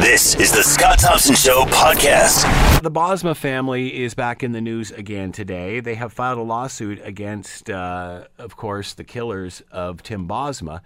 This 0.00 0.36
is 0.36 0.52
the 0.52 0.62
Scott 0.62 1.00
Thompson 1.00 1.34
Show 1.34 1.64
podcast. 1.64 2.82
The 2.82 2.90
Bosma 2.90 3.36
family 3.36 4.00
is 4.04 4.14
back 4.14 4.44
in 4.44 4.52
the 4.52 4.60
news 4.60 4.92
again 4.92 5.32
today. 5.32 5.80
They 5.80 5.96
have 5.96 6.12
filed 6.12 6.38
a 6.38 6.42
lawsuit 6.42 7.00
against, 7.02 7.68
uh, 7.68 8.28
of 8.38 8.56
course, 8.56 8.94
the 8.94 9.02
killers 9.02 9.60
of 9.72 10.04
Tim 10.04 10.28
Bosma. 10.28 10.82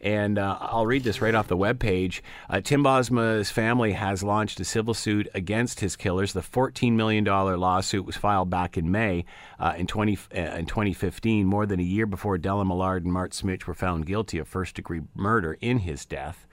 And 0.00 0.36
uh, 0.36 0.58
I'll 0.60 0.84
read 0.84 1.04
this 1.04 1.20
right 1.20 1.34
off 1.34 1.46
the 1.46 1.56
webpage. 1.56 2.22
Uh, 2.50 2.60
Tim 2.60 2.82
Bosma's 2.82 3.52
family 3.52 3.92
has 3.92 4.24
launched 4.24 4.58
a 4.58 4.64
civil 4.64 4.94
suit 4.94 5.28
against 5.32 5.78
his 5.78 5.94
killers. 5.94 6.32
The 6.32 6.40
$14 6.40 6.92
million 6.92 7.24
lawsuit 7.24 8.04
was 8.04 8.16
filed 8.16 8.50
back 8.50 8.76
in 8.76 8.90
May 8.90 9.24
uh, 9.60 9.74
in, 9.76 9.86
20, 9.86 10.18
uh, 10.34 10.38
in 10.40 10.66
2015, 10.66 11.46
more 11.46 11.66
than 11.66 11.78
a 11.78 11.84
year 11.84 12.04
before 12.04 12.36
Dellen 12.36 12.66
Millard 12.66 13.04
and 13.04 13.12
Mark 13.12 13.30
Smich 13.30 13.64
were 13.66 13.74
found 13.74 14.06
guilty 14.06 14.38
of 14.38 14.48
first 14.48 14.74
degree 14.74 15.02
murder 15.14 15.56
in 15.60 15.78
his 15.78 16.04
death. 16.04 16.48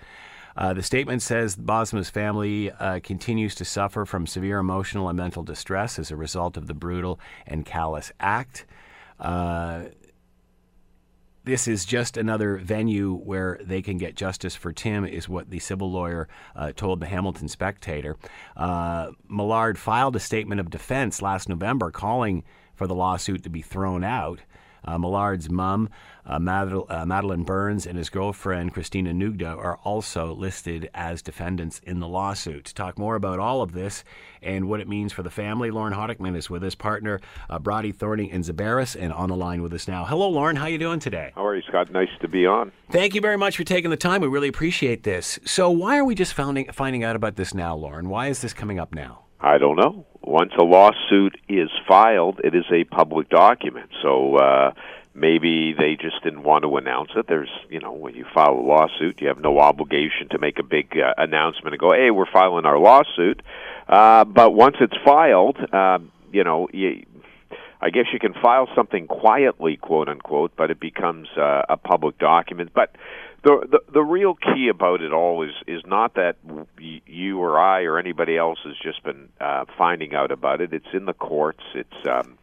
Uh, 0.55 0.73
the 0.73 0.83
statement 0.83 1.21
says 1.21 1.55
Bosma's 1.55 2.09
family 2.09 2.71
uh, 2.71 2.99
continues 3.03 3.55
to 3.55 3.65
suffer 3.65 4.05
from 4.05 4.27
severe 4.27 4.59
emotional 4.59 5.09
and 5.09 5.17
mental 5.17 5.43
distress 5.43 5.97
as 5.97 6.11
a 6.11 6.15
result 6.15 6.57
of 6.57 6.67
the 6.67 6.73
brutal 6.73 7.19
and 7.47 7.65
callous 7.65 8.11
act. 8.19 8.65
Uh, 9.19 9.85
this 11.45 11.67
is 11.67 11.83
just 11.83 12.15
another 12.15 12.57
venue 12.57 13.13
where 13.15 13.59
they 13.61 13.81
can 13.81 13.97
get 13.97 14.15
justice 14.15 14.55
for 14.55 14.71
Tim, 14.71 15.05
is 15.05 15.27
what 15.27 15.49
the 15.49 15.59
civil 15.59 15.91
lawyer 15.91 16.29
uh, 16.55 16.71
told 16.71 17.01
the 17.01 17.05
Hamilton 17.05 17.49
Spectator. 17.49 18.15
Uh, 18.55 19.11
Millard 19.27 19.77
filed 19.77 20.15
a 20.15 20.21
statement 20.21 20.61
of 20.61 20.69
defense 20.69 21.21
last 21.21 21.49
November 21.49 21.91
calling 21.91 22.43
for 22.75 22.87
the 22.87 22.95
lawsuit 22.95 23.43
to 23.43 23.49
be 23.49 23.61
thrown 23.61 24.03
out. 24.03 24.39
Uh, 24.85 24.97
Millard's 24.97 25.49
mom, 25.49 25.89
uh, 26.25 26.39
Madel- 26.39 26.89
uh, 26.89 27.05
Madeleine 27.05 27.43
Burns, 27.43 27.85
and 27.85 27.97
his 27.97 28.09
girlfriend, 28.09 28.73
Christina 28.73 29.11
Noudga, 29.11 29.57
are 29.57 29.77
also 29.83 30.33
listed 30.33 30.89
as 30.93 31.21
defendants 31.21 31.79
in 31.83 31.99
the 31.99 32.07
lawsuit. 32.07 32.65
To 32.65 32.73
talk 32.73 32.97
more 32.97 33.15
about 33.15 33.39
all 33.39 33.61
of 33.61 33.73
this 33.73 34.03
and 34.41 34.69
what 34.69 34.79
it 34.79 34.87
means 34.87 35.13
for 35.13 35.23
the 35.23 35.29
family, 35.29 35.71
Lorne 35.71 35.93
Honickman 35.93 36.35
is 36.35 36.49
with 36.49 36.63
us, 36.63 36.75
partner 36.75 37.19
uh, 37.49 37.59
Brauti 37.59 37.93
Thorning 37.95 38.31
and 38.31 38.43
Zibarras, 38.43 38.95
and 38.99 39.11
on 39.13 39.29
the 39.29 39.35
line 39.35 39.61
with 39.61 39.73
us 39.73 39.87
now. 39.87 40.05
Hello, 40.05 40.29
Lorne. 40.29 40.55
How 40.55 40.65
are 40.65 40.69
you 40.69 40.77
doing 40.77 40.99
today? 40.99 41.31
How 41.35 41.45
are 41.45 41.55
you, 41.55 41.61
Scott? 41.67 41.91
Nice 41.91 42.09
to 42.21 42.27
be 42.27 42.45
on. 42.45 42.71
Thank 42.91 43.15
you 43.15 43.21
very 43.21 43.37
much 43.37 43.57
for 43.57 43.63
taking 43.63 43.89
the 43.89 43.97
time. 43.97 44.21
We 44.21 44.27
really 44.27 44.47
appreciate 44.47 45.03
this. 45.03 45.39
So, 45.45 45.69
why 45.69 45.97
are 45.97 46.05
we 46.05 46.15
just 46.15 46.33
finding, 46.33 46.71
finding 46.71 47.03
out 47.03 47.15
about 47.15 47.35
this 47.35 47.53
now, 47.53 47.75
Lorne? 47.75 48.09
Why 48.09 48.27
is 48.27 48.41
this 48.41 48.53
coming 48.53 48.79
up 48.79 48.93
now? 48.93 49.23
I 49.43 49.57
don't 49.57 49.75
know. 49.75 50.05
Once 50.21 50.53
a 50.57 50.63
lawsuit 50.63 51.37
is 51.49 51.69
filed, 51.85 52.39
it 52.45 52.55
is 52.55 52.63
a 52.71 52.85
public 52.85 53.29
document. 53.29 53.89
So 54.01 54.37
uh, 54.37 54.71
maybe 55.13 55.73
they 55.73 55.95
just 55.99 56.23
didn't 56.23 56.43
want 56.43 56.63
to 56.63 56.77
announce 56.77 57.11
it. 57.15 57.27
There's, 57.27 57.49
you 57.69 57.79
know, 57.79 57.93
when 57.93 58.15
you 58.15 58.25
file 58.33 58.53
a 58.53 58.65
lawsuit, 58.65 59.21
you 59.21 59.27
have 59.27 59.39
no 59.39 59.59
obligation 59.59 60.29
to 60.31 60.39
make 60.39 60.59
a 60.59 60.63
big 60.63 60.97
uh, 60.97 61.13
announcement 61.17 61.73
and 61.73 61.79
go, 61.79 61.91
"Hey, 61.91 62.11
we're 62.11 62.31
filing 62.31 62.65
our 62.65 62.79
lawsuit." 62.79 63.41
Uh, 63.87 64.25
but 64.25 64.51
once 64.51 64.77
it's 64.79 64.95
filed, 65.05 65.57
uh, 65.71 65.99
you 66.31 66.43
know, 66.43 66.67
you, 66.73 67.05
I 67.81 67.89
guess 67.89 68.05
you 68.13 68.19
can 68.19 68.33
file 68.33 68.67
something 68.75 69.07
quietly, 69.07 69.77
quote 69.77 70.09
unquote, 70.09 70.53
but 70.55 70.71
it 70.71 70.79
becomes 70.79 71.27
uh, 71.37 71.63
a 71.69 71.77
public 71.77 72.17
document. 72.17 72.71
But 72.73 72.95
the, 73.43 73.67
the 73.69 73.91
the 73.91 74.01
real 74.01 74.35
key 74.35 74.69
about 74.69 75.01
it 75.01 75.11
all 75.11 75.43
is 75.43 75.53
is 75.67 75.83
not 75.85 76.15
that 76.15 76.37
you 77.05 77.39
or 77.39 77.59
I 77.59 77.83
or 77.83 77.99
anybody 77.99 78.37
else 78.37 78.59
has 78.63 78.75
just 78.81 79.03
been 79.03 79.29
uh, 79.39 79.65
finding 79.77 80.15
out 80.15 80.31
about 80.31 80.61
it. 80.61 80.73
It's 80.73 80.93
in 80.93 81.05
the 81.05 81.13
courts. 81.13 81.63
It's 81.75 82.07
um, 82.09 82.37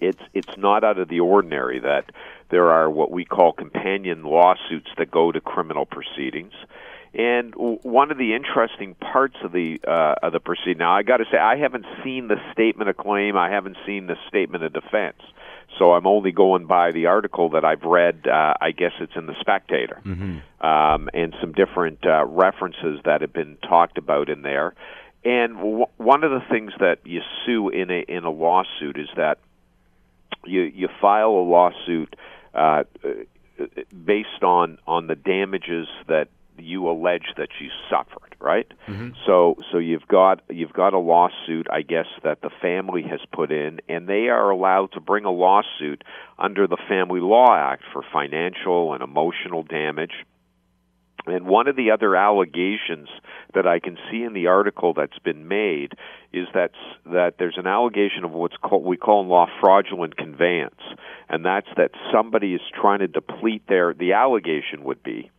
it's 0.00 0.22
it's 0.34 0.56
not 0.56 0.84
out 0.84 0.98
of 0.98 1.08
the 1.08 1.20
ordinary 1.20 1.80
that 1.80 2.10
there 2.50 2.70
are 2.70 2.90
what 2.90 3.10
we 3.10 3.24
call 3.24 3.52
companion 3.52 4.22
lawsuits 4.22 4.88
that 4.98 5.10
go 5.10 5.32
to 5.32 5.40
criminal 5.40 5.86
proceedings. 5.86 6.52
And 7.14 7.54
one 7.56 8.10
of 8.10 8.18
the 8.18 8.34
interesting 8.34 8.94
parts 8.94 9.36
of 9.42 9.52
the 9.52 9.80
uh, 9.86 10.16
of 10.22 10.32
the 10.32 10.40
proceeding 10.40 10.78
now, 10.78 10.94
I 10.94 11.02
got 11.02 11.16
to 11.16 11.24
say, 11.30 11.38
I 11.38 11.56
haven't 11.56 11.86
seen 12.04 12.28
the 12.28 12.36
statement 12.52 12.90
of 12.90 12.96
claim. 12.98 13.36
I 13.36 13.50
haven't 13.50 13.78
seen 13.86 14.06
the 14.06 14.16
statement 14.28 14.64
of 14.64 14.72
defense. 14.74 15.22
So 15.78 15.92
I'm 15.92 16.06
only 16.06 16.30
going 16.30 16.66
by 16.66 16.92
the 16.92 17.06
article 17.06 17.50
that 17.50 17.64
I've 17.64 17.82
read. 17.82 18.26
Uh, 18.26 18.54
I 18.60 18.70
guess 18.70 18.92
it's 19.00 19.14
in 19.16 19.26
the 19.26 19.34
Spectator, 19.40 20.00
mm-hmm. 20.04 20.66
um, 20.66 21.08
and 21.14 21.34
some 21.40 21.52
different 21.52 22.04
uh, 22.06 22.24
references 22.26 23.00
that 23.04 23.22
have 23.22 23.32
been 23.32 23.56
talked 23.66 23.98
about 23.98 24.28
in 24.28 24.42
there. 24.42 24.74
And 25.24 25.56
w- 25.56 25.86
one 25.96 26.22
of 26.22 26.30
the 26.30 26.42
things 26.50 26.72
that 26.80 26.98
you 27.04 27.20
sue 27.44 27.70
in 27.70 27.90
a 27.90 28.00
in 28.00 28.24
a 28.24 28.30
lawsuit 28.30 28.98
is 28.98 29.08
that 29.16 29.38
you 30.46 30.62
you 30.62 30.88
file 31.00 31.30
a 31.30 31.44
lawsuit 31.44 32.14
uh, 32.54 32.84
based 34.04 34.42
on 34.42 34.78
on 34.86 35.06
the 35.06 35.14
damages 35.14 35.88
that 36.08 36.28
you 36.58 36.88
allege 36.88 37.34
that 37.36 37.48
you 37.60 37.68
suffered, 37.90 38.34
right? 38.40 38.70
Mm-hmm. 38.86 39.10
So 39.26 39.56
so 39.70 39.78
you've 39.78 40.06
got 40.08 40.42
you've 40.48 40.72
got 40.72 40.94
a 40.94 40.98
lawsuit, 40.98 41.66
I 41.70 41.82
guess 41.82 42.06
that 42.22 42.40
the 42.42 42.50
family 42.62 43.02
has 43.02 43.20
put 43.32 43.52
in, 43.52 43.80
and 43.88 44.08
they 44.08 44.28
are 44.28 44.50
allowed 44.50 44.92
to 44.92 45.00
bring 45.00 45.24
a 45.24 45.30
lawsuit 45.30 46.02
under 46.38 46.66
the 46.66 46.78
Family 46.88 47.20
Law 47.20 47.54
Act 47.54 47.82
for 47.92 48.02
financial 48.12 48.94
and 48.94 49.02
emotional 49.02 49.62
damage. 49.62 50.12
And 51.26 51.46
one 51.46 51.66
of 51.66 51.76
the 51.76 51.90
other 51.90 52.14
allegations 52.14 53.08
that 53.54 53.66
I 53.66 53.80
can 53.80 53.96
see 54.10 54.22
in 54.22 54.32
the 54.32 54.46
article 54.46 54.94
that's 54.94 55.18
been 55.18 55.48
made 55.48 55.92
is 56.32 56.46
that 56.54 56.70
that 57.06 57.34
there's 57.38 57.56
an 57.56 57.66
allegation 57.66 58.24
of 58.24 58.32
what's 58.32 58.56
called 58.56 58.84
we 58.84 58.96
call 58.96 59.22
in 59.22 59.28
law 59.28 59.46
fraudulent 59.60 60.16
conveyance, 60.16 60.80
and 61.28 61.44
that's 61.44 61.68
that 61.76 61.90
somebody 62.12 62.54
is 62.54 62.60
trying 62.74 63.00
to 63.00 63.08
deplete 63.08 63.62
their. 63.68 63.92
The 63.92 64.12
allegation 64.12 64.84
would 64.84 65.02
be 65.02 65.30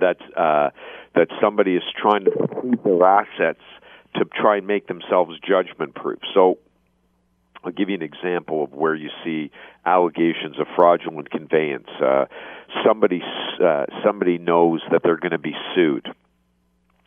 that 0.00 0.18
uh, 0.36 0.70
that 1.14 1.28
somebody 1.40 1.76
is 1.76 1.82
trying 1.96 2.24
to 2.24 2.30
deplete 2.30 2.84
their 2.84 3.04
assets 3.04 3.62
to 4.16 4.24
try 4.24 4.58
and 4.58 4.66
make 4.66 4.88
themselves 4.88 5.38
judgment 5.40 5.94
proof. 5.94 6.18
So 6.34 6.58
I'll 7.64 7.72
give 7.72 7.88
you 7.88 7.94
an 7.94 8.02
example 8.02 8.64
of 8.64 8.72
where 8.72 8.94
you 8.94 9.10
see 9.24 9.50
allegations 9.86 10.58
of 10.58 10.66
fraudulent 10.76 11.30
conveyance. 11.30 11.88
Uh, 12.00 12.26
somebody 12.84 13.22
uh, 13.62 13.86
somebody 14.04 14.38
knows 14.38 14.80
that 14.90 15.02
they're 15.02 15.16
going 15.16 15.32
to 15.32 15.38
be 15.38 15.54
sued, 15.74 16.08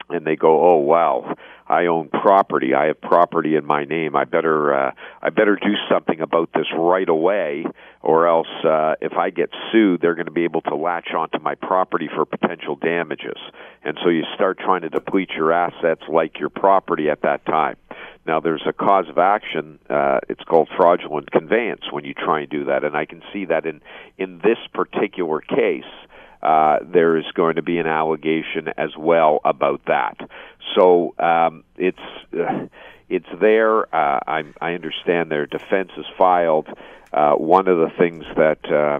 and 0.09 0.25
they 0.25 0.35
go, 0.35 0.73
"Oh 0.73 0.77
wow, 0.77 1.35
I 1.67 1.87
own 1.87 2.09
property. 2.09 2.73
I 2.75 2.87
have 2.87 3.01
property 3.01 3.55
in 3.55 3.65
my 3.65 3.85
name. 3.85 4.15
I 4.15 4.25
better 4.25 4.73
uh, 4.73 4.91
I 5.21 5.29
better 5.29 5.55
do 5.55 5.73
something 5.89 6.21
about 6.21 6.49
this 6.53 6.67
right 6.77 7.09
away, 7.09 7.65
or 8.01 8.27
else 8.27 8.47
uh, 8.63 8.95
if 9.01 9.13
I 9.13 9.31
get 9.31 9.49
sued, 9.71 10.01
they're 10.01 10.15
going 10.15 10.25
to 10.25 10.31
be 10.31 10.43
able 10.43 10.61
to 10.61 10.75
latch 10.75 11.09
onto 11.17 11.39
my 11.39 11.55
property 11.55 12.07
for 12.13 12.25
potential 12.25 12.75
damages. 12.75 13.39
And 13.83 13.97
so 14.03 14.09
you 14.09 14.23
start 14.35 14.59
trying 14.59 14.81
to 14.81 14.89
deplete 14.89 15.31
your 15.35 15.51
assets 15.51 16.01
like 16.07 16.39
your 16.39 16.49
property 16.49 17.09
at 17.09 17.23
that 17.23 17.45
time. 17.45 17.77
Now 18.27 18.39
there's 18.39 18.63
a 18.67 18.73
cause 18.73 19.09
of 19.09 19.17
action. 19.17 19.79
Uh, 19.89 20.19
it's 20.29 20.43
called 20.43 20.69
fraudulent 20.77 21.31
conveyance 21.31 21.91
when 21.91 22.05
you 22.05 22.13
try 22.13 22.41
and 22.41 22.49
do 22.49 22.65
that, 22.65 22.83
and 22.83 22.95
I 22.95 23.05
can 23.05 23.23
see 23.33 23.45
that 23.45 23.65
in 23.65 23.81
in 24.19 24.39
this 24.43 24.59
particular 24.71 25.41
case 25.41 25.83
uh, 26.45 26.77
there 26.93 27.17
is 27.17 27.25
going 27.33 27.55
to 27.55 27.63
be 27.63 27.79
an 27.79 27.87
allegation 27.87 28.69
as 28.77 28.91
well 28.97 29.39
about 29.43 29.81
that. 29.87 30.15
So 30.75 31.15
um, 31.17 31.63
it's 31.75 31.97
uh, 32.33 32.67
it's 33.09 33.25
there. 33.41 33.83
Uh, 33.95 34.19
I, 34.27 34.43
I 34.61 34.73
understand 34.73 35.31
their 35.31 35.47
defense 35.47 35.91
is 35.97 36.05
filed. 36.17 36.67
Uh, 37.11 37.33
one 37.33 37.67
of 37.67 37.77
the 37.77 37.89
things 37.97 38.23
that 38.35 38.63
uh, 38.71 38.99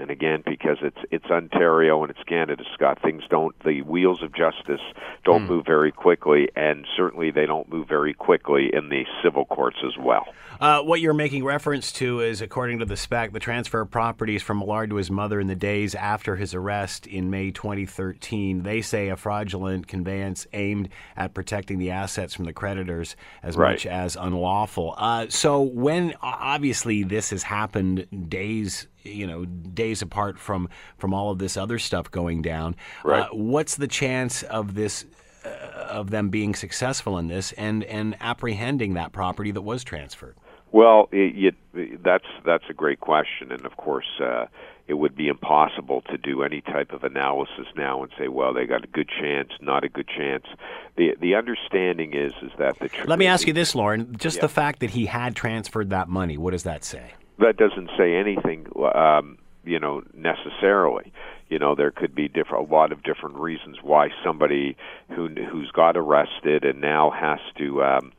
and 0.00 0.10
again 0.10 0.42
because 0.44 0.78
it's 0.82 0.98
it's 1.10 1.26
Ontario 1.26 2.02
and 2.02 2.10
it's 2.10 2.22
Canada, 2.24 2.64
Scott. 2.74 3.00
Things 3.02 3.22
don't 3.28 3.54
the 3.64 3.82
wheels 3.82 4.22
of 4.22 4.34
justice 4.34 4.80
don't 5.24 5.44
mm. 5.44 5.48
move 5.48 5.66
very 5.66 5.92
quickly, 5.92 6.48
and 6.56 6.86
certainly 6.96 7.30
they 7.30 7.46
don't 7.46 7.68
move 7.68 7.88
very 7.88 8.14
quickly 8.14 8.70
in 8.72 8.88
the 8.88 9.04
civil 9.22 9.44
courts 9.44 9.78
as 9.84 9.96
well. 9.98 10.26
Uh, 10.60 10.80
what 10.80 11.00
you're 11.00 11.12
making 11.12 11.44
reference 11.44 11.92
to 11.92 12.20
is, 12.20 12.40
according 12.40 12.78
to 12.78 12.86
the 12.86 12.96
spec, 12.96 13.32
the 13.32 13.38
transfer 13.38 13.82
of 13.82 13.90
properties 13.90 14.42
from 14.42 14.58
Millard 14.58 14.90
to 14.90 14.96
his 14.96 15.10
mother 15.10 15.38
in 15.38 15.48
the 15.48 15.54
days 15.54 15.94
after 15.94 16.36
his 16.36 16.54
arrest 16.54 17.06
in 17.06 17.28
May 17.28 17.50
2013. 17.50 18.62
They 18.62 18.80
say 18.80 19.08
a 19.08 19.16
fraudulent 19.16 19.86
conveyance 19.86 20.46
aimed 20.54 20.88
at 21.16 21.34
protecting 21.34 21.78
the 21.78 21.90
assets 21.90 22.34
from 22.34 22.46
the 22.46 22.54
creditors 22.54 23.16
as 23.42 23.56
right. 23.56 23.72
much 23.72 23.86
as 23.86 24.16
unlawful. 24.16 24.94
Uh, 24.96 25.26
so 25.28 25.60
when 25.60 26.14
obviously 26.22 27.02
this 27.02 27.30
has 27.30 27.42
happened 27.42 28.06
days 28.30 28.86
you 29.06 29.26
know 29.26 29.44
days 29.44 30.02
apart 30.02 30.38
from 30.38 30.68
from 30.98 31.14
all 31.14 31.30
of 31.30 31.38
this 31.38 31.56
other 31.56 31.78
stuff 31.78 32.10
going 32.10 32.42
down. 32.42 32.76
Right. 33.04 33.22
Uh, 33.22 33.28
what's 33.32 33.76
the 33.76 33.88
chance 33.88 34.42
of 34.44 34.74
this? 34.74 35.04
Uh, 35.44 35.86
of 35.88 36.10
them 36.10 36.28
being 36.28 36.56
successful 36.56 37.18
in 37.18 37.28
this 37.28 37.52
and 37.52 37.84
and 37.84 38.16
apprehending 38.20 38.94
that 38.94 39.12
property 39.12 39.52
that 39.52 39.62
was 39.62 39.84
transferred. 39.84 40.34
Well, 40.72 41.08
it, 41.12 41.54
it, 41.72 42.02
that's 42.02 42.26
that's 42.44 42.64
a 42.68 42.74
great 42.74 43.00
question, 43.00 43.52
and 43.52 43.64
of 43.64 43.76
course, 43.76 44.08
uh, 44.20 44.46
it 44.88 44.94
would 44.94 45.16
be 45.16 45.28
impossible 45.28 46.02
to 46.10 46.18
do 46.18 46.42
any 46.42 46.60
type 46.60 46.92
of 46.92 47.02
analysis 47.04 47.66
now 47.76 48.02
and 48.02 48.12
say, 48.18 48.28
well, 48.28 48.52
they 48.52 48.66
got 48.66 48.84
a 48.84 48.86
good 48.88 49.08
chance, 49.08 49.50
not 49.60 49.84
a 49.84 49.88
good 49.88 50.08
chance. 50.08 50.44
the 50.96 51.14
The 51.20 51.34
understanding 51.34 52.14
is 52.14 52.32
is 52.42 52.52
that 52.58 52.78
the. 52.78 52.88
Tr- 52.88 53.06
Let 53.06 53.18
me 53.18 53.26
ask 53.26 53.46
you 53.46 53.52
this, 53.52 53.74
Lorne. 53.74 54.16
Just 54.18 54.36
yeah. 54.36 54.42
the 54.42 54.48
fact 54.48 54.80
that 54.80 54.90
he 54.90 55.06
had 55.06 55.34
transferred 55.34 55.90
that 55.90 56.08
money, 56.08 56.36
what 56.36 56.50
does 56.50 56.64
that 56.64 56.84
say? 56.84 57.12
That 57.38 57.56
doesn't 57.56 57.90
say 57.98 58.14
anything, 58.14 58.66
um, 58.94 59.38
you 59.64 59.78
know, 59.78 60.02
necessarily. 60.14 61.12
you 61.48 61.58
know 61.58 61.74
there 61.74 61.90
could 61.90 62.14
be 62.14 62.28
different 62.28 62.68
a 62.68 62.72
lot 62.72 62.92
of 62.92 63.02
different 63.02 63.36
reasons 63.36 63.76
why 63.82 64.08
somebody 64.24 64.76
who 65.14 65.28
who's 65.28 65.70
got 65.72 65.96
arrested 65.96 66.64
and 66.64 66.80
now 66.80 67.10
has 67.10 67.38
to 67.56 67.82
um, 67.84 68.12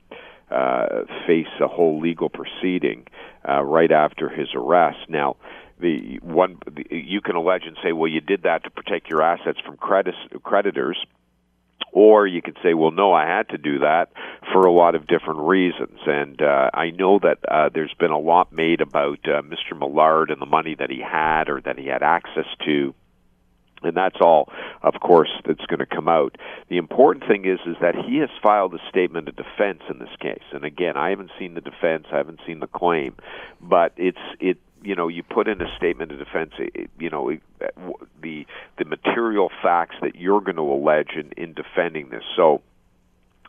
uh, 0.50 1.04
face 1.25 1.48
a 1.60 1.68
whole 1.68 2.00
legal 2.00 2.30
proceeding 2.30 3.06
uh, 3.48 3.62
right 3.62 3.92
after 3.92 4.30
his 4.30 4.48
arrest. 4.56 5.00
Now, 5.10 5.36
the 5.80 6.19
one 6.24 6.58
you 6.90 7.22
can 7.22 7.36
allege 7.36 7.64
and 7.66 7.78
say, 7.84 7.92
well, 7.92 8.08
you 8.10 8.22
did 8.22 8.44
that 8.44 8.64
to 8.64 8.69
protect 8.69 9.10
your 9.10 9.22
assets 9.22 9.60
from 9.66 9.78
credit, 9.78 10.16
creditors. 10.44 10.98
Or 12.00 12.28
you 12.28 12.44
could 12.44 12.60
say, 12.62 12.76
well, 12.76 12.92
no, 12.92 13.12
I 13.12 13.26
had 13.26 13.50
to 13.50 13.58
do 13.58 13.80
that 13.80 14.12
for 14.54 14.68
a 14.68 14.72
lot 14.72 14.94
of 14.94 15.08
different 15.08 15.40
reasons. 15.40 15.98
And 16.06 16.40
uh, 16.40 16.70
I 16.72 16.92
know 16.92 17.18
that 17.18 17.40
uh, 17.50 17.70
there's 17.74 17.96
been 17.96 18.12
a 18.12 18.20
lot 18.20 18.54
made 18.54 18.82
about 18.82 19.18
uh, 19.26 19.42
Mr. 19.42 19.76
Millard 19.76 20.30
and 20.30 20.40
the 20.40 20.46
money 20.46 20.76
that 20.76 20.92
he 20.92 21.02
had 21.02 21.50
or 21.50 21.60
that 21.62 21.80
he 21.80 21.88
had 21.88 22.04
access 22.04 22.46
to 22.66 22.94
and 23.84 23.96
that's 23.96 24.18
all 24.22 24.52
of 24.82 24.96
course 25.00 25.30
that's 25.46 25.66
going 25.68 25.80
to 25.80 25.86
come 25.86 26.08
out 26.08 26.36
the 26.68 26.78
important 26.78 27.28
thing 27.28 27.46
is 27.46 27.60
is 27.68 27.76
that 27.80 27.94
he 27.96 28.18
has 28.18 28.30
filed 28.42 28.74
a 28.74 28.90
statement 28.90 29.28
of 29.30 29.36
defense 29.36 29.82
in 29.88 30.00
this 30.00 30.10
case 30.20 30.44
and 30.52 30.64
again 30.66 30.98
i 30.98 31.12
haven't 31.12 31.30
seen 31.38 31.54
the 31.54 31.62
defense 31.62 32.08
i 32.12 32.18
haven't 32.18 32.40
seen 32.48 32.60
the 32.60 32.68
claim 32.68 33.16
but 33.62 33.94
it's 33.96 34.18
it 34.40 34.58
you 34.84 34.96
know 34.96 35.08
you 35.08 35.24
put 35.24 35.48
in 35.48 35.62
a 35.62 35.78
statement 35.78 36.12
of 36.12 36.20
defense 36.20 36.54
you 37.00 37.10
know 37.10 37.32
the 38.22 38.46
the 38.78 38.86
material 38.86 39.50
facts 39.62 39.96
that 40.02 40.16
you're 40.16 40.42
going 40.42 40.56
to 40.56 40.62
allege 40.62 41.12
in, 41.16 41.32
in 41.38 41.54
defending 41.54 42.10
this. 42.10 42.24
So 42.36 42.62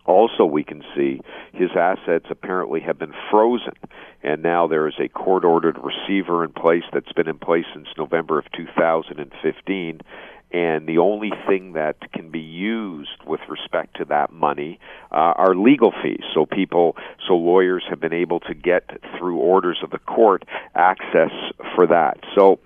also 0.05 0.45
we 0.45 0.65
can 0.65 0.83
see 0.97 1.21
his 1.53 1.71
assets 1.77 2.27
apparently 2.31 2.81
have 2.81 2.99
been 2.99 3.13
frozen 3.31 3.75
and 4.23 4.43
now 4.43 4.67
there 4.67 4.89
is 4.89 4.95
a 4.99 5.09
court 5.09 5.45
ordered 5.45 5.79
receiver 5.79 6.45
in 6.45 6.53
place 6.53 6.85
that's 6.93 7.13
been 7.13 7.29
in 7.29 7.39
place 7.39 7.67
since 7.75 7.89
November 7.97 8.39
of 8.39 8.51
2015 8.53 10.01
and 10.51 10.87
the 10.89 10.99
only 10.99 11.31
thing 11.47 11.75
that 11.75 12.13
can 12.13 12.31
be 12.31 12.41
used 12.41 13.23
with 13.27 13.41
respect 13.49 13.97
to 13.97 14.05
that 14.07 14.33
money 14.33 14.79
uh, 15.13 15.35
are 15.37 15.55
legal 15.55 15.93
fees. 16.03 16.23
So 16.35 16.47
people, 16.47 16.97
so 17.27 17.35
lawyers 17.35 17.85
have 17.91 18.01
been 18.01 18.15
able 18.15 18.41
to 18.41 18.55
get 18.55 18.89
through 19.19 19.39
orders 19.39 19.79
of 19.83 19.91
the 19.91 19.99
court 19.99 20.45
access 20.75 21.31
for 21.75 21.87
that. 21.89 22.19
So, 22.35 22.61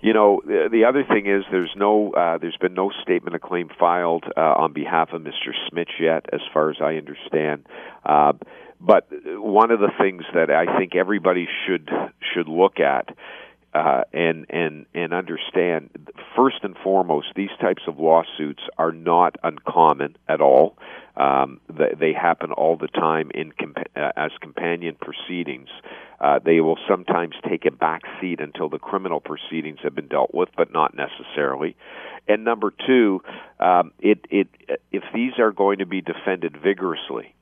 you 0.00 0.12
know, 0.12 0.42
the 0.46 0.84
other 0.88 1.04
thing 1.04 1.26
is 1.26 1.44
there's 1.50 1.74
no, 1.76 2.12
uh, 2.12 2.38
there's 2.38 2.56
been 2.56 2.74
no 2.74 2.90
statement 3.02 3.36
of 3.36 3.40
claim 3.42 3.68
filed 3.78 4.24
uh, 4.36 4.40
on 4.40 4.72
behalf 4.72 5.10
of 5.12 5.22
Mr. 5.22 5.52
Smich 5.70 6.00
yet, 6.00 6.26
as 6.32 6.40
far 6.52 6.70
as 6.70 6.76
I 6.80 6.94
understand. 6.94 7.66
Uh, 8.04 8.32
but 8.80 9.08
one 9.26 9.70
of 9.72 9.80
the 9.80 9.90
things 10.00 10.22
that 10.34 10.50
I 10.50 10.78
think 10.78 10.94
everybody 10.94 11.48
should 11.66 11.90
should 12.32 12.46
look 12.46 12.78
at 12.78 13.08
uh, 13.74 14.02
and 14.12 14.46
and 14.48 14.86
and 14.94 15.12
understand 15.12 15.90
first 16.34 16.56
and 16.62 16.76
foremost 16.82 17.28
these 17.36 17.50
types 17.60 17.82
of 17.86 17.98
lawsuits 17.98 18.62
are 18.78 18.92
not 18.92 19.36
uncommon 19.42 20.16
at 20.28 20.40
all. 20.40 20.76
Um, 21.16 21.60
they, 21.68 21.94
they 21.98 22.12
happen 22.12 22.52
all 22.52 22.76
the 22.76 22.88
time 22.88 23.30
in 23.34 23.52
uh, 23.96 24.12
as 24.16 24.30
companion 24.40 24.96
proceedings. 25.00 25.68
Uh, 26.20 26.38
they 26.44 26.60
will 26.60 26.78
sometimes 26.88 27.34
take 27.48 27.66
a 27.66 27.70
back 27.70 28.02
seat 28.20 28.40
until 28.40 28.68
the 28.68 28.78
criminal 28.78 29.20
proceedings 29.20 29.78
have 29.82 29.94
been 29.94 30.08
dealt 30.08 30.32
with, 30.32 30.48
but 30.56 30.72
not 30.72 30.94
necessarily. 30.96 31.76
And 32.26 32.44
number 32.44 32.72
two, 32.86 33.22
um, 33.60 33.92
it 33.98 34.24
it 34.30 34.48
if 34.92 35.02
these 35.14 35.32
are 35.38 35.52
going 35.52 35.78
to 35.78 35.86
be 35.86 36.00
defended 36.00 36.56
vigorously, 36.62 37.34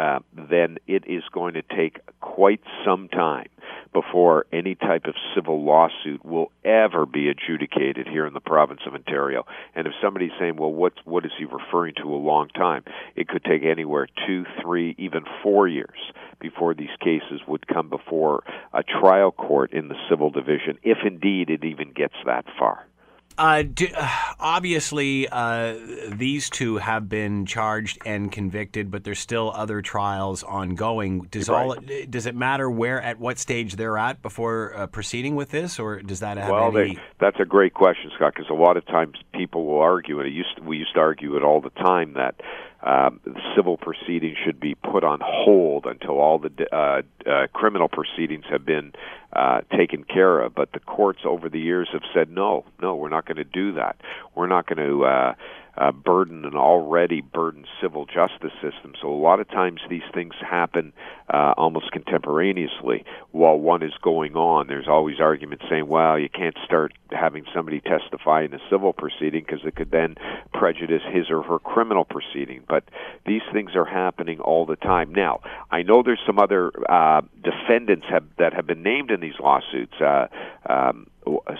uh, 0.00 0.18
then 0.32 0.78
it 0.86 1.04
is 1.06 1.22
going 1.30 1.54
to 1.54 1.62
take 1.62 1.98
quite 2.20 2.62
some 2.86 3.08
time 3.08 3.48
before 3.92 4.46
any 4.52 4.74
type 4.74 5.04
of 5.04 5.14
civil 5.34 5.62
lawsuit 5.62 6.24
will 6.24 6.50
ever 6.64 7.04
be 7.04 7.28
adjudicated 7.28 8.06
here 8.06 8.26
in 8.26 8.32
the 8.32 8.40
province 8.40 8.80
of 8.86 8.94
Ontario. 8.94 9.44
And 9.74 9.86
if 9.86 9.92
somebody's 10.02 10.30
saying, 10.38 10.56
well, 10.56 10.72
what, 10.72 10.94
what 11.04 11.26
is 11.26 11.32
he 11.38 11.44
referring 11.44 11.94
to 11.96 12.14
a 12.14 12.16
long 12.16 12.48
time? 12.48 12.84
It 13.14 13.28
could 13.28 13.44
take 13.44 13.62
anywhere 13.62 14.06
two, 14.26 14.44
three, 14.62 14.94
even 14.96 15.24
four 15.42 15.68
years 15.68 15.98
before 16.38 16.74
these 16.74 16.88
cases 17.00 17.40
would 17.46 17.66
come 17.66 17.90
before 17.90 18.42
a 18.72 18.82
trial 18.82 19.32
court 19.32 19.72
in 19.72 19.88
the 19.88 19.96
civil 20.08 20.30
division, 20.30 20.78
if 20.82 20.98
indeed 21.04 21.50
it 21.50 21.64
even 21.64 21.92
gets 21.92 22.14
that 22.24 22.46
far. 22.58 22.86
Uh, 23.40 23.62
do, 23.62 23.88
uh, 23.96 24.06
obviously, 24.38 25.26
uh, 25.32 25.74
these 26.08 26.50
two 26.50 26.76
have 26.76 27.08
been 27.08 27.46
charged 27.46 27.96
and 28.04 28.30
convicted, 28.30 28.90
but 28.90 29.02
there's 29.02 29.18
still 29.18 29.50
other 29.56 29.80
trials 29.80 30.42
ongoing. 30.42 31.22
Does 31.30 31.48
right. 31.48 31.58
all 31.58 31.76
does 32.10 32.26
it 32.26 32.34
matter 32.34 32.70
where 32.70 33.00
at 33.00 33.18
what 33.18 33.38
stage 33.38 33.76
they're 33.76 33.96
at 33.96 34.20
before 34.20 34.76
uh, 34.76 34.86
proceeding 34.88 35.36
with 35.36 35.48
this, 35.48 35.78
or 35.78 36.02
does 36.02 36.20
that 36.20 36.36
have 36.36 36.50
well, 36.50 36.76
any? 36.76 36.96
They, 36.96 37.00
that's 37.18 37.40
a 37.40 37.46
great 37.46 37.72
question, 37.72 38.10
Scott. 38.14 38.34
Because 38.34 38.50
a 38.50 38.54
lot 38.54 38.76
of 38.76 38.84
times 38.84 39.14
people 39.32 39.64
will 39.64 39.80
argue, 39.80 40.18
and 40.18 40.28
it 40.28 40.34
used 40.34 40.58
to, 40.58 40.62
we 40.62 40.76
used 40.76 40.92
to 40.92 41.00
argue 41.00 41.38
it 41.38 41.42
all 41.42 41.62
the 41.62 41.70
time 41.70 42.12
that 42.16 42.34
um, 42.82 43.20
civil 43.54 43.76
proceedings 43.76 44.36
should 44.44 44.58
be 44.58 44.74
put 44.74 45.04
on 45.04 45.20
hold 45.22 45.86
until 45.86 46.18
all 46.18 46.38
the 46.38 46.50
uh, 46.74 47.02
uh, 47.28 47.46
criminal 47.52 47.88
proceedings 47.88 48.44
have 48.50 48.64
been 48.64 48.92
uh, 49.34 49.60
taken 49.76 50.04
care 50.04 50.40
of. 50.40 50.54
But 50.54 50.72
the 50.72 50.80
courts 50.80 51.20
over 51.24 51.48
the 51.48 51.60
years 51.60 51.88
have 51.92 52.02
said, 52.14 52.30
no, 52.30 52.64
no, 52.80 52.94
we're 52.94 53.10
not 53.10 53.26
going 53.26 53.36
to 53.36 53.44
do 53.44 53.72
that. 53.74 53.96
We're 54.34 54.46
not 54.46 54.66
going 54.66 54.86
to 54.86 55.04
uh, 55.04 55.34
uh, 55.76 55.92
burden 55.92 56.44
an 56.44 56.54
already 56.54 57.20
burdened 57.20 57.66
civil 57.80 58.06
justice 58.06 58.52
system. 58.60 58.94
So 59.00 59.08
a 59.08 59.14
lot 59.14 59.40
of 59.40 59.48
times 59.48 59.80
these 59.88 60.02
things 60.12 60.34
happen 60.40 60.92
uh, 61.32 61.54
almost 61.56 61.92
contemporaneously 61.92 63.04
while 63.30 63.58
one 63.58 63.82
is 63.82 63.92
going 64.02 64.34
on. 64.34 64.66
There's 64.66 64.88
always 64.88 65.20
arguments 65.20 65.64
saying, 65.70 65.86
well, 65.86 66.18
you 66.18 66.28
can't 66.28 66.56
start 66.64 66.92
having 67.10 67.44
somebody 67.54 67.80
testify 67.80 68.42
in 68.44 68.54
a 68.54 68.58
civil 68.70 68.92
proceeding 68.92 69.44
because 69.46 69.64
it 69.64 69.76
could 69.76 69.90
then 69.90 70.16
prejudice 70.52 71.02
his 71.12 71.30
or 71.30 71.42
her 71.42 71.58
criminal 71.58 72.04
proceeding. 72.04 72.62
But 72.68 72.84
these 73.26 73.42
things 73.52 73.72
are 73.74 73.84
happening 73.84 74.40
all 74.40 74.66
the 74.66 74.76
time. 74.76 75.12
Now, 75.12 75.40
I 75.70 75.82
know 75.82 76.02
there's 76.02 76.20
some 76.26 76.38
other 76.38 76.72
uh, 76.90 77.22
defendants 77.42 78.06
have, 78.10 78.24
that 78.38 78.52
have 78.54 78.66
been 78.66 78.82
named 78.82 79.10
in 79.10 79.20
these 79.20 79.38
lawsuits. 79.40 79.94
Uh, 80.00 80.26
um, 80.68 81.06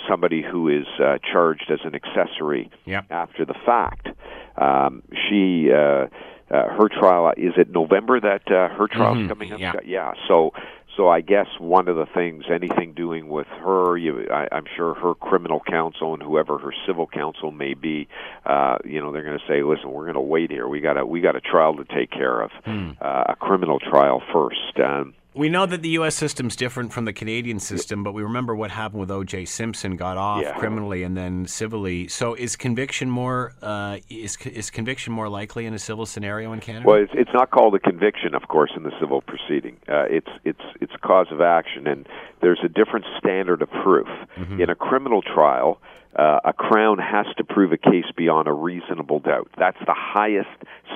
somebody 0.08 0.42
who 0.42 0.68
is 0.68 0.86
uh, 1.02 1.18
charged 1.32 1.70
as 1.70 1.80
an 1.84 1.94
accessory 1.94 2.70
yep. 2.84 3.06
after 3.10 3.44
the 3.44 3.54
fact. 3.66 4.08
Um, 4.56 5.02
she. 5.28 5.70
Uh, 5.72 6.06
uh, 6.52 6.68
her 6.68 6.88
trial 6.88 7.32
is 7.36 7.52
it 7.56 7.70
November 7.70 8.18
that 8.18 8.42
uh, 8.48 8.74
her 8.74 8.88
trial's 8.88 9.18
mm-hmm. 9.18 9.28
coming 9.28 9.52
up? 9.52 9.60
Yeah. 9.60 9.74
yeah. 9.84 10.12
So 10.26 10.52
so 10.96 11.08
I 11.08 11.20
guess 11.20 11.46
one 11.58 11.88
of 11.88 11.96
the 11.96 12.06
things, 12.12 12.44
anything 12.52 12.92
doing 12.92 13.28
with 13.28 13.46
her, 13.46 13.96
you, 13.96 14.26
I, 14.30 14.48
I'm 14.52 14.64
sure 14.76 14.94
her 14.94 15.14
criminal 15.14 15.60
counsel 15.66 16.12
and 16.12 16.22
whoever 16.22 16.58
her 16.58 16.74
civil 16.86 17.06
counsel 17.06 17.50
may 17.50 17.74
be, 17.74 18.08
uh, 18.44 18.76
you 18.84 19.00
know, 19.00 19.12
they're 19.12 19.24
going 19.24 19.38
to 19.38 19.44
say, 19.48 19.62
listen, 19.62 19.92
we're 19.92 20.04
going 20.04 20.14
to 20.14 20.20
wait 20.20 20.50
here. 20.50 20.68
We 20.68 20.80
got 20.80 20.98
a 20.98 21.06
we 21.06 21.20
got 21.20 21.36
a 21.36 21.40
trial 21.40 21.76
to 21.76 21.84
take 21.84 22.10
care 22.10 22.42
of, 22.42 22.50
hmm. 22.64 22.90
uh, 23.00 23.24
a 23.28 23.36
criminal 23.36 23.78
trial 23.78 24.22
first. 24.32 24.78
Um, 24.82 25.14
we 25.34 25.48
know 25.48 25.64
that 25.64 25.82
the 25.82 25.90
U.S. 25.90 26.16
system's 26.16 26.56
different 26.56 26.92
from 26.92 27.04
the 27.04 27.12
Canadian 27.12 27.60
system, 27.60 28.02
but 28.02 28.14
we 28.14 28.22
remember 28.22 28.54
what 28.54 28.72
happened 28.72 29.00
with 29.00 29.10
O.J. 29.10 29.44
Simpson, 29.44 29.96
got 29.96 30.16
off 30.16 30.42
yeah. 30.42 30.58
criminally 30.58 31.04
and 31.04 31.16
then 31.16 31.46
civilly. 31.46 32.08
So, 32.08 32.34
is 32.34 32.56
conviction 32.56 33.08
more 33.08 33.52
uh, 33.62 33.98
is 34.08 34.36
is 34.44 34.70
conviction 34.70 35.12
more 35.12 35.28
likely 35.28 35.66
in 35.66 35.74
a 35.74 35.78
civil 35.78 36.04
scenario 36.04 36.52
in 36.52 36.60
Canada? 36.60 36.86
Well, 36.86 36.96
it's, 36.96 37.12
it's 37.14 37.30
not 37.32 37.50
called 37.50 37.74
a 37.76 37.78
conviction, 37.78 38.34
of 38.34 38.48
course, 38.48 38.72
in 38.76 38.82
the 38.82 38.92
civil 39.00 39.20
proceeding. 39.20 39.76
Uh, 39.88 40.04
it's 40.10 40.30
it's 40.44 40.64
it's 40.80 40.92
a 40.94 40.98
cause 40.98 41.28
of 41.30 41.40
action, 41.40 41.86
and 41.86 42.08
there's 42.40 42.60
a 42.64 42.68
different 42.68 43.06
standard 43.18 43.62
of 43.62 43.70
proof 43.70 44.08
mm-hmm. 44.36 44.60
in 44.60 44.68
a 44.68 44.74
criminal 44.74 45.22
trial. 45.22 45.80
Uh, 46.16 46.40
a 46.44 46.52
crown 46.52 46.98
has 46.98 47.26
to 47.36 47.44
prove 47.44 47.70
a 47.70 47.76
case 47.76 48.10
beyond 48.16 48.48
a 48.48 48.52
reasonable 48.52 49.20
doubt. 49.20 49.48
That's 49.56 49.78
the 49.86 49.94
highest 49.96 50.48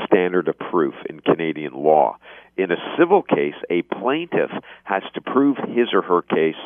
standard 0.04 0.48
of 0.48 0.58
proof 0.58 0.94
in 1.08 1.20
Canadian 1.20 1.72
law. 1.72 2.16
In 2.56 2.70
a 2.70 2.76
civil 2.98 3.22
case, 3.22 3.54
a 3.70 3.82
plaintiff 3.82 4.50
has 4.84 5.02
to 5.14 5.20
prove 5.20 5.56
his 5.56 5.92
or 5.92 6.02
her 6.02 6.22
case 6.22 6.60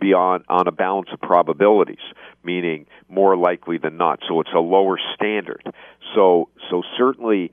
beyond 0.00 0.44
on 0.48 0.66
a 0.66 0.72
balance 0.72 1.08
of 1.12 1.20
probabilities, 1.20 2.02
meaning 2.42 2.86
more 3.08 3.36
likely 3.36 3.78
than 3.78 3.96
not. 3.96 4.20
So 4.28 4.40
it's 4.40 4.52
a 4.54 4.60
lower 4.60 4.98
standard. 5.14 5.62
So 6.14 6.48
so 6.70 6.82
certainly 6.96 7.52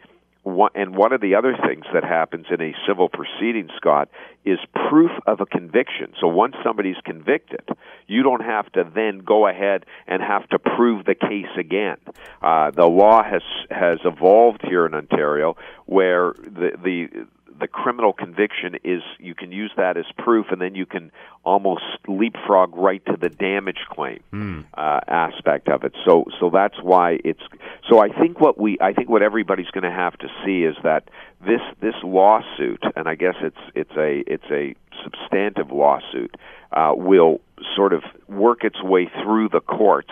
and 0.73 0.95
one 0.95 1.13
of 1.13 1.21
the 1.21 1.35
other 1.35 1.55
things 1.67 1.85
that 1.93 2.03
happens 2.03 2.47
in 2.49 2.61
a 2.61 2.73
civil 2.87 3.09
proceeding, 3.09 3.69
Scott, 3.75 4.09
is 4.45 4.57
proof 4.89 5.11
of 5.27 5.41
a 5.41 5.45
conviction. 5.45 6.13
So 6.19 6.27
once 6.27 6.55
somebody's 6.63 6.95
convicted, 7.03 7.67
you 8.07 8.23
don't 8.23 8.43
have 8.43 8.71
to 8.71 8.89
then 8.95 9.19
go 9.19 9.47
ahead 9.47 9.85
and 10.07 10.23
have 10.23 10.47
to 10.49 10.59
prove 10.59 11.05
the 11.05 11.15
case 11.15 11.53
again. 11.57 11.97
Uh, 12.41 12.71
the 12.71 12.87
law 12.87 13.21
has 13.23 13.43
has 13.69 13.99
evolved 14.05 14.61
here 14.63 14.85
in 14.85 14.93
Ontario 14.93 15.55
where 15.85 16.33
the 16.39 16.71
the 16.83 17.27
the 17.59 17.67
criminal 17.67 18.13
conviction 18.13 18.75
is 18.83 19.01
you 19.19 19.35
can 19.35 19.51
use 19.51 19.71
that 19.77 19.97
as 19.97 20.05
proof, 20.17 20.47
and 20.51 20.61
then 20.61 20.75
you 20.75 20.85
can 20.85 21.11
almost 21.43 21.83
leapfrog 22.07 22.75
right 22.75 23.03
to 23.05 23.17
the 23.19 23.29
damage 23.29 23.85
claim 23.89 24.19
mm. 24.33 24.65
uh, 24.75 24.99
aspect 25.07 25.69
of 25.69 25.83
it. 25.83 25.93
So, 26.05 26.25
so 26.39 26.49
that's 26.49 26.81
why 26.81 27.19
it's. 27.23 27.41
So 27.89 27.99
I 27.99 28.09
think 28.09 28.39
what 28.39 28.59
we, 28.59 28.77
I 28.81 28.93
think 28.93 29.09
what 29.09 29.21
everybody's 29.21 29.69
going 29.71 29.83
to 29.83 29.91
have 29.91 30.17
to 30.19 30.27
see 30.45 30.63
is 30.63 30.75
that 30.83 31.09
this 31.45 31.61
this 31.81 31.95
lawsuit, 32.03 32.83
and 32.95 33.07
I 33.07 33.15
guess 33.15 33.35
it's 33.41 33.57
it's 33.75 33.95
a 33.97 34.23
it's 34.27 34.51
a 34.51 34.75
substantive 35.03 35.71
lawsuit 35.71 36.35
uh, 36.71 36.93
will 36.95 37.41
sort 37.75 37.93
of 37.93 38.03
work 38.27 38.63
its 38.63 38.81
way 38.83 39.09
through 39.23 39.49
the 39.49 39.61
courts 39.61 40.11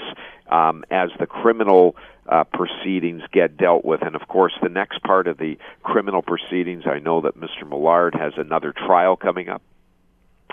um, 0.49 0.83
as 0.91 1.09
the 1.19 1.25
criminal 1.27 1.95
uh, 2.27 2.43
proceedings 2.45 3.23
get 3.31 3.57
dealt 3.57 3.85
with. 3.85 4.01
And 4.01 4.15
of 4.15 4.27
course, 4.27 4.53
the 4.61 4.69
next 4.69 5.01
part 5.03 5.27
of 5.27 5.37
the 5.37 5.57
criminal 5.83 6.21
proceedings, 6.21 6.83
I 6.85 6.99
know 6.99 7.21
that 7.21 7.39
Mr. 7.39 7.67
Millard 7.67 8.15
has 8.15 8.33
another 8.37 8.73
trial 8.73 9.15
coming 9.15 9.49
up. 9.49 9.61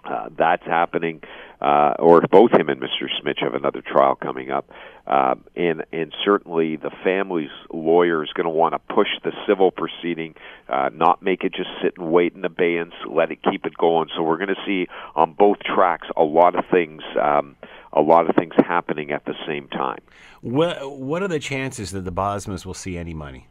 Uh, 0.04 0.28
that's 0.36 0.64
happening, 0.66 1.22
uh, 1.62 1.94
or 1.98 2.20
both 2.30 2.52
him 2.52 2.68
and 2.68 2.78
Mr. 2.78 3.08
Smich 3.22 3.38
have 3.40 3.54
another 3.54 3.80
trial 3.80 4.14
coming 4.14 4.50
up, 4.50 4.68
uh, 5.06 5.34
and 5.56 5.82
and 5.92 6.14
certainly 6.22 6.76
the 6.76 6.90
family's 7.02 7.48
lawyer 7.72 8.22
is 8.22 8.30
going 8.34 8.44
to 8.44 8.50
want 8.50 8.74
to 8.74 8.94
push 8.94 9.08
the 9.22 9.32
civil 9.46 9.70
proceeding, 9.70 10.34
uh, 10.68 10.90
not 10.92 11.22
make 11.22 11.42
it 11.42 11.54
just 11.54 11.70
sit 11.82 11.96
and 11.96 12.12
wait 12.12 12.34
in 12.34 12.44
abeyance, 12.44 12.92
let 13.08 13.30
it 13.30 13.38
keep 13.50 13.64
it 13.64 13.78
going. 13.78 14.10
So 14.14 14.22
we're 14.22 14.36
going 14.36 14.54
to 14.54 14.62
see 14.66 14.88
on 15.14 15.32
both 15.32 15.60
tracks 15.60 16.08
a 16.18 16.24
lot 16.24 16.54
of 16.54 16.66
things. 16.70 17.02
Um, 17.18 17.56
a 17.94 18.02
lot 18.02 18.28
of 18.28 18.34
things 18.34 18.52
happening 18.58 19.12
at 19.12 19.24
the 19.24 19.34
same 19.46 19.68
time. 19.68 20.00
What 20.44 20.98
What 20.98 21.22
are 21.22 21.28
the 21.28 21.38
chances 21.38 21.90
that 21.92 22.04
the 22.04 22.12
Bosmas 22.12 22.66
will 22.66 22.74
see 22.74 22.98
any 22.98 23.14
money? 23.14 23.48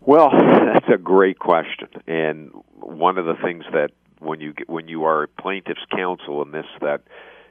Well, 0.00 0.30
that's 0.32 0.88
a 0.92 0.98
great 0.98 1.38
question, 1.38 1.86
and 2.08 2.50
one 2.80 3.16
of 3.16 3.26
the 3.26 3.36
things 3.40 3.64
that 3.72 3.92
when 4.18 4.40
you 4.40 4.54
get, 4.54 4.68
when 4.68 4.88
you 4.88 5.04
are 5.04 5.28
plaintiff's 5.38 5.84
counsel 5.94 6.42
in 6.42 6.50
this 6.50 6.66
that 6.80 7.02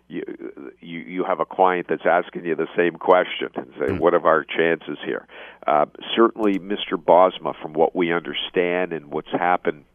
you 0.10 0.24
you 0.82 1.00
you 1.00 1.24
have 1.24 1.40
a 1.40 1.46
client 1.46 1.88
that's 1.88 2.06
asking 2.06 2.44
you 2.44 2.54
the 2.54 2.68
same 2.76 2.96
question 2.96 3.48
and 3.56 3.72
say, 3.80 3.94
mm. 3.94 4.00
"What 4.00 4.14
are 4.14 4.28
our 4.28 4.44
chances 4.44 4.98
here?" 5.06 5.26
Uh, 5.66 5.86
certainly, 6.18 6.60
Mr. 6.60 6.98
Bosma, 6.98 7.54
from 7.62 7.72
what 7.72 7.96
we 7.96 8.12
understand 8.12 8.92
and 8.92 9.10
what's 9.10 9.32
happened, 9.32 9.86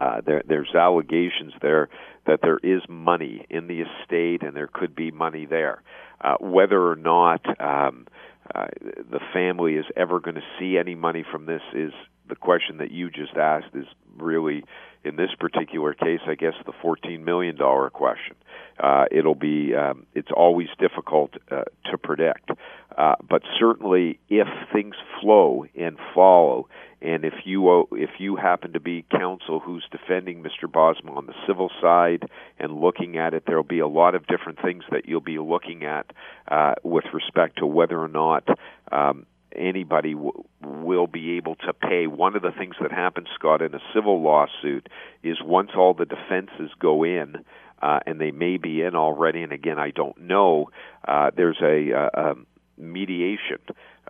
uh, 0.00 0.20
there 0.24 0.42
there's 0.46 0.74
allegations 0.74 1.52
there 1.60 1.88
that 2.26 2.40
there 2.42 2.58
is 2.62 2.82
money 2.88 3.46
in 3.50 3.66
the 3.66 3.80
estate 3.80 4.42
and 4.42 4.54
there 4.54 4.68
could 4.72 4.94
be 4.94 5.10
money 5.10 5.46
there. 5.46 5.82
Uh, 6.20 6.36
whether 6.40 6.90
or 6.90 6.96
not 6.96 7.40
um, 7.60 8.06
uh, 8.54 8.66
the 9.10 9.20
family 9.32 9.74
is 9.74 9.86
ever 9.96 10.20
going 10.20 10.34
to 10.34 10.42
see 10.58 10.76
any 10.78 10.94
money 10.94 11.24
from 11.30 11.46
this 11.46 11.62
is 11.74 11.92
the 12.28 12.36
question 12.36 12.78
that 12.78 12.90
you 12.90 13.10
just 13.10 13.36
asked 13.36 13.74
is 13.74 13.86
really 14.16 14.64
in 15.08 15.16
this 15.16 15.30
particular 15.40 15.94
case, 15.94 16.20
I 16.26 16.34
guess 16.34 16.54
the 16.66 16.72
$14 16.72 17.24
million 17.24 17.56
question. 17.56 18.36
Uh, 18.78 19.06
it'll 19.10 19.34
be, 19.34 19.74
um, 19.74 20.06
it's 20.14 20.30
always 20.34 20.68
difficult 20.78 21.32
uh, 21.50 21.64
to 21.90 21.98
predict. 21.98 22.50
Uh, 22.96 23.14
but 23.28 23.42
certainly, 23.58 24.20
if 24.28 24.46
things 24.72 24.94
flow 25.20 25.64
and 25.74 25.96
follow, 26.14 26.68
and 27.00 27.24
if 27.24 27.34
you 27.44 27.86
if 27.92 28.10
you 28.18 28.34
happen 28.34 28.72
to 28.72 28.80
be 28.80 29.04
counsel 29.10 29.60
who's 29.60 29.86
defending 29.92 30.42
Mr. 30.42 30.68
Bosma 30.68 31.16
on 31.16 31.26
the 31.26 31.34
civil 31.46 31.70
side 31.80 32.28
and 32.58 32.80
looking 32.80 33.16
at 33.16 33.34
it, 33.34 33.44
there'll 33.46 33.62
be 33.62 33.78
a 33.78 33.86
lot 33.86 34.16
of 34.16 34.26
different 34.26 34.60
things 34.60 34.82
that 34.90 35.08
you'll 35.08 35.20
be 35.20 35.38
looking 35.38 35.84
at 35.84 36.06
uh, 36.48 36.74
with 36.82 37.04
respect 37.12 37.58
to 37.58 37.66
whether 37.66 38.00
or 38.00 38.08
not 38.08 38.48
um, 38.90 39.26
anybody 39.54 40.14
w- 40.14 40.44
will 40.62 41.06
be 41.06 41.36
able 41.36 41.56
to 41.56 41.72
pay. 41.72 42.06
One 42.06 42.36
of 42.36 42.42
the 42.42 42.52
things 42.52 42.76
that 42.80 42.92
happens, 42.92 43.28
Scott, 43.34 43.62
in 43.62 43.74
a 43.74 43.80
civil 43.94 44.22
lawsuit 44.22 44.88
is 45.22 45.38
once 45.42 45.70
all 45.76 45.94
the 45.94 46.06
defenses 46.06 46.70
go 46.78 47.04
in, 47.04 47.44
uh, 47.80 48.00
and 48.06 48.20
they 48.20 48.30
may 48.30 48.56
be 48.56 48.82
in 48.82 48.94
already, 48.94 49.42
and 49.42 49.52
again, 49.52 49.78
I 49.78 49.90
don't 49.90 50.20
know, 50.20 50.70
uh, 51.06 51.30
there's 51.36 51.60
a, 51.62 51.90
a, 51.90 51.96
uh, 51.96 52.10
a 52.14 52.80
mediation. 52.80 53.58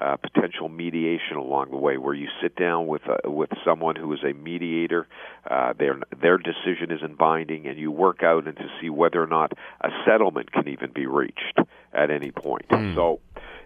Uh, 0.00 0.16
potential 0.16 0.68
mediation 0.68 1.36
along 1.36 1.72
the 1.72 1.76
way, 1.76 1.96
where 1.96 2.14
you 2.14 2.28
sit 2.40 2.54
down 2.54 2.86
with 2.86 3.02
uh, 3.08 3.28
with 3.28 3.50
someone 3.64 3.96
who 3.96 4.12
is 4.12 4.20
a 4.22 4.32
mediator, 4.32 5.08
uh, 5.50 5.72
their 5.76 5.98
their 6.22 6.38
decision 6.38 6.92
isn't 6.92 7.18
binding, 7.18 7.66
and 7.66 7.76
you 7.80 7.90
work 7.90 8.22
out 8.22 8.46
and 8.46 8.56
to 8.56 8.68
see 8.80 8.88
whether 8.88 9.20
or 9.20 9.26
not 9.26 9.50
a 9.80 9.88
settlement 10.06 10.52
can 10.52 10.68
even 10.68 10.92
be 10.92 11.06
reached 11.06 11.58
at 11.92 12.12
any 12.12 12.30
point. 12.30 12.68
Mm. 12.68 12.94
So 12.94 13.18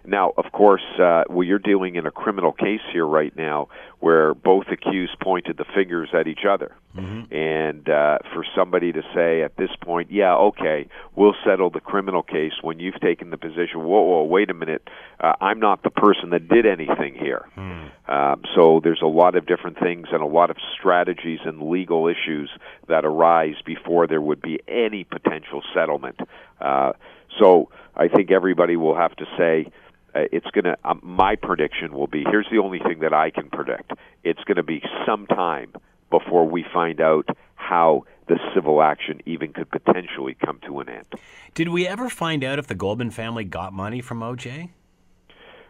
now, 0.05 0.33
of 0.37 0.51
course, 0.51 0.83
uh, 0.99 1.23
well, 1.29 1.43
you're 1.43 1.59
dealing 1.59 1.95
in 1.95 2.05
a 2.05 2.11
criminal 2.11 2.51
case 2.51 2.81
here 2.91 3.05
right 3.05 3.35
now 3.35 3.69
where 3.99 4.33
both 4.33 4.65
accused 4.69 5.17
pointed 5.21 5.55
the 5.55 5.65
fingers 5.73 6.09
at 6.13 6.27
each 6.27 6.45
other. 6.47 6.75
Mm-hmm. 6.93 7.33
And 7.33 7.87
uh, 7.89 8.17
for 8.33 8.45
somebody 8.55 8.91
to 8.91 9.01
say 9.15 9.43
at 9.43 9.55
this 9.55 9.69
point, 9.81 10.11
yeah, 10.11 10.35
okay, 10.35 10.87
we'll 11.15 11.35
settle 11.45 11.69
the 11.69 11.79
criminal 11.79 12.21
case 12.21 12.51
when 12.61 12.79
you've 12.79 12.99
taken 12.99 13.29
the 13.29 13.37
position, 13.37 13.81
whoa, 13.81 14.01
whoa 14.01 14.23
wait 14.23 14.49
a 14.49 14.53
minute, 14.53 14.87
uh, 15.21 15.33
I'm 15.39 15.59
not 15.59 15.83
the 15.83 15.89
person 15.89 16.31
that 16.31 16.49
did 16.49 16.65
anything 16.65 17.15
here. 17.15 17.47
Mm. 17.57 17.91
Um, 18.09 18.41
so 18.55 18.81
there's 18.83 19.01
a 19.01 19.07
lot 19.07 19.35
of 19.35 19.45
different 19.45 19.79
things 19.79 20.07
and 20.11 20.21
a 20.21 20.27
lot 20.27 20.49
of 20.49 20.57
strategies 20.77 21.39
and 21.45 21.69
legal 21.69 22.07
issues 22.07 22.49
that 22.89 23.05
arise 23.05 23.55
before 23.65 24.05
there 24.05 24.21
would 24.21 24.41
be 24.41 24.59
any 24.67 25.05
potential 25.05 25.63
settlement. 25.73 26.19
Uh, 26.59 26.91
so 27.39 27.69
I 27.95 28.07
think 28.07 28.31
everybody 28.31 28.75
will 28.75 28.95
have 28.95 29.15
to 29.15 29.25
say, 29.37 29.71
it's 30.15 30.47
going 30.51 30.65
to 30.65 30.77
um, 30.83 30.99
my 31.03 31.35
prediction 31.35 31.93
will 31.93 32.07
be 32.07 32.23
here's 32.29 32.47
the 32.51 32.59
only 32.59 32.79
thing 32.79 32.99
that 32.99 33.13
I 33.13 33.29
can 33.29 33.49
predict 33.49 33.91
it's 34.23 34.43
going 34.45 34.57
to 34.57 34.63
be 34.63 34.81
some 35.05 35.27
time 35.27 35.73
before 36.09 36.47
we 36.47 36.65
find 36.73 37.01
out 37.01 37.27
how 37.55 38.05
the 38.27 38.37
civil 38.53 38.81
action 38.81 39.21
even 39.25 39.51
could 39.51 39.69
potentially 39.69 40.35
come 40.45 40.59
to 40.65 40.79
an 40.79 40.89
end. 40.89 41.05
Did 41.53 41.69
we 41.69 41.87
ever 41.87 42.09
find 42.09 42.43
out 42.43 42.59
if 42.59 42.67
the 42.67 42.75
Goldman 42.75 43.11
family 43.11 43.43
got 43.43 43.73
money 43.73 44.01
from 44.01 44.19
OJ? 44.19 44.69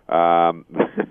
Um, 0.10 0.66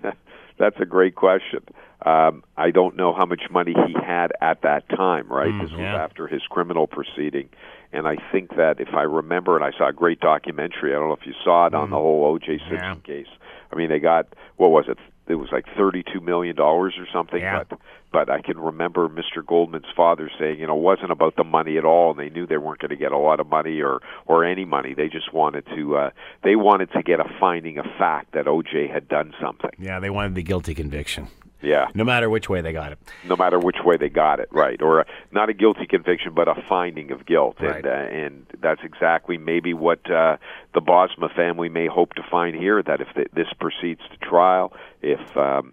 that's 0.58 0.76
a 0.80 0.84
great 0.84 1.14
question. 1.14 1.60
Um, 2.04 2.44
I 2.56 2.70
don't 2.70 2.96
know 2.96 3.14
how 3.14 3.26
much 3.26 3.42
money 3.50 3.74
he 3.86 3.94
had 3.94 4.32
at 4.40 4.62
that 4.62 4.88
time, 4.88 5.28
right? 5.28 5.50
Mm, 5.50 5.62
this 5.62 5.70
yeah. 5.70 5.92
was 5.92 6.00
after 6.00 6.26
his 6.26 6.42
criminal 6.50 6.86
proceeding. 6.86 7.48
And 7.92 8.06
I 8.06 8.16
think 8.32 8.56
that 8.56 8.80
if 8.80 8.94
I 8.94 9.02
remember, 9.02 9.56
and 9.56 9.64
I 9.64 9.76
saw 9.76 9.88
a 9.88 9.92
great 9.92 10.20
documentary, 10.20 10.94
I 10.94 10.98
don't 10.98 11.08
know 11.08 11.16
if 11.20 11.26
you 11.26 11.34
saw 11.44 11.66
it 11.66 11.74
on 11.74 11.90
the 11.90 11.96
mm. 11.96 12.00
whole 12.00 12.24
O.J. 12.24 12.58
Simpson 12.58 12.78
yeah. 12.78 12.94
case. 13.04 13.26
I 13.70 13.76
mean, 13.76 13.90
they 13.90 13.98
got, 13.98 14.26
what 14.56 14.70
was 14.70 14.86
it? 14.88 14.98
It 15.28 15.36
was 15.36 15.50
like 15.52 15.66
$32 15.78 16.20
million 16.22 16.58
or 16.58 16.90
something. 17.12 17.40
Yeah. 17.40 17.64
But, 17.68 17.78
but 18.12 18.30
I 18.30 18.40
can 18.40 18.58
remember 18.58 19.08
Mr. 19.08 19.44
Goldman's 19.46 19.86
father 19.96 20.30
saying, 20.38 20.58
you 20.58 20.66
know, 20.66 20.76
it 20.76 20.82
wasn't 20.82 21.10
about 21.10 21.36
the 21.36 21.44
money 21.44 21.78
at 21.78 21.84
all. 21.84 22.10
And 22.10 22.18
they 22.18 22.28
knew 22.28 22.46
they 22.46 22.56
weren't 22.56 22.80
going 22.80 22.90
to 22.90 22.96
get 22.96 23.12
a 23.12 23.18
lot 23.18 23.40
of 23.40 23.46
money 23.46 23.80
or, 23.80 24.00
or 24.26 24.44
any 24.44 24.64
money. 24.64 24.94
They 24.94 25.08
just 25.08 25.32
wanted 25.32 25.64
to, 25.74 25.96
uh, 25.96 26.10
they 26.42 26.56
wanted 26.56 26.92
to 26.92 27.02
get 27.02 27.20
a 27.20 27.24
finding 27.38 27.78
of 27.78 27.86
fact 27.98 28.32
that 28.32 28.48
O.J. 28.48 28.88
had 28.88 29.08
done 29.08 29.32
something. 29.40 29.70
Yeah, 29.78 30.00
they 30.00 30.10
wanted 30.10 30.34
the 30.34 30.42
guilty 30.42 30.74
conviction. 30.74 31.28
Yeah. 31.62 31.86
No 31.94 32.04
matter 32.04 32.28
which 32.28 32.48
way 32.48 32.60
they 32.60 32.72
got 32.72 32.92
it. 32.92 32.98
No 33.24 33.36
matter 33.36 33.58
which 33.58 33.78
way 33.84 33.96
they 33.96 34.08
got 34.08 34.40
it, 34.40 34.48
right? 34.50 34.80
Or 34.82 35.00
a, 35.00 35.06
not 35.30 35.48
a 35.48 35.54
guilty 35.54 35.86
conviction, 35.86 36.34
but 36.34 36.48
a 36.48 36.54
finding 36.68 37.12
of 37.12 37.24
guilt, 37.24 37.56
right. 37.60 37.76
and 37.76 37.86
uh, 37.86 37.90
and 37.90 38.46
that's 38.60 38.80
exactly 38.82 39.38
maybe 39.38 39.72
what 39.72 40.10
uh, 40.10 40.36
the 40.74 40.80
Bosma 40.80 41.34
family 41.34 41.68
may 41.68 41.86
hope 41.86 42.14
to 42.14 42.22
find 42.30 42.56
here. 42.56 42.82
That 42.82 43.00
if 43.00 43.08
this 43.32 43.48
proceeds 43.58 44.00
to 44.10 44.16
trial, 44.18 44.72
if 45.00 45.36
um, 45.36 45.72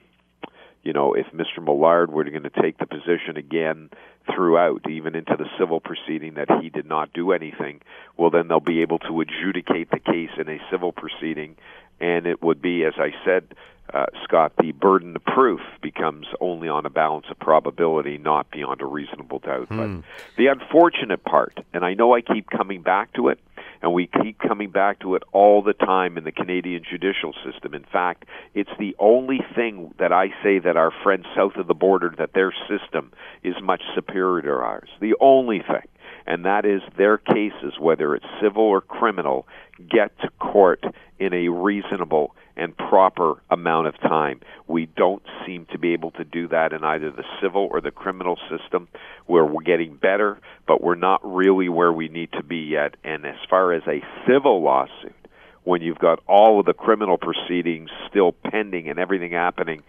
you 0.84 0.93
know, 0.93 1.13
if 1.13 1.27
Mr. 1.34 1.63
Millard 1.63 2.12
were 2.12 2.24
going 2.24 2.43
to 2.43 2.50
take 2.50 2.77
the 2.77 2.86
position 2.86 3.38
again 3.38 3.89
throughout, 4.33 4.89
even 4.89 5.15
into 5.15 5.36
the 5.38 5.48
civil 5.57 5.79
proceeding, 5.79 6.36
that 6.36 6.50
he 6.62 6.69
did 6.69 6.86
not 6.86 7.13
do 7.13 7.31
anything, 7.31 7.81
well, 8.17 8.29
then 8.29 8.48
they'll 8.48 8.59
be 8.59 8.81
able 8.81 9.00
to 9.00 9.21
adjudicate 9.21 9.89
the 9.91 10.00
case 10.00 10.31
in 10.38 10.50
a 10.50 10.59
civil 10.71 10.91
proceeding, 10.91 11.55
and 12.00 12.25
it 12.25 12.41
would 12.41 12.62
be, 12.62 12.83
as 12.83 12.93
I 12.98 13.12
said, 13.25 13.55
uh, 13.93 14.05
Scott, 14.24 14.53
the 14.57 14.71
burden 14.71 15.15
of 15.15 15.25
proof 15.25 15.62
becomes 15.81 16.27
only 16.39 16.69
on 16.69 16.86
a 16.86 16.89
balance 16.89 17.25
of 17.31 17.39
probability, 17.39 18.17
not 18.17 18.51
beyond 18.51 18.81
a 18.81 18.86
reasonable 18.86 19.39
doubt. 19.39 19.67
Hmm. 19.67 19.77
But 19.77 20.05
the 20.38 20.48
unfortunate 20.48 21.24
part, 21.24 21.59
and 21.74 21.83
I 21.83 21.95
know 21.95 22.13
I 22.13 22.21
keep 22.21 22.50
coming 22.50 22.81
back 22.81 23.13
to 23.13 23.29
it, 23.29 23.39
and 23.81 23.93
we 23.93 24.07
keep 24.21 24.39
coming 24.39 24.71
back 24.71 25.00
to 25.00 25.15
it 25.15 25.24
all 25.31 25.62
the 25.62 25.74
time 25.74 26.17
in 26.17 26.24
the 26.24 26.31
Canadian 26.31 26.83
judicial 26.89 27.33
system. 27.45 27.74
In 27.74 27.86
fact, 27.91 28.25
it's 28.53 28.69
the 28.77 28.95
only 29.00 29.39
thing 29.55 29.93
that 30.00 30.12
I 30.12 30.27
say 30.43 30.59
that 30.59 30.77
our 30.77 30.91
friends 31.03 31.25
south 31.36 31.55
of 31.55 31.67
the 31.67 31.74
border 31.74 32.13
that 32.17 32.33
their 32.33 32.53
system 32.67 33.12
is 33.43 33.55
much 33.62 33.81
superior 33.95 34.41
to 34.41 34.50
ours. 34.63 34.89
The 35.00 35.15
only 35.19 35.59
thing 35.59 35.88
and 36.29 36.45
that 36.45 36.63
is 36.63 36.81
their 36.95 37.17
cases, 37.17 37.74
whether 37.79 38.15
it's 38.15 38.25
civil 38.41 38.63
or 38.63 38.81
criminal, 38.81 39.48
get 39.89 40.17
to 40.19 40.29
court 40.39 40.83
in 41.17 41.33
a 41.33 41.50
reasonable 41.50 42.36
and 42.59 42.77
proper 42.77 43.41
amount 43.49 43.87
of 43.87 43.99
time. 44.01 44.41
We 44.67 44.85
don't 44.85 45.23
seem 45.45 45.65
to 45.71 45.79
be 45.79 45.93
able 45.93 46.11
to 46.11 46.23
do 46.23 46.47
that 46.49 46.73
in 46.73 46.83
either 46.83 47.11
the 47.11 47.23
civil 47.41 47.67
or 47.71 47.81
the 47.81 47.91
criminal 47.91 48.37
system, 48.49 48.87
where 49.25 49.45
we're 49.45 49.63
getting 49.63 49.95
better, 49.95 50.39
but 50.67 50.81
we're 50.81 50.95
not 50.95 51.21
really 51.23 51.69
where 51.69 51.93
we 51.93 52.09
need 52.09 52.31
to 52.33 52.43
be 52.43 52.57
yet. 52.57 52.95
And 53.03 53.25
as 53.25 53.37
far 53.49 53.73
as 53.73 53.83
a 53.87 54.03
civil 54.27 54.61
lawsuit, 54.61 55.15
when 55.63 55.81
you've 55.81 55.99
got 55.99 56.19
all 56.27 56.59
of 56.59 56.65
the 56.65 56.73
criminal 56.73 57.17
proceedings 57.17 57.89
still 58.09 58.31
pending 58.31 58.89
and 58.89 58.99
everything 58.99 59.31
happening, 59.31 59.83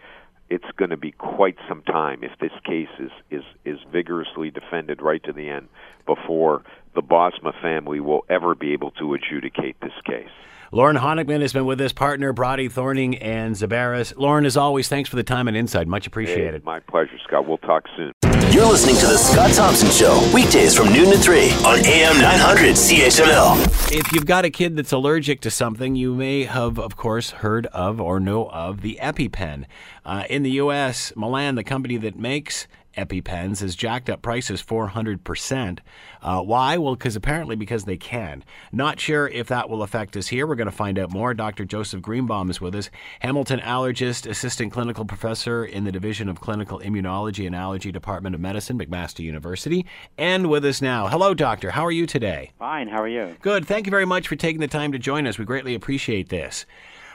it's 0.48 0.64
going 0.76 0.90
to 0.90 0.96
be 0.96 1.12
quite 1.12 1.56
some 1.68 1.82
time 1.82 2.24
if 2.24 2.32
this 2.40 2.52
case 2.64 2.88
is, 2.98 3.10
is, 3.30 3.44
is 3.64 3.78
vigorously 3.92 4.50
defended 4.50 5.00
right 5.00 5.22
to 5.24 5.32
the 5.32 5.48
end 5.48 5.68
before 6.06 6.64
the 6.94 7.02
Bosma 7.02 7.52
family 7.62 8.00
will 8.00 8.24
ever 8.28 8.54
be 8.54 8.72
able 8.72 8.90
to 8.92 9.14
adjudicate 9.14 9.76
this 9.80 9.92
case. 10.04 10.28
Lorne 10.72 10.96
Honickman 10.96 11.40
has 11.40 11.52
been 11.52 11.66
with 11.66 11.80
us, 11.80 11.92
partner 11.92 12.32
Brauti 12.32 12.70
Thorning 12.70 13.20
and 13.20 13.56
Zibarras. 13.56 14.16
Lorne, 14.16 14.46
as 14.46 14.56
always, 14.56 14.86
thanks 14.86 15.10
for 15.10 15.16
the 15.16 15.24
time 15.24 15.48
and 15.48 15.56
insight. 15.56 15.88
Much 15.88 16.06
appreciated. 16.06 16.62
Hey, 16.62 16.64
my 16.64 16.78
pleasure, 16.78 17.18
Scott. 17.26 17.48
We'll 17.48 17.58
talk 17.58 17.86
soon. 17.96 18.12
You're 18.52 18.66
listening 18.66 18.94
to 18.96 19.06
The 19.06 19.16
Scott 19.16 19.50
Thompson 19.52 19.90
Show, 19.90 20.30
weekdays 20.32 20.76
from 20.76 20.92
noon 20.92 21.10
to 21.10 21.18
3 21.18 21.50
on 21.66 21.84
AM 21.84 22.20
900 22.20 22.76
CHML. 22.76 23.90
If 23.90 24.12
you've 24.12 24.26
got 24.26 24.44
a 24.44 24.50
kid 24.50 24.76
that's 24.76 24.92
allergic 24.92 25.40
to 25.40 25.50
something, 25.50 25.96
you 25.96 26.14
may 26.14 26.44
have, 26.44 26.78
of 26.78 26.96
course, 26.96 27.30
heard 27.30 27.66
of 27.66 28.00
or 28.00 28.20
know 28.20 28.48
of 28.50 28.82
the 28.82 28.96
EpiPen. 29.02 29.64
Uh, 30.04 30.22
in 30.30 30.44
the 30.44 30.52
U.S., 30.52 31.12
Mylan, 31.16 31.56
the 31.56 31.64
company 31.64 31.96
that 31.96 32.16
makes 32.16 32.68
EpiPens 32.97 33.61
has 33.61 33.76
jacked 33.76 34.11
up 34.11 34.23
prices 34.23 34.62
400%. 34.62 35.78
Uh, 36.23 36.40
why? 36.42 36.76
Well, 36.76 36.94
because 36.94 37.16
apparently 37.16 37.56
because 37.56 37.85
they 37.85 37.97
can. 37.97 38.44
Not 38.73 39.00
sure 39.00 39.28
if 39.28 39.49
that 39.49 39.68
will 39.68 39.82
affect 39.82 40.16
us 40.16 40.28
here. 40.28 40.47
We're 40.47 40.54
going 40.54 40.66
to 40.66 40.73
find 40.73 40.99
out 40.99 41.11
more. 41.11 41.35
Dr. 41.35 41.64
Joseph 41.64 42.02
Greenbaum 42.02 42.50
is 42.50 42.61
with 42.61 42.75
us, 42.75 42.90
Hamilton 43.20 43.61
allergist, 43.61 44.28
assistant 44.28 44.73
clinical 44.73 45.04
professor 45.04 45.64
in 45.64 45.85
the 45.85 45.92
Division 45.92 46.28
of 46.28 46.40
Clinical 46.40 46.80
Immunology 46.80 47.47
and 47.47 47.54
Allergy 47.54 47.92
Department 47.92 48.35
of 48.35 48.40
Medicine, 48.40 48.78
McMaster 48.78 49.20
University, 49.20 49.87
and 50.18 50.49
with 50.49 50.64
us 50.64 50.82
now. 50.82 51.09
Hello, 51.09 51.35
doctor. 51.35 51.70
How 51.70 51.85
are 51.87 51.92
you 51.92 52.06
today? 52.06 52.52
Fine. 52.59 52.88
How 52.88 53.02
are 53.02 53.09
you? 53.09 53.37
Good. 53.40 53.66
Thank 53.66 53.87
you 53.87 53.90
very 53.90 54.06
much 54.06 54.28
for 54.28 54.37
taking 54.37 54.61
the 54.61 54.68
time 54.68 54.92
to 54.92 54.99
join 54.99 55.26
us. 55.26 55.38
We 55.38 55.44
greatly 55.44 55.75
appreciate 55.75 56.28
this. 56.28 56.66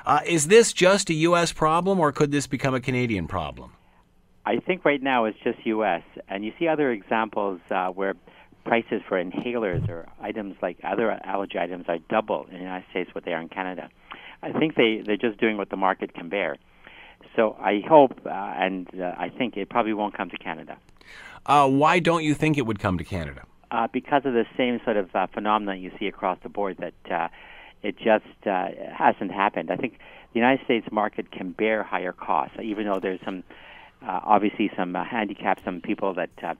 Uh, 0.05 0.19
is 0.25 0.47
this 0.47 0.71
just 0.71 1.09
a 1.09 1.13
U.S. 1.13 1.51
problem, 1.51 1.99
or 1.99 2.11
could 2.11 2.31
this 2.31 2.47
become 2.47 2.75
a 2.75 2.79
Canadian 2.79 3.27
problem? 3.27 3.71
I 4.45 4.57
think 4.57 4.85
right 4.85 5.01
now 5.01 5.25
it's 5.25 5.39
just 5.43 5.65
U.S. 5.65 6.03
And 6.29 6.45
you 6.45 6.53
see 6.59 6.67
other 6.67 6.91
examples 6.91 7.59
uh, 7.71 7.87
where 7.87 8.15
prices 8.63 9.01
for 9.07 9.23
inhalers 9.23 9.87
or 9.89 10.07
items 10.19 10.55
like 10.61 10.77
other 10.83 11.11
allergy 11.23 11.57
items 11.59 11.85
are 11.87 11.99
double 12.09 12.45
in 12.49 12.57
the 12.57 12.63
United 12.63 12.85
States 12.89 13.09
what 13.13 13.25
they 13.25 13.33
are 13.33 13.41
in 13.41 13.49
Canada. 13.49 13.89
I 14.41 14.51
think 14.51 14.75
they 14.75 15.01
they're 15.05 15.17
just 15.17 15.39
doing 15.39 15.57
what 15.57 15.69
the 15.69 15.77
market 15.77 16.13
can 16.13 16.29
bear. 16.29 16.57
So 17.35 17.55
I 17.59 17.81
hope 17.87 18.19
uh, 18.25 18.29
and 18.29 18.87
uh, 18.99 19.13
I 19.17 19.29
think 19.29 19.57
it 19.57 19.69
probably 19.69 19.93
won't 19.93 20.15
come 20.15 20.29
to 20.29 20.37
Canada. 20.37 20.77
Uh, 21.45 21.69
why 21.69 21.99
don't 21.99 22.23
you 22.23 22.33
think 22.33 22.57
it 22.57 22.65
would 22.65 22.79
come 22.79 22.97
to 22.97 23.03
Canada? 23.03 23.43
Uh, 23.71 23.87
because 23.91 24.23
of 24.25 24.33
the 24.33 24.45
same 24.57 24.79
sort 24.83 24.97
of 24.97 25.15
uh, 25.15 25.27
phenomenon 25.27 25.79
you 25.79 25.91
see 25.99 26.07
across 26.07 26.37
the 26.43 26.49
board 26.49 26.77
that 26.77 27.11
uh, 27.11 27.27
it 27.83 27.97
just 27.97 28.47
uh, 28.47 28.69
hasn't 28.95 29.31
happened. 29.31 29.71
I 29.71 29.75
think 29.75 29.99
the 30.33 30.39
United 30.39 30.63
States 30.65 30.87
market 30.91 31.31
can 31.31 31.51
bear 31.51 31.83
higher 31.83 32.13
costs, 32.13 32.57
even 32.61 32.85
though 32.85 32.99
there's 32.99 33.19
some 33.23 33.43
uh, 34.01 34.19
obviously 34.23 34.71
some 34.77 34.95
uh, 34.95 35.03
handicaps, 35.03 35.63
some 35.63 35.81
people 35.81 36.13
that 36.15 36.29
uh, 36.43 36.53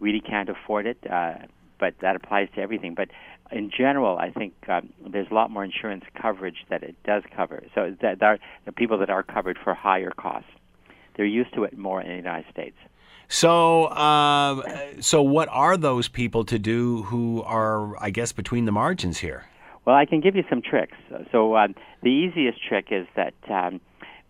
really 0.00 0.20
can't 0.20 0.48
afford 0.48 0.86
it, 0.86 0.98
uh, 1.10 1.34
but 1.78 1.94
that 2.00 2.16
applies 2.16 2.48
to 2.54 2.60
everything. 2.60 2.94
But 2.94 3.08
in 3.50 3.70
general, 3.70 4.18
I 4.18 4.30
think 4.30 4.54
um, 4.68 4.90
there's 5.06 5.28
a 5.30 5.34
lot 5.34 5.50
more 5.50 5.64
insurance 5.64 6.04
coverage 6.20 6.64
that 6.70 6.82
it 6.82 6.96
does 7.04 7.22
cover. 7.36 7.62
So 7.74 7.94
that 8.00 8.18
there 8.20 8.30
are 8.30 8.38
the 8.64 8.72
people 8.72 8.98
that 8.98 9.10
are 9.10 9.22
covered 9.22 9.58
for 9.62 9.74
higher 9.74 10.10
costs. 10.10 10.50
They're 11.16 11.26
used 11.26 11.54
to 11.54 11.64
it 11.64 11.76
more 11.76 12.00
in 12.00 12.08
the 12.08 12.16
United 12.16 12.50
States. 12.50 12.76
So, 13.28 13.84
uh, 13.84 14.62
so 15.00 15.22
what 15.22 15.48
are 15.50 15.76
those 15.76 16.08
people 16.08 16.44
to 16.44 16.58
do 16.58 17.02
who 17.04 17.42
are, 17.42 17.96
I 18.02 18.10
guess, 18.10 18.32
between 18.32 18.66
the 18.66 18.72
margins 18.72 19.18
here? 19.18 19.46
Well, 19.84 19.96
I 19.96 20.04
can 20.06 20.20
give 20.20 20.36
you 20.36 20.44
some 20.48 20.62
tricks. 20.62 20.96
So, 21.30 21.56
um, 21.56 21.74
the 22.02 22.10
easiest 22.10 22.58
trick 22.66 22.88
is 22.90 23.06
that 23.16 23.34
um, 23.50 23.80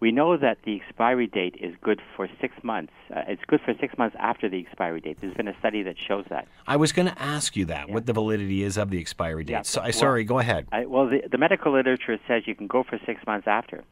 we 0.03 0.11
know 0.11 0.37
that 0.37 0.59
the 0.65 0.75
expiry 0.75 1.29
date 1.29 1.55
is 1.61 1.77
good 1.81 2.03
for 2.17 2.29
six 2.41 2.53
months. 2.65 2.93
Uh, 3.15 3.21
it's 3.29 3.43
good 3.47 3.61
for 3.65 3.73
six 3.81 3.97
months 3.97 4.17
after 4.19 4.49
the 4.49 4.59
expiry 4.59 5.01
date. 5.01 5.17
There's 5.21 5.35
been 5.35 5.47
a 5.47 5.57
study 5.61 5.85
that 5.85 5.95
shows 5.97 6.25
that. 6.29 6.49
I 6.67 6.77
was 6.77 6.91
going 6.91 7.07
to 7.07 7.23
ask 7.23 7.55
you 7.55 7.67
that, 7.67 7.87
Yeah. 7.87 7.95
what 7.95 8.07
the 8.07 8.13
validity 8.13 8.65
is 8.65 8.77
of 8.77 8.91
the 8.91 8.99
expiry 8.99 9.45
date. 9.45 9.53
Yeah, 9.53 9.63
so, 9.63 9.81
I 9.81 9.85
well- 9.85 9.93
sorry, 9.93 10.25
go 10.25 10.41
ahead. 10.41 10.67
I, 10.73 10.87
well, 10.87 11.07
the, 11.09 11.23
the 11.31 11.39
medical 11.39 11.73
literature 11.73 12.19
says 12.27 12.43
you 12.47 12.57
can 12.57 12.67
go 12.67 12.83
for 12.83 12.99
six 13.07 13.25
months 13.29 13.47
after, 13.47 13.85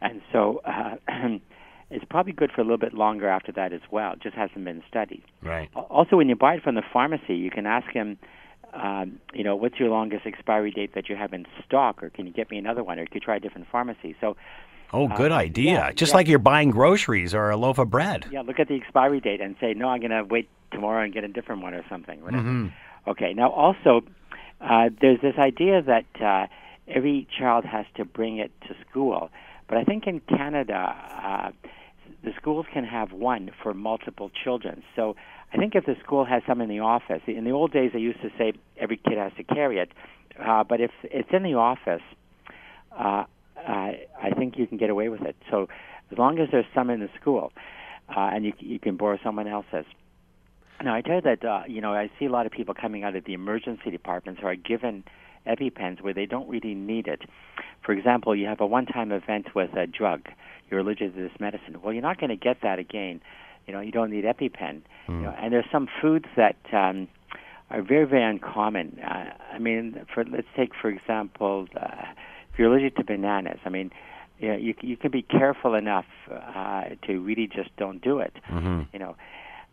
and 0.00 0.22
so 0.32 0.62
uh, 0.64 0.94
it's 1.90 2.04
probably 2.08 2.32
good 2.32 2.52
for 2.54 2.60
a 2.60 2.64
little 2.64 2.78
bit 2.78 2.94
longer 2.94 3.28
after 3.28 3.50
that 3.50 3.72
as 3.72 3.82
well. 3.90 4.12
It 4.12 4.22
just 4.22 4.36
hasn't 4.36 4.64
been 4.64 4.84
studied. 4.88 5.24
Right. 5.42 5.68
Also, 5.74 6.14
when 6.16 6.28
you 6.28 6.36
buy 6.36 6.54
it 6.54 6.62
from 6.62 6.76
the 6.76 6.84
pharmacy, 6.92 7.34
you 7.34 7.50
can 7.50 7.66
ask 7.66 7.90
him, 7.90 8.18
um, 8.72 9.18
you 9.34 9.42
know, 9.42 9.56
what's 9.56 9.80
your 9.80 9.88
longest 9.88 10.26
expiry 10.26 10.70
date 10.70 10.94
that 10.94 11.08
you 11.08 11.16
have 11.16 11.32
in 11.32 11.44
stock, 11.66 12.04
or 12.04 12.10
can 12.10 12.24
you 12.24 12.32
get 12.32 12.52
me 12.52 12.56
another 12.56 12.84
one, 12.84 13.00
or 13.00 13.02
you 13.02 13.08
could 13.08 13.22
try 13.22 13.34
a 13.34 13.40
different 13.40 13.66
pharmacy. 13.72 14.14
So, 14.20 14.36
Oh, 14.92 15.08
good 15.08 15.32
idea. 15.32 15.72
yeah, 15.72 15.92
Just 15.92 16.10
yeah. 16.10 16.16
like 16.16 16.28
you're 16.28 16.38
buying 16.38 16.70
groceries 16.70 17.34
or 17.34 17.50
a 17.50 17.56
loaf 17.56 17.78
of 17.78 17.90
bread. 17.90 18.26
yeah, 18.30 18.42
look 18.42 18.58
at 18.60 18.68
the 18.68 18.74
expiry 18.76 19.20
date 19.20 19.40
and 19.40 19.56
say, 19.60 19.74
no, 19.74 19.88
I'm 19.88 20.00
going 20.00 20.10
to 20.12 20.24
wait 20.24 20.48
tomorrow 20.70 21.04
and 21.04 21.12
get 21.12 21.24
a 21.24 21.28
different 21.28 21.62
one 21.62 21.74
or 21.74 21.84
something. 21.88 22.22
Whatever. 22.22 22.72
Okay. 23.08 23.34
Now, 23.34 23.50
also, 23.50 24.02
uh, 24.60 24.90
there's 25.00 25.20
this 25.20 25.34
idea 25.38 25.82
that 25.82 26.06
uh, 26.20 26.46
every 26.88 27.26
child 27.38 27.64
has 27.64 27.86
to 27.96 28.04
bring 28.04 28.38
it 28.38 28.52
to 28.68 28.74
school, 28.88 29.30
but 29.68 29.76
I 29.78 29.84
think 29.84 30.06
in 30.06 30.20
Canada, 30.20 30.94
uh, 31.22 31.50
the 32.24 32.32
schools 32.40 32.66
can 32.72 32.84
have 32.84 33.12
one 33.12 33.50
for 33.62 33.74
multiple 33.74 34.30
children. 34.44 34.82
So 34.94 35.16
I 35.52 35.56
think 35.58 35.74
if 35.74 35.86
the 35.86 35.96
school 36.02 36.24
has 36.24 36.42
some 36.46 36.60
in 36.60 36.68
the 36.68 36.80
office, 36.80 37.22
in 37.26 37.44
the 37.44 37.50
old 37.50 37.72
days 37.72 37.90
they 37.92 37.98
used 38.00 38.20
to 38.22 38.30
say 38.38 38.52
every 38.78 38.96
kid 38.96 39.18
has 39.18 39.32
to 39.36 39.44
carry 39.44 39.78
it, 39.78 39.90
uh, 40.44 40.64
but 40.64 40.80
if 40.80 40.90
it's 41.04 41.28
in 41.32 41.42
the 41.42 41.54
office, 41.54 42.02
uh, 42.96 43.24
I 43.66 44.06
I 44.22 44.30
think 44.30 44.58
you 44.58 44.66
can 44.66 44.78
get 44.78 44.90
away 44.90 45.08
with 45.08 45.22
it. 45.22 45.36
So 45.50 45.68
as 46.10 46.18
long 46.18 46.38
as 46.38 46.48
there's 46.50 46.66
some 46.74 46.90
in 46.90 47.00
the 47.00 47.10
school, 47.20 47.52
uh, 48.08 48.30
and 48.32 48.44
you 48.44 48.52
you 48.58 48.78
can 48.78 48.96
borrow 48.96 49.18
someone 49.22 49.48
else's. 49.48 49.86
Now 50.82 50.94
I 50.94 51.00
tell 51.00 51.16
you 51.16 51.20
that 51.22 51.44
uh, 51.44 51.62
you 51.66 51.80
know 51.80 51.92
I 51.92 52.10
see 52.18 52.26
a 52.26 52.30
lot 52.30 52.46
of 52.46 52.52
people 52.52 52.74
coming 52.74 53.04
out 53.04 53.16
of 53.16 53.24
the 53.24 53.34
emergency 53.34 53.90
departments 53.90 54.40
who 54.40 54.46
are 54.46 54.56
given 54.56 55.04
EpiPens 55.46 56.02
where 56.02 56.14
they 56.14 56.26
don't 56.26 56.48
really 56.48 56.74
need 56.74 57.06
it. 57.06 57.22
For 57.84 57.92
example, 57.92 58.34
you 58.34 58.46
have 58.46 58.60
a 58.60 58.66
one-time 58.66 59.12
event 59.12 59.54
with 59.54 59.72
a 59.74 59.86
drug. 59.86 60.28
You're 60.70 60.80
allergic 60.80 61.14
to 61.14 61.22
this 61.22 61.38
medicine. 61.38 61.80
Well, 61.82 61.92
you're 61.92 62.02
not 62.02 62.18
going 62.18 62.30
to 62.30 62.36
get 62.36 62.58
that 62.62 62.80
again. 62.80 63.20
You 63.66 63.72
know, 63.72 63.80
you 63.80 63.92
don't 63.92 64.10
need 64.10 64.24
EpiPen. 64.24 64.82
You 65.08 65.14
know, 65.22 65.34
and 65.40 65.52
there's 65.52 65.70
some 65.70 65.88
foods 66.02 66.26
that 66.36 66.56
um, 66.72 67.06
are 67.70 67.82
very, 67.82 68.04
very 68.06 68.24
uncommon. 68.24 68.98
Uh, 68.98 69.30
I 69.52 69.58
mean, 69.58 70.04
for 70.12 70.24
let's 70.24 70.48
take 70.56 70.70
for 70.80 70.88
example, 70.88 71.66
uh, 71.80 72.02
if 72.56 72.60
you're 72.60 72.72
allergic 72.72 72.96
to 72.96 73.04
bananas. 73.04 73.58
I 73.66 73.68
mean, 73.68 73.90
you 74.38 74.48
know, 74.48 74.56
you 74.56 74.74
you 74.80 74.96
can 74.96 75.10
be 75.10 75.20
careful 75.20 75.74
enough 75.74 76.06
uh, 76.32 76.84
to 77.06 77.20
really 77.20 77.46
just 77.46 77.68
don't 77.76 78.00
do 78.00 78.18
it. 78.20 78.32
You 78.94 78.98
know, 78.98 79.16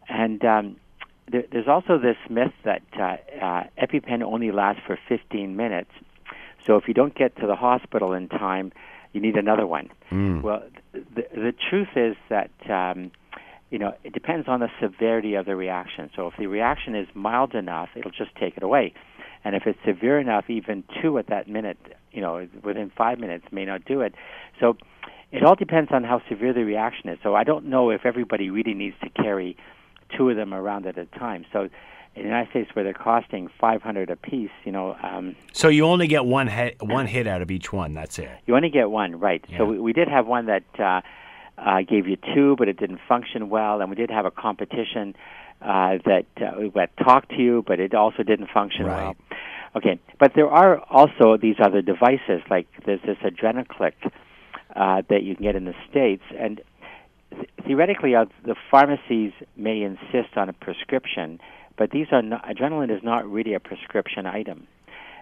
and 0.09 0.43
um, 0.43 0.75
there, 1.31 1.43
there's 1.49 1.69
also 1.69 1.97
this 1.97 2.17
myth 2.29 2.51
that 2.65 2.81
uh, 2.99 3.15
uh, 3.41 3.63
EpiPen 3.81 4.21
only 4.21 4.51
lasts 4.51 4.81
for 4.85 4.99
15 5.07 5.55
minutes. 5.55 5.91
So 6.65 6.75
if 6.75 6.89
you 6.89 6.93
don't 6.93 7.15
get 7.15 7.37
to 7.37 7.47
the 7.47 7.55
hospital 7.55 8.11
in 8.11 8.27
time, 8.27 8.73
you 9.13 9.21
need 9.21 9.35
another 9.37 9.65
one. 9.65 9.89
Well, 10.41 10.63
the, 10.91 11.25
the 11.33 11.53
truth 11.69 11.95
is 11.95 12.17
that 12.29 12.51
um, 12.69 13.11
you 13.69 13.79
know 13.79 13.93
it 14.03 14.11
depends 14.11 14.49
on 14.49 14.59
the 14.59 14.69
severity 14.81 15.35
of 15.35 15.45
the 15.45 15.55
reaction. 15.55 16.09
So 16.17 16.27
if 16.27 16.33
the 16.37 16.47
reaction 16.47 16.95
is 16.95 17.07
mild 17.13 17.55
enough, 17.55 17.89
it'll 17.95 18.11
just 18.11 18.35
take 18.35 18.57
it 18.57 18.63
away, 18.63 18.93
and 19.45 19.55
if 19.55 19.63
it's 19.67 19.79
severe 19.85 20.19
enough, 20.19 20.49
even 20.49 20.83
two 21.01 21.17
at 21.17 21.27
that 21.27 21.47
minute, 21.47 21.77
you 22.13 22.21
know, 22.21 22.47
within 22.63 22.91
five 22.95 23.19
minutes 23.19 23.45
may 23.52 23.65
not 23.65 23.84
do 23.86 24.02
it. 24.02 24.13
So 24.60 24.78
it 25.32 25.43
all 25.43 25.56
depends 25.56 25.91
on 25.91 26.04
how 26.04 26.21
severe 26.30 26.54
the 26.54 26.63
reaction 26.63 27.10
is. 27.10 27.19
So 27.23 27.36
I 27.36 27.43
don't 27.43 27.65
know 27.65 27.89
if 27.89 28.06
everybody 28.06 28.49
really 28.49 28.73
needs 28.73 28.95
to 29.04 29.10
carry 29.10 29.58
two 30.15 30.30
of 30.30 30.36
them 30.36 30.54
around 30.54 30.86
at 30.86 30.97
a 30.97 31.06
time. 31.06 31.45
So 31.52 31.62
in 32.15 32.21
the 32.21 32.28
United 32.30 32.52
States, 32.52 32.69
where 32.76 32.84
they're 32.86 32.93
costing 32.93 33.49
500 33.60 34.12
a 34.12 34.15
piece, 34.15 34.52
you 34.63 34.71
know, 34.71 34.95
um, 35.02 35.36
So 35.52 35.69
you 35.69 35.86
only 35.86 36.06
get 36.08 36.26
one 36.26 36.45
hit, 36.47 36.78
one 36.82 37.08
hit 37.08 37.26
out 37.26 37.41
of 37.41 37.49
each 37.49 37.73
one. 37.73 37.95
That's 37.95 38.19
it. 38.19 38.30
you 38.45 38.56
only 38.56 38.69
get 38.69 38.91
one, 38.91 39.19
right? 39.19 39.43
Yeah. 39.49 39.58
So 39.58 39.65
we, 39.65 39.80
we 39.80 39.93
did 39.93 40.08
have 40.08 40.28
one 40.28 40.45
that 40.45 40.63
uh, 40.78 41.02
uh, 41.58 41.82
gave 41.82 42.08
you 42.08 42.17
two, 42.36 42.56
but 42.60 42.67
it 42.67 42.78
didn't 42.78 42.99
function 43.10 43.49
well, 43.49 43.82
and 43.82 43.89
we 43.89 43.95
did 43.95 44.12
have 44.12 44.26
a 44.26 44.32
competition 44.32 45.15
uh, 45.63 45.97
that 46.06 46.26
uh, 46.38 46.69
that 46.76 46.89
talked 46.97 47.30
to 47.30 47.38
you, 47.38 47.63
but 47.65 47.80
it 47.80 47.95
also 47.95 48.21
didn't 48.21 48.49
function 48.54 48.86
Right. 48.86 49.04
well. 49.04 49.15
Okay, 49.75 49.99
but 50.19 50.33
there 50.36 50.49
are 50.49 50.79
also 50.89 51.38
these 51.38 51.55
other 51.59 51.81
devices, 51.81 52.41
like 52.49 52.67
there's 52.86 53.01
this 53.01 53.17
Adrenaclick 53.23 53.93
uh, 54.75 55.01
that 55.09 55.23
you 55.23 55.36
can 55.36 55.43
get 55.43 55.55
in 55.55 55.65
the 55.65 55.73
states, 55.89 56.23
and 56.38 56.62
th- 57.31 57.49
theoretically, 57.65 58.15
uh, 58.15 58.25
the 58.45 58.55
pharmacies 58.69 59.31
may 59.57 59.81
insist 59.81 60.38
on 60.38 60.47
a 60.47 60.53
prescription, 60.53 61.39
but 61.75 61.89
these 61.89 62.07
are 62.12 62.21
not, 62.21 62.45
adrenaline 62.45 62.95
is 62.95 63.03
not 63.03 63.27
really 63.27 63.55
a 63.55 63.59
prescription 63.59 64.27
item 64.27 64.67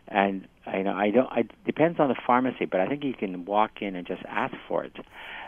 and 0.08 0.48
I 0.66 0.82
know 0.82 0.94
I 0.94 1.10
don't. 1.12 1.28
I 1.28 1.44
depends 1.66 2.00
on 2.00 2.10
the 2.10 2.16
pharmacy, 2.28 2.66
but 2.66 2.82
I 2.82 2.88
think 2.88 3.04
you 3.04 3.14
can 3.14 3.46
walk 3.46 3.82
in 3.82 3.96
and 3.96 4.06
just 4.06 4.22
ask 4.28 4.54
for 4.68 4.84
it. 4.84 4.94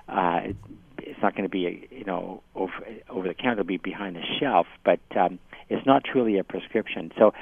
Uh, 0.07 0.39
it 0.43 0.55
it's 0.99 1.19
not 1.21 1.33
going 1.35 1.43
to 1.43 1.49
be 1.49 1.87
you 1.91 2.05
know 2.05 2.41
over 2.55 2.73
over 3.09 3.27
the 3.27 3.33
counter. 3.33 3.61
It'll 3.61 3.65
be 3.65 3.77
behind 3.77 4.15
the 4.15 4.23
shelf, 4.39 4.67
but 4.85 4.99
um, 5.19 5.39
it's 5.69 5.85
not 5.85 6.03
truly 6.03 6.37
a 6.37 6.43
prescription. 6.43 7.11
So. 7.17 7.33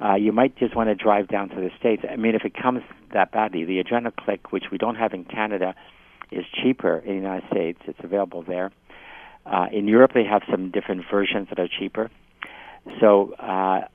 Uh, 0.00 0.14
you 0.14 0.32
might 0.32 0.56
just 0.56 0.76
want 0.76 0.88
to 0.88 0.94
drive 0.94 1.28
down 1.28 1.48
to 1.48 1.56
the 1.56 1.70
states. 1.78 2.04
I 2.08 2.16
mean, 2.16 2.34
if 2.34 2.44
it 2.44 2.54
comes 2.54 2.82
that 3.12 3.32
badly, 3.32 3.64
the 3.64 3.82
Adrenaclick, 3.82 4.50
which 4.50 4.64
we 4.70 4.78
don't 4.78 4.94
have 4.94 5.12
in 5.12 5.24
Canada, 5.24 5.74
is 6.30 6.44
cheaper 6.52 6.98
in 6.98 7.08
the 7.08 7.14
United 7.14 7.48
States. 7.50 7.80
It's 7.86 7.98
available 8.02 8.42
there. 8.42 8.70
Uh, 9.44 9.66
in 9.72 9.88
Europe, 9.88 10.12
they 10.14 10.24
have 10.24 10.42
some 10.50 10.70
different 10.70 11.04
versions 11.10 11.48
that 11.48 11.58
are 11.58 11.68
cheaper. 11.68 12.10
So 13.00 13.32
uh, 13.34 13.88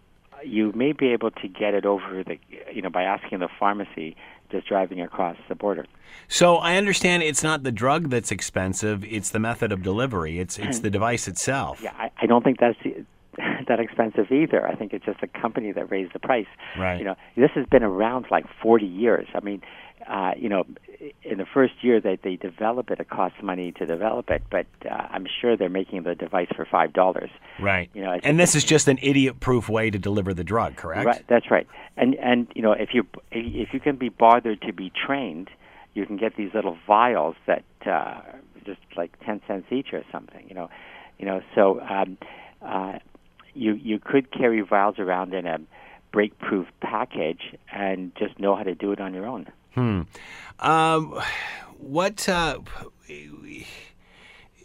you 0.44 0.72
may 0.74 0.92
be 0.92 1.10
able 1.10 1.32
to 1.32 1.48
get 1.48 1.74
it 1.74 1.86
over 1.86 2.24
the, 2.24 2.40
you 2.74 2.82
know, 2.82 2.90
by 2.90 3.04
asking 3.04 3.40
the 3.40 3.50
pharmacy 3.60 4.16
just 4.52 4.68
driving 4.68 5.02
across 5.02 5.38
the 5.48 5.56
border. 5.56 5.86
So 6.28 6.58
I 6.58 6.76
understand 6.78 7.24
it's 7.24 7.44
not 7.44 7.64
the 7.64 7.72
drug 7.72 8.10
that's 8.10 8.32
expensive; 8.32 9.04
it's 9.04 9.32
the 9.32 9.40
method 9.40 9.72
of 9.72 9.82
delivery. 9.82 10.40
It's 10.40 10.60
it's 10.60 10.80
the 10.80 10.92
device 10.92 11.28
itself. 11.28 11.82
Yeah, 11.82 11.94
I, 11.98 12.12
I 12.22 12.26
don't 12.28 12.44
think 12.44 12.60
that's 12.60 12.78
that 13.68 13.80
expensive 13.80 14.32
either. 14.32 14.68
I 14.68 14.76
think 14.76 14.94
it's 14.94 15.06
just 15.06 15.22
the 15.22 15.28
company 15.28 15.72
that 15.72 15.92
raised 15.92 16.14
the 16.14 16.20
price. 16.20 16.48
Right. 16.78 17.00
You 17.00 17.06
know, 17.06 17.16
this 17.36 17.52
has 17.56 17.66
been 17.68 17.84
around 17.84 18.26
like 18.32 18.46
40 18.62 18.86
years. 18.86 19.28
I 19.34 19.40
mean, 19.40 19.62
uh, 20.08 20.32
you 20.38 20.50
know, 20.50 20.66
in 21.24 21.38
the 21.38 21.46
first 21.46 21.74
year 21.82 22.00
that 22.02 22.20
they 22.24 22.36
develop 22.36 22.92
it, 22.92 23.00
it 23.00 23.10
costs 23.10 23.38
money 23.42 23.72
to 23.74 23.86
develop 23.86 24.30
it, 24.30 24.44
but 24.50 24.66
uh, 24.90 25.08
I'm 25.10 25.26
sure 25.42 25.56
they're 25.56 25.70
making 25.70 26.04
the 26.04 26.16
device 26.16 26.50
for 26.56 26.66
five 26.66 26.94
dollars. 26.94 27.30
Right. 27.60 27.90
You 27.94 28.02
know, 28.02 28.12
it's 28.12 28.26
and 28.26 28.40
this 28.40 28.56
is 28.56 28.64
just 28.64 28.88
an 28.88 29.00
idiot-proof 29.02 29.70
way 29.70 29.90
to 29.90 30.00
deliver 30.00 30.34
the 30.34 30.44
drug, 30.44 30.76
correct? 30.76 31.06
Right, 31.06 31.24
that's 31.28 31.50
right. 31.50 31.68
And 31.96 32.16
and 32.16 32.48
you 32.56 32.62
know, 32.62 32.74
if 32.74 32.90
you 32.94 33.06
if 33.32 33.74
you 33.74 33.80
can 33.80 33.96
be 33.96 34.10
bothered 34.10 34.62
to 34.64 34.74
be 34.74 34.92
trained, 34.92 35.50
you 35.94 36.06
can 36.06 36.18
get 36.18 36.36
these 36.36 36.54
little 36.54 36.78
vials 36.86 37.36
that 37.48 37.64
uh, 37.86 38.22
just 38.66 38.82
like 38.98 39.18
ten 39.26 39.42
cents 39.48 39.68
each 39.72 39.94
or 39.94 40.04
something. 40.12 40.46
You 40.48 40.56
know, 40.56 40.70
you 41.18 41.26
know. 41.26 41.42
So 41.56 41.80
um, 41.82 42.18
uh, 42.62 43.00
you 43.54 43.74
you 43.74 44.00
could 44.00 44.32
carry 44.32 44.62
vials 44.62 45.00
around 45.00 45.34
in 45.34 45.46
a 45.46 45.60
break-proof 46.12 46.68
package 46.82 47.56
and 47.72 48.12
just 48.16 48.40
know 48.40 48.56
how 48.56 48.64
to 48.64 48.76
do 48.76 48.92
it 48.92 49.02
on 49.02 49.14
your 49.14 49.26
own. 49.26 49.48
Um, 50.60 51.20
what 51.80 52.30
uh, 52.30 52.60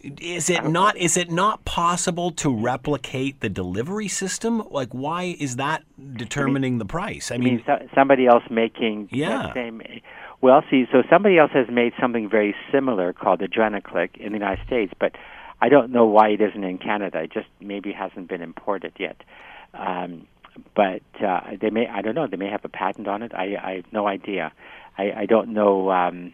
is 0.03 0.51
it 0.51 0.65
not? 0.65 0.97
Is 0.97 1.17
it 1.17 1.31
not 1.31 1.65
possible 1.65 2.31
to 2.33 2.55
replicate 2.55 3.41
the 3.41 3.49
delivery 3.49 4.09
system? 4.09 4.63
Like, 4.71 4.93
why 4.93 5.37
is 5.39 5.57
that 5.57 5.83
determining 6.15 6.79
the 6.79 6.85
price? 6.85 7.31
I 7.33 7.39
mean, 7.39 7.57
mean, 7.57 7.63
so, 7.67 7.79
somebody 7.95 8.27
else 8.27 8.45
making 8.51 9.09
Yeah. 9.11 9.53
same. 9.55 9.83
Well, 10.41 10.63
see, 10.71 10.87
so 10.93 11.03
somebody 11.11 11.37
else 11.39 11.51
has 11.53 11.67
made 11.69 11.95
something 12.01 12.29
very 12.29 12.55
similar 12.71 13.13
called 13.13 13.41
Adrenaclick 13.41 14.17
in 14.19 14.33
the 14.33 14.39
United 14.39 14.65
States, 14.65 14.93
but 15.01 15.17
I 15.61 15.69
don't 15.69 15.91
know 15.91 16.07
why 16.07 16.29
it 16.31 16.41
isn't 16.41 16.63
in 16.63 16.79
Canada. 16.79 17.21
It 17.21 17.33
just 17.33 17.49
maybe 17.61 17.93
hasn't 17.93 18.29
been 18.29 18.43
imported 18.43 18.93
yet. 18.99 19.23
Um, 19.75 20.27
but 20.75 21.03
uh, 21.25 21.41
they 21.61 21.71
may, 21.71 21.87
I 21.87 22.03
don't 22.03 22.15
know, 22.15 22.27
they 22.27 22.37
may 22.37 22.51
have 22.51 22.65
a 22.65 22.69
patent 22.69 23.09
on 23.09 23.23
it. 23.23 23.33
I, 23.35 23.57
I 23.63 23.73
have 23.77 23.93
no 23.93 24.07
idea. 24.07 24.53
I, 24.97 25.13
I 25.13 25.27
don't 25.27 25.53
know, 25.53 25.91
um, 25.91 26.33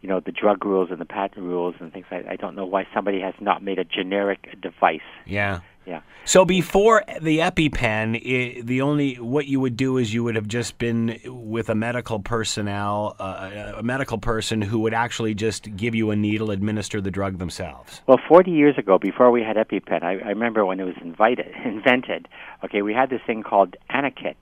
you 0.00 0.08
know, 0.08 0.20
the 0.20 0.32
drug 0.32 0.64
rules 0.64 0.90
and 0.90 1.00
the 1.00 1.06
patent 1.06 1.44
rules 1.46 1.74
and 1.80 1.92
things 1.92 2.06
like 2.10 2.26
I 2.26 2.36
don't 2.36 2.54
know 2.54 2.66
why 2.66 2.86
somebody 2.92 3.20
has 3.20 3.34
not 3.40 3.62
made 3.62 3.78
a 3.78 3.84
generic 3.84 4.60
device. 4.60 5.00
yeah. 5.26 5.60
Yeah. 5.86 6.00
So 6.24 6.46
before 6.46 7.04
the 7.20 7.38
EpiPen, 7.40 8.16
i 8.16 8.60
the 8.62 8.80
only 8.80 9.16
what 9.16 9.46
you 9.46 9.60
would 9.60 9.76
do 9.76 9.98
is 9.98 10.14
you 10.14 10.24
would 10.24 10.36
have 10.36 10.48
just 10.48 10.78
been 10.78 11.20
with 11.26 11.68
a 11.68 11.74
medical 11.74 12.18
personnel, 12.18 13.14
uh, 13.18 13.74
a 13.76 13.82
medical 13.82 14.16
person 14.16 14.62
who 14.62 14.78
would 14.80 14.94
actually 14.94 15.34
just 15.34 15.76
give 15.76 15.94
you 15.94 16.10
a 16.10 16.16
needle, 16.16 16.50
administer 16.50 17.00
the 17.00 17.10
drug 17.10 17.38
themselves. 17.38 18.00
Well, 18.06 18.18
40 18.26 18.50
years 18.50 18.78
ago, 18.78 18.98
before 18.98 19.30
we 19.30 19.42
had 19.42 19.56
EpiPen, 19.56 20.02
I, 20.02 20.12
I 20.12 20.28
remember 20.28 20.64
when 20.64 20.80
it 20.80 20.84
was 20.84 20.96
invited, 21.02 21.52
invented. 21.64 22.26
Okay, 22.64 22.80
we 22.80 22.94
had 22.94 23.10
this 23.10 23.20
thing 23.26 23.42
called 23.42 23.76
Anakit, 23.90 24.36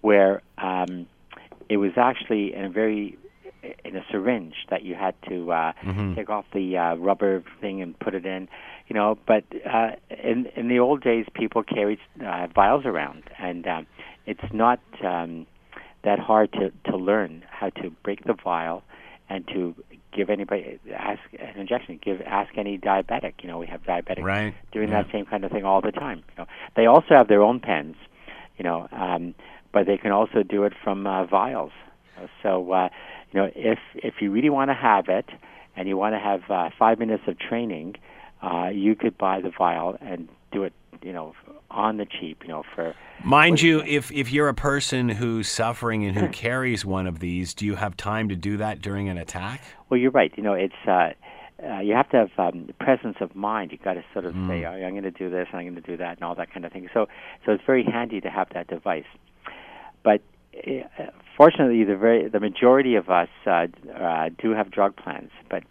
where 0.00 0.40
um, 0.56 1.06
it 1.68 1.76
was 1.76 1.92
actually 1.96 2.54
in 2.54 2.64
a 2.64 2.70
very 2.70 3.18
in 3.84 3.96
a 3.96 4.04
syringe 4.10 4.54
that 4.70 4.82
you 4.82 4.94
had 4.94 5.14
to 5.28 5.52
uh, 5.52 5.72
take 6.14 6.30
off 6.30 6.44
the 6.52 6.76
uh, 6.76 6.94
rubber 6.96 7.42
thing 7.60 7.82
and 7.82 7.98
put 7.98 8.14
it 8.14 8.26
in. 8.26 8.48
You 8.88 8.94
know, 8.94 9.18
but 9.26 9.44
uh, 9.70 9.90
in 10.08 10.46
in 10.56 10.68
the 10.68 10.78
old 10.80 11.02
days, 11.02 11.26
people 11.34 11.62
carried 11.62 11.98
uh, 12.24 12.48
vials 12.54 12.84
around, 12.84 13.24
and 13.38 13.66
um, 13.66 13.86
it's 14.26 14.52
not 14.52 14.80
um, 15.04 15.46
that 16.02 16.18
hard 16.18 16.52
to 16.54 16.72
to 16.90 16.96
learn 16.96 17.44
how 17.48 17.70
to 17.70 17.90
break 18.02 18.24
the 18.24 18.34
vial 18.34 18.82
and 19.28 19.46
to 19.48 19.74
give 20.12 20.28
anybody 20.28 20.80
ask 20.92 21.20
an 21.38 21.60
injection. 21.60 22.00
Give 22.02 22.20
ask 22.22 22.56
any 22.56 22.78
diabetic. 22.78 23.34
You 23.42 23.48
know, 23.48 23.58
we 23.58 23.66
have 23.66 23.82
diabetics 23.82 24.22
Right, 24.24 24.54
doing 24.72 24.88
yeah. 24.88 25.02
that 25.02 25.12
same 25.12 25.26
kind 25.26 25.44
of 25.44 25.52
thing 25.52 25.64
all 25.64 25.80
the 25.80 25.92
time. 25.92 26.24
You 26.30 26.44
know, 26.44 26.46
they 26.76 26.86
also 26.86 27.14
have 27.14 27.28
their 27.28 27.42
own 27.42 27.60
pens. 27.60 27.96
You 28.58 28.64
know, 28.64 28.88
um, 28.92 29.34
but 29.72 29.86
they 29.86 29.96
can 29.96 30.12
also 30.12 30.42
do 30.42 30.64
it 30.64 30.72
from 30.82 31.06
uh, 31.06 31.24
vials. 31.24 31.72
So, 32.42 32.70
uh, 32.72 32.88
you 33.32 33.40
know, 33.40 33.50
if 33.54 33.78
if 33.94 34.14
you 34.20 34.30
really 34.30 34.50
want 34.50 34.70
to 34.70 34.74
have 34.74 35.08
it 35.08 35.26
and 35.76 35.88
you 35.88 35.96
want 35.96 36.14
to 36.14 36.18
have 36.18 36.50
uh, 36.50 36.70
five 36.78 36.98
minutes 36.98 37.24
of 37.26 37.38
training, 37.38 37.96
uh, 38.42 38.68
you 38.72 38.94
could 38.94 39.16
buy 39.16 39.40
the 39.40 39.50
vial 39.56 39.96
and 40.00 40.28
do 40.52 40.64
it. 40.64 40.72
You 41.02 41.14
know, 41.14 41.34
on 41.70 41.96
the 41.96 42.04
cheap. 42.06 42.42
You 42.42 42.48
know, 42.48 42.64
for 42.74 42.94
Mind 43.22 43.60
you, 43.60 43.82
if 43.82 44.10
if 44.12 44.32
you're 44.32 44.48
a 44.48 44.54
person 44.54 45.08
who's 45.08 45.48
suffering 45.48 46.04
and 46.04 46.16
who 46.16 46.28
carries 46.32 46.84
one 46.84 47.06
of 47.06 47.20
these, 47.20 47.54
do 47.54 47.66
you 47.66 47.76
have 47.76 47.96
time 47.96 48.28
to 48.28 48.36
do 48.36 48.56
that 48.58 48.80
during 48.80 49.08
an 49.08 49.18
attack? 49.18 49.62
Well, 49.88 49.98
you're 49.98 50.10
right. 50.10 50.32
You 50.36 50.42
know, 50.42 50.54
it's 50.54 50.74
uh, 50.86 51.10
uh, 51.62 51.80
you 51.80 51.94
have 51.94 52.08
to 52.10 52.16
have 52.16 52.54
um, 52.54 52.70
presence 52.80 53.16
of 53.20 53.34
mind. 53.34 53.72
You've 53.72 53.82
got 53.82 53.94
to 53.94 54.04
sort 54.12 54.24
of 54.24 54.34
say, 54.48 54.64
oh, 54.64 54.70
"I'm 54.70 54.92
going 54.92 55.02
to 55.02 55.10
do 55.10 55.30
this, 55.30 55.48
and 55.52 55.60
I'm 55.60 55.66
going 55.66 55.82
to 55.82 55.90
do 55.90 55.96
that," 55.98 56.16
and 56.16 56.24
all 56.24 56.34
that 56.34 56.52
kind 56.52 56.64
of 56.64 56.72
thing. 56.72 56.88
So, 56.92 57.06
so 57.44 57.52
it's 57.52 57.64
very 57.66 57.84
handy 57.84 58.20
to 58.20 58.30
have 58.30 58.48
that 58.54 58.68
device. 58.68 59.04
But 60.02 60.22
uh, 60.56 61.04
fortunately, 61.40 61.84
the 61.84 61.96
very 61.96 62.28
the 62.28 62.40
majority 62.40 62.96
of 62.96 63.08
us 63.08 63.28
uh, 63.46 63.66
uh, 63.96 64.28
do 64.42 64.50
have 64.50 64.70
drug 64.70 64.94
plans. 64.96 65.30
But 65.48 65.62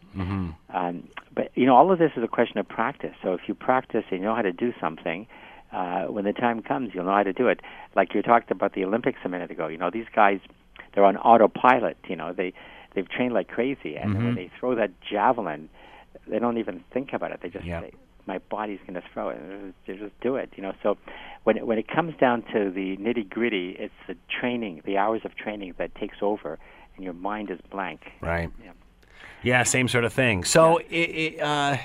um, 0.73 1.07
but 1.35 1.51
you 1.53 1.65
know, 1.67 1.75
all 1.75 1.91
of 1.91 1.99
this 1.99 2.11
is 2.17 2.23
a 2.23 2.27
question 2.27 2.57
of 2.57 2.67
practice. 2.67 3.13
So 3.21 3.33
if 3.33 3.41
you 3.47 3.53
practice 3.53 4.03
and 4.09 4.19
you 4.19 4.25
know 4.25 4.35
how 4.35 4.41
to 4.41 4.51
do 4.51 4.73
something. 4.81 5.27
Uh, 5.71 6.05
when 6.05 6.25
the 6.25 6.33
time 6.33 6.63
comes, 6.63 6.95
you'll 6.95 7.05
know 7.05 7.11
how 7.13 7.21
to 7.21 7.31
do 7.31 7.47
it. 7.47 7.59
Like 7.95 8.15
you 8.15 8.23
talked 8.23 8.49
about 8.49 8.73
the 8.73 8.83
Olympics 8.83 9.19
a 9.23 9.29
minute 9.29 9.51
ago. 9.51 9.67
You 9.67 9.77
know, 9.77 9.91
these 9.91 10.07
guys, 10.15 10.39
they're 10.95 11.05
on 11.05 11.15
autopilot. 11.15 11.95
You 12.07 12.15
know, 12.15 12.33
they 12.33 12.53
they've 12.95 13.07
trained 13.07 13.35
like 13.35 13.49
crazy, 13.49 13.95
and 13.95 14.15
when 14.15 14.33
they 14.33 14.49
throw 14.59 14.73
that 14.73 14.89
javelin, 14.99 15.69
they 16.27 16.39
don't 16.39 16.57
even 16.57 16.83
think 16.91 17.13
about 17.13 17.31
it. 17.33 17.41
They 17.43 17.49
just 17.49 17.65
Yep. 17.65 17.83
say, 17.83 17.91
"My 18.29 18.37
body's 18.37 18.79
going 18.87 18.93
to 18.93 19.03
throw 19.13 19.29
it." 19.29 19.39
They 19.85 19.95
just 19.95 20.19
do 20.21 20.35
it. 20.35 20.51
You 20.55 20.63
know. 20.63 20.73
So 20.83 20.97
when 21.43 21.57
it, 21.57 21.67
when 21.67 21.77
it 21.77 21.87
comes 21.87 22.15
down 22.19 22.43
to 22.53 22.69
the 22.69 22.95
nitty 22.97 23.29
gritty, 23.29 23.75
it's 23.77 23.93
the 24.07 24.15
training, 24.39 24.81
the 24.85 24.97
hours 24.97 25.21
of 25.25 25.35
training 25.35 25.73
that 25.77 25.95
takes 25.95 26.17
over, 26.21 26.59
and 26.95 27.03
your 27.03 27.13
mind 27.13 27.49
is 27.49 27.59
blank. 27.69 28.01
Right. 28.21 28.51
Yeah. 28.63 28.71
Yeah, 29.41 29.63
same 29.63 29.87
sort 29.87 30.03
of 30.03 30.11
thing. 30.11 30.43
So, 30.43 30.79
i 30.91 31.35
i 31.41 31.43
uh, 31.43 31.77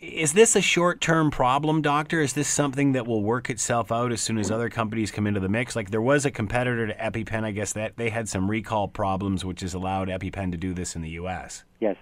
is 0.00 0.32
this 0.32 0.56
a 0.56 0.60
short-term 0.60 1.30
problem, 1.30 1.80
doctor? 1.80 2.20
Is 2.20 2.32
this 2.32 2.48
something 2.48 2.92
that 2.92 3.06
will 3.06 3.22
work 3.22 3.48
itself 3.48 3.92
out 3.92 4.10
as 4.10 4.20
soon 4.20 4.36
as 4.36 4.50
other 4.50 4.68
companies 4.68 5.12
come 5.12 5.28
into 5.28 5.38
the 5.38 5.48
mix? 5.48 5.76
Like 5.76 5.90
there 5.90 6.02
was 6.02 6.26
a 6.26 6.30
competitor 6.32 6.88
to 6.88 6.94
EpiPen, 6.94 7.44
I 7.44 7.52
guess 7.52 7.72
that 7.74 7.96
they 7.96 8.10
had 8.10 8.28
some 8.28 8.50
recall 8.50 8.88
problems, 8.88 9.44
which 9.44 9.60
has 9.60 9.74
allowed 9.74 10.08
EpiPen 10.08 10.50
to 10.50 10.58
do 10.58 10.74
this 10.74 10.96
in 10.96 11.02
the 11.02 11.10
U.S. 11.10 11.62
Yes. 11.78 11.96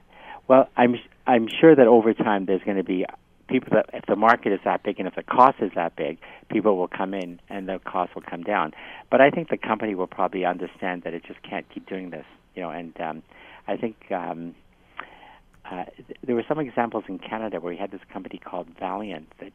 Well, 0.49 0.69
I'm 0.79 0.95
I'm 1.27 1.47
sure 1.61 1.77
that 1.77 1.87
over 1.87 2.15
time 2.15 2.47
there's 2.47 2.63
going 2.63 2.79
to 2.79 2.83
be 2.83 3.05
people 3.51 3.69
that 3.73 3.91
if 3.93 4.07
the 4.07 4.17
market 4.17 4.53
is 4.53 4.61
that 4.65 4.83
big 4.83 4.99
and 4.99 5.09
if 5.09 5.15
the 5.15 5.23
cost 5.23 5.57
is 5.61 5.73
that 5.75 5.97
big, 5.97 6.19
people 6.51 6.77
will 6.77 6.89
come 6.89 7.13
in 7.13 7.41
and 7.49 7.69
the 7.69 7.79
cost 7.85 8.15
will 8.15 8.23
come 8.23 8.43
down. 8.43 8.73
But 9.11 9.21
I 9.21 9.31
think 9.31 9.51
the 9.51 9.59
company 9.59 9.95
will 9.95 10.07
probably 10.07 10.45
understand 10.45 11.03
that 11.03 11.13
it 11.13 11.25
just 11.25 11.43
can't 11.43 11.67
keep 11.69 11.89
doing 11.89 12.11
this, 12.11 12.25
you 12.55 12.63
know. 12.63 12.71
And 12.71 12.99
um, 13.01 13.23
I 13.67 13.77
think 13.77 13.97
um, 14.11 14.55
uh, 15.71 15.85
th- 15.97 16.19
there 16.25 16.35
were 16.35 16.45
some 16.49 16.59
examples 16.59 17.05
in 17.09 17.19
Canada 17.19 17.61
where 17.61 17.73
we 17.73 17.77
had 17.77 17.91
this 17.91 18.01
company 18.13 18.41
called 18.43 18.69
Valeant 18.79 19.29
that 19.41 19.53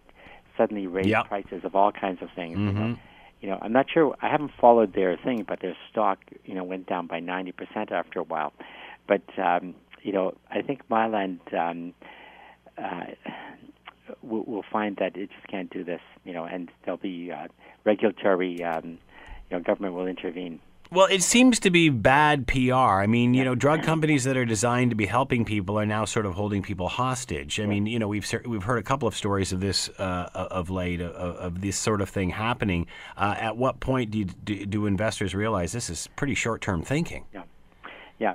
suddenly 0.58 0.88
raised 0.88 1.10
Yep. 1.10 1.28
prices 1.28 1.62
of 1.64 1.76
all 1.76 1.92
kinds 1.92 2.22
of 2.22 2.30
things. 2.36 2.58
You 2.58 2.72
know, 2.74 2.98
you 3.42 3.50
know, 3.50 3.60
I'm 3.62 3.74
not 3.74 3.88
sure. 3.94 4.16
I 4.22 4.30
haven't 4.30 4.52
followed 4.60 4.94
their 4.94 5.18
thing, 5.18 5.46
but 5.48 5.60
their 5.62 5.76
stock, 5.92 6.20
you 6.46 6.56
know, 6.56 6.64
went 6.64 6.88
down 6.88 7.08
by 7.08 7.20
90% 7.20 7.92
after 7.92 8.20
a 8.20 8.24
while. 8.24 8.54
But 9.08 9.24
um, 9.38 9.76
you 10.02 10.12
know, 10.14 10.36
I 10.50 10.62
think 10.62 10.88
Mylan 10.90 11.40
um, 11.54 11.94
uh, 12.78 13.06
will, 14.26 14.44
will 14.44 14.66
find 14.72 14.98
that 14.98 15.16
it 15.16 15.30
just 15.32 15.48
can't 15.48 15.70
do 15.70 15.84
this. 15.84 16.02
You 16.24 16.34
know, 16.34 16.46
and 16.46 16.72
there'll 16.84 16.98
be 16.98 17.32
uh, 17.32 17.48
regulatory, 17.84 18.64
um, 18.64 18.98
you 19.50 19.58
know, 19.58 19.60
government 19.60 19.94
will 19.94 20.08
intervene. 20.08 20.60
Well, 20.92 21.08
it 21.08 21.24
seems 21.24 21.60
to 21.62 21.72
be 21.72 21.90
bad 21.90 22.48
PR. 22.48 22.74
I 22.74 23.08
mean, 23.08 23.34
you 23.34 23.44
know, 23.44 23.56
drug 23.56 23.84
companies 23.84 24.24
that 24.26 24.38
are 24.38 24.46
designed 24.46 24.92
to 24.92 24.96
be 24.96 25.08
helping 25.08 25.44
people 25.44 25.80
are 25.80 25.86
now 25.86 26.06
sort 26.06 26.26
of 26.26 26.36
holding 26.36 26.62
people 26.62 26.88
hostage. 26.88 27.60
I 27.60 27.66
mean, 27.66 27.88
you 27.88 27.98
know, 27.98 28.08
we've 28.08 28.32
we've 28.46 28.64
heard 28.64 28.78
a 28.78 28.84
couple 28.84 29.08
of 29.08 29.16
stories 29.16 29.52
of 29.52 29.60
this 29.60 29.90
uh, 29.98 30.30
of 30.34 30.70
late 30.70 31.02
of, 31.02 31.14
of 31.14 31.62
this 31.62 31.78
sort 31.78 32.02
of 32.02 32.10
thing 32.10 32.30
happening. 32.30 32.86
Uh, 33.18 33.36
at 33.38 33.58
what 33.58 33.80
point 33.80 34.12
do, 34.12 34.20
you, 34.20 34.26
do 34.26 34.66
do 34.66 34.86
investors 34.86 35.34
realize 35.34 35.72
this 35.72 35.90
is 35.90 36.08
pretty 36.16 36.36
short 36.36 36.62
term 36.62 36.84
thinking? 36.84 37.26
Yeah, 37.34 37.44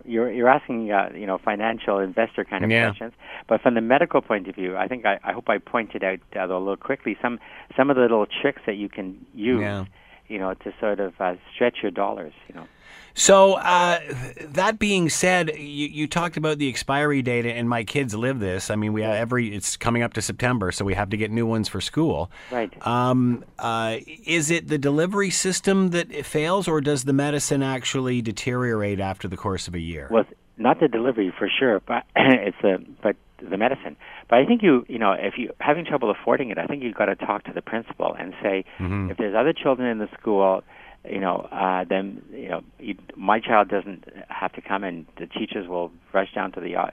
you're 0.04 0.30
you're 0.30 0.48
asking 0.48 0.90
uh, 0.92 1.10
you 1.14 1.26
know 1.26 1.38
financial 1.38 1.98
investor 1.98 2.44
kind 2.44 2.64
of 2.64 2.70
Yeah. 2.70 2.88
questions, 2.88 3.12
but 3.48 3.60
from 3.62 3.74
the 3.74 3.80
medical 3.80 4.20
point 4.20 4.48
of 4.48 4.54
view, 4.54 4.76
I 4.76 4.86
think 4.88 5.06
I, 5.06 5.18
I 5.24 5.32
hope 5.32 5.48
I 5.48 5.58
pointed 5.58 6.04
out 6.04 6.20
uh, 6.36 6.40
a 6.40 6.58
little 6.58 6.76
quickly 6.76 7.16
some 7.22 7.38
some 7.76 7.90
of 7.90 7.96
the 7.96 8.02
little 8.02 8.26
tricks 8.26 8.62
that 8.66 8.76
you 8.76 8.88
can 8.88 9.24
use. 9.34 9.60
Yeah. 9.60 9.84
You 10.30 10.38
know, 10.38 10.54
to 10.54 10.72
sort 10.80 11.00
of 11.00 11.20
uh, 11.20 11.34
stretch 11.54 11.78
your 11.82 11.90
dollars, 11.90 12.32
you 12.48 12.54
know. 12.54 12.66
So 13.14 13.54
uh, 13.54 13.98
that 14.40 14.78
being 14.78 15.08
said, 15.08 15.50
you, 15.56 15.88
you 15.88 16.06
talked 16.06 16.36
about 16.36 16.58
the 16.58 16.68
expiry 16.68 17.22
date, 17.22 17.44
and 17.44 17.68
my 17.68 17.82
kids 17.82 18.14
live 18.14 18.38
this. 18.38 18.70
I 18.70 18.76
mean, 18.76 18.92
we 18.92 19.02
have 19.02 19.14
every 19.14 19.54
it's 19.54 19.76
coming 19.76 20.02
up 20.02 20.12
to 20.14 20.22
September, 20.22 20.70
so 20.70 20.84
we 20.84 20.94
have 20.94 21.10
to 21.10 21.16
get 21.16 21.32
new 21.32 21.44
ones 21.44 21.68
for 21.68 21.80
school. 21.80 22.30
Right. 22.52 22.70
Um, 22.86 23.44
uh, 23.58 23.98
is 24.06 24.50
it 24.50 24.68
the 24.68 24.78
delivery 24.78 25.30
system 25.30 25.90
that 25.90 26.24
fails, 26.24 26.68
or 26.68 26.80
does 26.80 27.04
the 27.04 27.12
medicine 27.12 27.64
actually 27.64 28.22
deteriorate 28.22 29.00
after 29.00 29.26
the 29.26 29.36
course 29.36 29.66
of 29.66 29.74
a 29.74 29.80
year? 29.80 30.06
Well, 30.10 30.24
not 30.60 30.78
the 30.78 30.88
delivery 30.88 31.32
for 31.36 31.48
sure, 31.48 31.80
but 31.80 32.04
it's 32.16 32.62
a 32.62 32.78
but 33.02 33.16
the 33.42 33.56
medicine. 33.56 33.96
But 34.28 34.38
I 34.40 34.46
think 34.46 34.62
you 34.62 34.84
you 34.88 34.98
know 34.98 35.12
if 35.12 35.34
you 35.38 35.52
having 35.58 35.84
trouble 35.84 36.10
affording 36.10 36.50
it, 36.50 36.58
I 36.58 36.66
think 36.66 36.82
you've 36.82 36.94
got 36.94 37.06
to 37.06 37.16
talk 37.16 37.44
to 37.44 37.52
the 37.52 37.62
principal 37.62 38.14
and 38.18 38.34
say 38.42 38.64
if 39.10 39.16
there's 39.16 39.34
other 39.34 39.52
children 39.52 39.88
in 39.88 39.98
the 39.98 40.08
school, 40.20 40.62
you 41.08 41.20
know, 41.20 41.48
uh, 41.50 41.84
then 41.88 42.22
you 42.30 42.48
know 42.50 42.60
you, 42.78 42.94
my 43.16 43.40
child 43.40 43.68
doesn't 43.68 44.04
have 44.28 44.52
to 44.52 44.60
come, 44.60 44.84
and 44.84 45.06
the 45.18 45.26
teachers 45.26 45.66
will 45.66 45.90
rush 46.12 46.32
down 46.34 46.52
to 46.52 46.60
the. 46.60 46.76
Uh, 46.76 46.82
uh, 46.82 46.90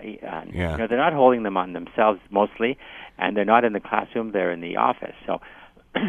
Yeah. 0.51 0.71
You 0.71 0.77
know, 0.77 0.87
they're 0.87 0.97
not 0.97 1.13
holding 1.13 1.43
them 1.43 1.57
on 1.57 1.73
themselves 1.73 2.19
mostly, 2.29 2.77
and 3.17 3.35
they're 3.35 3.45
not 3.45 3.65
in 3.65 3.73
the 3.73 3.81
classroom; 3.81 4.31
they're 4.31 4.51
in 4.51 4.61
the 4.61 4.77
office. 4.77 5.15
So. 5.25 5.41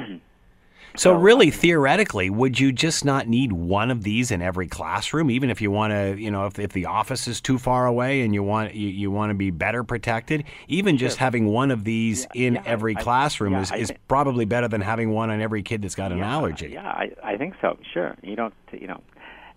So 0.99 1.15
really, 1.15 1.51
theoretically, 1.51 2.29
would 2.29 2.59
you 2.59 2.73
just 2.73 3.05
not 3.05 3.29
need 3.29 3.53
one 3.53 3.91
of 3.91 4.03
these 4.03 4.31
in 4.31 4.43
every 4.43 4.67
classroom, 4.67 5.31
even 5.31 5.49
if 5.49 5.61
you 5.61 5.71
want 5.71 5.93
to, 5.93 6.21
you 6.21 6.31
know, 6.31 6.47
if, 6.47 6.59
if 6.59 6.73
the 6.73 6.87
office 6.87 7.29
is 7.29 7.41
too 7.41 7.57
far 7.59 7.87
away 7.87 8.23
and 8.23 8.35
you 8.35 8.43
want 8.43 8.75
you, 8.75 8.89
you 8.89 9.11
want 9.11 9.31
to 9.31 9.35
be 9.35 9.51
better 9.51 9.85
protected, 9.85 10.45
even 10.67 10.99
just 10.99 11.19
having 11.19 11.47
one 11.47 11.71
of 11.71 11.85
these 11.85 12.27
in 12.35 12.55
yeah, 12.55 12.63
every 12.67 12.97
I- 12.97 13.03
classroom 13.03 13.53
yeah, 13.53 13.63
is, 13.63 13.73
is 13.73 13.93
probably 14.09 14.45
better 14.45 14.67
than 14.67 14.81
having 14.81 15.11
one 15.11 15.31
on 15.31 15.41
every 15.41 15.63
kid 15.63 15.83
that's 15.83 15.95
got 15.95 16.11
an 16.11 16.19
yeah, 16.19 16.33
allergy. 16.33 16.71
Yeah, 16.75 16.89
I, 16.89 17.13
I 17.23 17.37
think 17.37 17.55
so. 17.61 17.79
Sure, 17.95 18.17
you 18.23 18.35
don't, 18.35 18.55
you 18.73 18.89
know, 18.89 19.01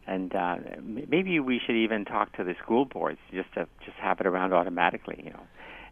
and 0.05 0.35
uh, 0.35 0.57
maybe 0.81 1.39
we 1.39 1.59
should 1.65 1.75
even 1.75 2.05
talk 2.05 2.35
to 2.37 2.43
the 2.43 2.55
school 2.63 2.85
boards 2.85 3.19
just 3.31 3.51
to 3.53 3.67
just 3.83 3.97
have 3.97 4.19
it 4.19 4.27
around 4.27 4.53
automatically, 4.53 5.21
you 5.23 5.31
know, 5.31 5.43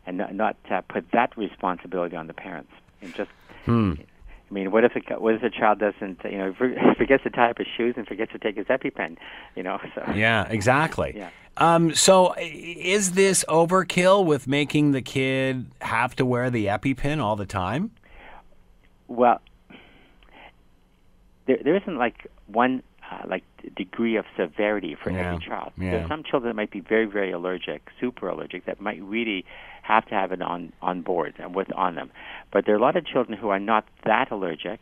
and 0.06 0.18
not, 0.18 0.36
not 0.36 0.58
uh, 0.70 0.82
put 0.82 1.06
that 1.12 1.36
responsibility 1.38 2.16
on 2.16 2.28
the 2.28 2.34
parents. 2.34 2.72
And 3.02 3.16
just, 3.16 3.32
Hmm. 3.66 3.94
I 4.50 4.54
mean, 4.54 4.72
what 4.72 4.84
if 4.84 4.94
a, 4.96 5.20
what 5.20 5.36
if 5.36 5.44
a 5.44 5.50
child 5.50 5.80
doesn't, 5.80 6.20
you 6.24 6.38
know, 6.38 6.54
forgets 6.98 7.24
to 7.24 7.30
tie 7.30 7.52
up 7.52 7.58
his 7.58 7.68
shoes 7.78 7.96
and 7.98 8.08
forgets 8.08 8.32
to 8.32 8.40
take 8.40 8.58
his 8.58 8.66
EpiPen, 8.68 9.18
you 9.56 9.64
know? 9.64 9.80
So 9.94 10.12
Yeah, 10.14 10.48
exactly. 10.50 11.14
Yeah. 11.16 11.30
Um, 11.58 11.94
so, 11.94 12.34
is 12.38 13.12
this 13.14 13.44
overkill 13.50 14.26
with 14.26 14.48
making 14.48 14.92
the 14.92 15.02
kid 15.02 15.70
have 15.82 16.16
to 16.16 16.26
wear 16.26 16.50
the 16.50 16.68
EpiPen 16.68 17.22
all 17.22 17.36
the 17.36 17.46
time? 17.46 17.92
Well, 19.10 19.42
there 21.48 21.58
there 21.62 21.76
isn't 21.76 21.98
like 21.98 22.28
one 22.48 22.82
uh, 23.12 23.24
like 23.28 23.43
degree 23.76 24.15
of 24.17 24.26
severity 24.38 24.95
for 25.02 25.10
Yeah, 25.12 25.34
every 25.34 25.45
child. 25.45 25.72
yeah. 25.78 25.91
There's 25.91 26.08
some 26.08 26.24
children 26.24 26.50
that 26.50 26.56
might 26.56 26.72
be 26.72 26.80
very 26.82 27.06
very 27.06 27.32
allergic, 27.32 27.89
super 28.00 28.28
allergic, 28.30 28.65
that 28.65 28.80
might 28.80 29.02
really 29.02 29.45
have 29.84 30.06
to 30.08 30.15
have 30.15 30.32
it 30.32 30.41
on 30.41 30.74
on 30.82 31.02
board 31.02 31.34
and 31.39 31.56
with 31.56 31.72
on 31.76 31.95
them. 31.95 32.12
But 32.52 32.65
there 32.65 32.76
are 32.76 32.78
a 32.78 32.82
lot 32.82 32.95
of 32.95 33.06
children 33.06 33.38
who 33.38 33.50
are 33.50 33.60
not 33.60 33.86
that 34.06 34.32
allergic. 34.32 34.80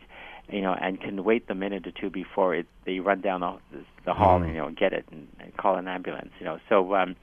You 0.49 0.61
know, 0.61 0.73
and 0.73 1.01
can 1.01 1.25
wait 1.25 1.49
the 1.49 1.55
minute 1.55 1.85
or 1.85 1.91
two 1.91 2.09
before 2.09 2.55
it, 2.55 2.67
they 2.85 2.99
run 3.01 3.19
down 3.19 3.41
the, 3.41 3.79
the 4.05 4.13
hall, 4.13 4.41
and, 4.41 4.47
you 4.47 4.57
know, 4.61 4.69
get 4.69 4.93
it 4.93 5.03
and, 5.11 5.27
and 5.41 5.57
call 5.57 5.75
an 5.75 5.89
ambulance. 5.89 6.31
You 6.39 6.45
know, 6.45 6.57
so 6.69 6.95
um, 6.95 7.17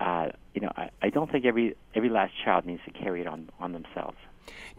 uh, 0.00 0.30
you 0.52 0.60
know, 0.60 0.72
I, 0.76 0.90
I 1.00 1.10
don't 1.10 1.30
think 1.30 1.44
every 1.44 1.76
every 1.94 2.08
last 2.08 2.32
child 2.44 2.66
needs 2.66 2.82
to 2.86 2.90
carry 2.90 3.20
it 3.20 3.28
on 3.28 3.50
on 3.60 3.72
themselves. 3.72 4.16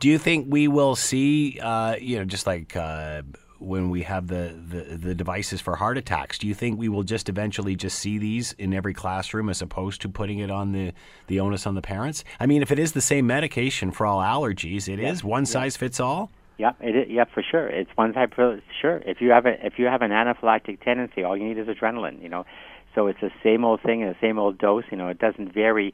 Do 0.02 0.10
you 0.10 0.17
think 0.17 0.48
we 0.50 0.67
will 0.67 0.95
see, 0.98 1.58
uh, 1.62 1.95
you 1.95 2.17
know, 2.19 2.26
just 2.26 2.45
like 2.45 2.76
uh, 2.76 3.21
when 3.60 3.89
we 3.89 4.04
have 4.04 4.28
the, 4.28 4.56
the, 4.68 4.98
the 4.98 5.15
devices 5.15 5.62
for 5.62 5.76
heart 5.76 5.98
attacks, 5.98 6.38
do 6.38 6.48
you 6.48 6.54
think 6.54 6.78
we 6.78 6.89
will 6.89 7.04
just 7.04 7.30
eventually 7.30 7.76
just 7.76 7.98
see 8.00 8.18
these 8.18 8.54
in 8.54 8.74
every 8.74 8.94
classroom 8.94 9.50
as 9.50 9.62
opposed 9.62 10.02
to 10.02 10.10
putting 10.10 10.39
it 10.39 10.52
on 10.52 10.72
the, 10.72 10.94
the 11.28 11.39
onus 11.39 11.65
on 11.65 11.76
the 11.76 11.82
parents? 11.82 12.24
I 12.39 12.46
mean, 12.46 12.62
if 12.62 12.72
it 12.72 12.80
is 12.80 12.91
the 12.91 13.02
same 13.02 13.28
medication 13.28 13.91
for 13.91 14.06
all 14.06 14.20
allergies, 14.22 14.88
it 14.88 15.00
is 15.00 15.24
one 15.24 15.46
size 15.46 15.78
fits 15.78 16.00
all? 16.00 16.32
Yeah, 16.58 16.72
it 16.80 16.96
is, 16.96 17.08
yeah, 17.10 17.26
for 17.26 17.44
sure. 17.44 17.68
It's 17.68 17.91
one 17.96 18.13
type 18.13 18.38
of 18.38 18.62
sure. 18.82 18.98
If 19.06 19.20
you 19.20 19.32
have 19.32 19.46
a 19.46 19.65
if 19.65 19.74
you 19.78 19.88
have 19.88 20.02
an 20.02 20.12
anaphylactic 20.12 20.82
tendency, 20.82 21.24
all 21.24 21.36
you 21.36 21.44
need 21.44 21.58
is 21.58 21.68
adrenaline. 21.68 22.22
You 22.24 22.30
know, 22.30 22.46
so 22.94 23.08
it's 23.08 23.20
the 23.20 23.32
same 23.44 23.65
old 23.65 23.82
thing 23.82 24.04
and 24.04 24.12
the 24.12 24.18
same 24.22 24.39
old 24.39 24.58
dose. 24.58 24.86
You 24.89 24.98
know, 24.98 25.10
it 25.10 25.20
doesn't 25.20 25.54
vary. 25.54 25.94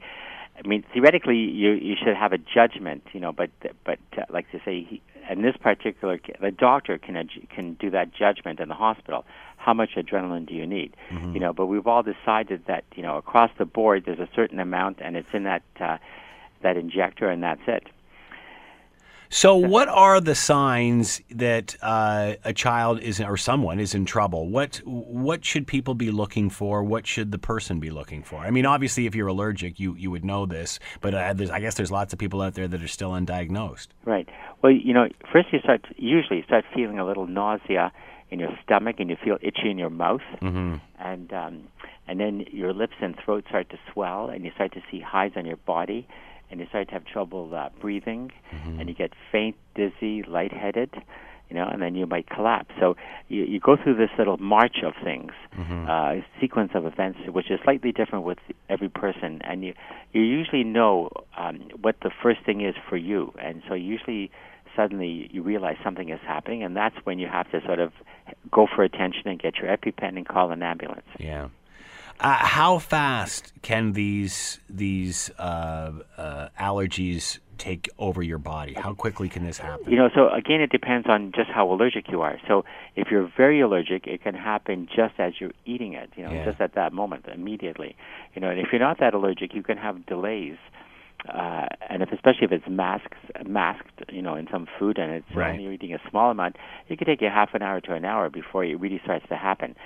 I 0.56 0.66
mean, 0.66 0.84
theoretically, 0.92 1.36
you 1.38 1.72
you 1.72 1.96
should 1.96 2.16
have 2.16 2.32
a 2.32 2.38
judgment. 2.38 3.02
You 3.12 3.20
know, 3.20 3.32
but 3.32 3.50
but 3.84 3.98
uh, 4.16 4.22
like 4.28 4.50
to 4.52 4.58
say, 4.64 4.84
he, 4.88 5.02
in 5.30 5.42
this 5.42 5.56
particular, 5.56 6.20
the 6.40 6.50
doctor 6.50 6.98
can 6.98 7.28
can 7.54 7.74
do 7.74 7.90
that 7.90 8.12
judgment 8.12 8.60
in 8.60 8.68
the 8.68 8.74
hospital. 8.74 9.24
How 9.56 9.74
much 9.74 9.90
adrenaline 9.96 10.46
do 10.46 10.54
you 10.54 10.66
need? 10.66 10.96
You 11.34 11.40
know, 11.40 11.52
but 11.52 11.66
we've 11.66 11.86
all 11.86 12.02
decided 12.02 12.66
that 12.66 12.84
you 12.94 13.02
know 13.02 13.16
across 13.16 13.50
the 13.58 13.64
board 13.64 14.04
there's 14.04 14.18
a 14.18 14.28
certain 14.34 14.60
amount, 14.60 14.98
and 15.00 15.16
it's 15.16 15.32
in 15.32 15.44
that 15.44 15.62
uh, 15.80 15.98
that 16.62 16.76
injector, 16.76 17.28
and 17.28 17.42
that's 17.42 17.62
it. 17.66 17.86
So, 19.34 19.56
what 19.56 19.88
are 19.88 20.20
the 20.20 20.34
signs 20.34 21.22
that 21.30 21.74
uh, 21.80 22.34
a 22.44 22.52
child 22.52 23.00
is 23.00 23.18
or 23.18 23.38
someone 23.38 23.80
is 23.80 23.94
in 23.94 24.04
trouble? 24.04 24.50
What 24.50 24.82
what 24.84 25.42
should 25.42 25.66
people 25.66 25.94
be 25.94 26.10
looking 26.10 26.50
for? 26.50 26.84
What 26.84 27.06
should 27.06 27.32
the 27.32 27.38
person 27.38 27.80
be 27.80 27.88
looking 27.88 28.22
for? 28.22 28.40
I 28.40 28.50
mean, 28.50 28.66
obviously, 28.66 29.06
if 29.06 29.14
you're 29.14 29.28
allergic, 29.28 29.80
you, 29.80 29.94
you 29.94 30.10
would 30.10 30.22
know 30.22 30.44
this, 30.44 30.78
but 31.00 31.14
uh, 31.14 31.32
there's, 31.32 31.48
I 31.48 31.60
guess 31.60 31.76
there's 31.76 31.90
lots 31.90 32.12
of 32.12 32.18
people 32.18 32.42
out 32.42 32.52
there 32.52 32.68
that 32.68 32.82
are 32.82 32.88
still 32.88 33.12
undiagnosed. 33.12 33.88
Right. 34.04 34.28
Well, 34.60 34.70
you 34.70 34.92
know, 34.92 35.08
first 35.32 35.48
you 35.50 35.60
start 35.60 35.86
usually 35.96 36.40
you 36.40 36.44
start 36.44 36.66
feeling 36.74 36.98
a 36.98 37.06
little 37.06 37.26
nausea 37.26 37.90
in 38.30 38.38
your 38.38 38.50
stomach, 38.62 38.96
and 38.98 39.08
you 39.08 39.16
feel 39.24 39.38
itchy 39.40 39.70
in 39.70 39.78
your 39.78 39.90
mouth, 39.90 40.20
mm-hmm. 40.42 40.74
and 41.00 41.32
um, 41.32 41.68
and 42.06 42.20
then 42.20 42.44
your 42.52 42.74
lips 42.74 42.96
and 43.00 43.16
throat 43.24 43.44
start 43.48 43.70
to 43.70 43.78
swell, 43.94 44.28
and 44.28 44.44
you 44.44 44.50
start 44.54 44.74
to 44.74 44.82
see 44.90 45.00
hives 45.00 45.38
on 45.38 45.46
your 45.46 45.56
body, 45.56 46.06
and 46.52 46.60
you 46.60 46.66
start 46.68 46.86
to 46.88 46.94
have 46.94 47.04
trouble 47.04 47.52
uh, 47.54 47.70
breathing, 47.80 48.30
and 48.78 48.88
you 48.88 48.94
get 48.94 49.12
faint, 49.32 49.56
dizzy, 49.74 50.22
lightheaded. 50.22 50.90
You 51.48 51.58
know, 51.58 51.68
and 51.70 51.82
then 51.82 51.94
you 51.94 52.06
might 52.06 52.30
collapse. 52.30 52.70
So 52.80 52.96
you, 53.28 53.44
you 53.44 53.60
go 53.60 53.76
through 53.76 53.96
this 53.96 54.08
little 54.16 54.38
march 54.38 54.78
of 54.82 54.94
things, 55.04 55.32
uh, 55.86 56.14
sequence 56.40 56.70
of 56.74 56.86
events, 56.86 57.18
which 57.28 57.50
is 57.50 57.60
slightly 57.62 57.92
different 57.92 58.24
with 58.24 58.38
every 58.70 58.88
person, 58.88 59.40
and 59.44 59.62
you 59.62 59.74
you 60.12 60.22
usually 60.22 60.64
know 60.64 61.10
um, 61.36 61.60
what 61.82 61.96
the 62.02 62.10
first 62.22 62.40
thing 62.46 62.62
is 62.62 62.74
for 62.88 62.96
you, 62.96 63.34
and 63.38 63.62
so 63.68 63.74
usually 63.74 64.30
suddenly 64.74 65.28
you 65.30 65.42
realize 65.42 65.76
something 65.84 66.08
is 66.08 66.20
happening, 66.26 66.62
and 66.62 66.74
that's 66.76 66.96
when 67.04 67.18
you 67.18 67.26
have 67.26 67.50
to 67.50 67.60
sort 67.66 67.80
of 67.80 67.92
go 68.50 68.66
for 68.74 68.82
attention 68.82 69.28
and 69.28 69.38
get 69.38 69.56
your 69.56 69.68
EpiPen 69.76 70.16
and 70.16 70.26
call 70.26 70.50
an 70.52 70.62
ambulance. 70.62 71.06
Yeah. 71.18 71.48
Uh, 72.22 72.34
how 72.36 72.78
fast 72.78 73.52
can 73.62 73.92
these 73.94 74.60
these 74.70 75.28
uh, 75.40 75.90
uh, 76.16 76.48
allergies 76.58 77.40
take 77.58 77.90
over 77.98 78.22
your 78.22 78.38
body? 78.38 78.74
How 78.74 78.94
quickly 78.94 79.28
can 79.28 79.44
this 79.44 79.58
happen? 79.58 79.90
You 79.90 79.96
know, 79.96 80.08
so 80.14 80.28
again, 80.30 80.60
it 80.60 80.70
depends 80.70 81.08
on 81.08 81.32
just 81.34 81.50
how 81.50 81.68
allergic 81.72 82.08
you 82.10 82.20
are. 82.22 82.38
So 82.46 82.64
if 82.94 83.08
you're 83.10 83.28
very 83.36 83.60
allergic, 83.60 84.06
it 84.06 84.22
can 84.22 84.34
happen 84.34 84.86
just 84.86 85.14
as 85.18 85.32
you're 85.40 85.52
eating 85.66 85.94
it. 85.94 86.10
You 86.16 86.22
know, 86.24 86.32
Yeah. 86.32 86.44
just 86.44 86.60
at 86.60 86.74
that 86.74 86.92
moment, 86.92 87.26
immediately. 87.26 87.96
You 88.34 88.40
know, 88.40 88.50
and 88.50 88.60
if 88.60 88.68
you're 88.72 88.80
not 88.80 88.98
that 89.00 89.14
allergic, 89.14 89.52
you 89.52 89.64
can 89.64 89.76
have 89.78 90.06
delays. 90.06 90.56
Uh, 91.28 91.66
and 91.88 92.02
if, 92.02 92.10
especially 92.12 92.44
if 92.44 92.52
it's 92.52 92.68
masks, 92.68 93.18
masked, 93.46 94.02
you 94.10 94.22
know, 94.22 94.34
in 94.36 94.48
some 94.48 94.66
food, 94.78 94.98
and 94.98 95.12
it's 95.12 95.34
Right. 95.34 95.50
only 95.50 95.72
eating 95.74 95.92
a 95.94 96.00
small 96.10 96.30
amount, 96.30 96.56
it 96.88 96.98
could 96.98 97.06
take 97.06 97.20
you 97.20 97.28
half 97.28 97.54
an 97.54 97.62
hour 97.62 97.80
to 97.80 97.94
an 97.94 98.04
hour 98.04 98.28
before 98.30 98.64
it 98.64 98.78
really 98.80 99.00
starts 99.04 99.26
to 99.28 99.36
happen. 99.36 99.76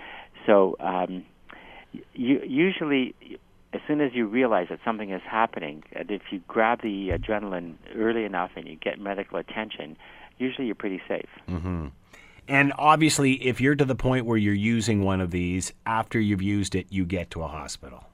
So, 0.46 0.76
um, 0.80 1.24
you, 2.14 2.40
usually, 2.46 3.14
as 3.72 3.80
soon 3.86 4.00
as 4.00 4.12
you 4.14 4.26
realize 4.26 4.68
that 4.70 4.80
something 4.84 5.10
is 5.10 5.22
happening, 5.28 5.82
and 5.92 6.10
if 6.10 6.22
you 6.30 6.40
grab 6.48 6.82
the 6.82 7.10
adrenaline 7.10 7.74
early 7.94 8.24
enough 8.24 8.50
and 8.56 8.66
you 8.66 8.76
get 8.76 8.98
medical 8.98 9.38
attention, 9.38 9.96
usually 10.38 10.66
you're 10.66 10.74
pretty 10.74 11.00
safe. 11.08 11.28
Mm-hmm. 11.48 11.88
And 12.48 12.72
obviously, 12.78 13.34
if 13.44 13.60
you're 13.60 13.74
to 13.74 13.84
the 13.84 13.96
point 13.96 14.24
where 14.24 14.38
you're 14.38 14.54
using 14.54 15.02
one 15.02 15.20
of 15.20 15.30
these, 15.30 15.72
after 15.84 16.20
you've 16.20 16.42
used 16.42 16.74
it, 16.74 16.86
you 16.90 17.04
get 17.04 17.30
to 17.32 17.42
a 17.42 17.48
hospital. 17.48 18.04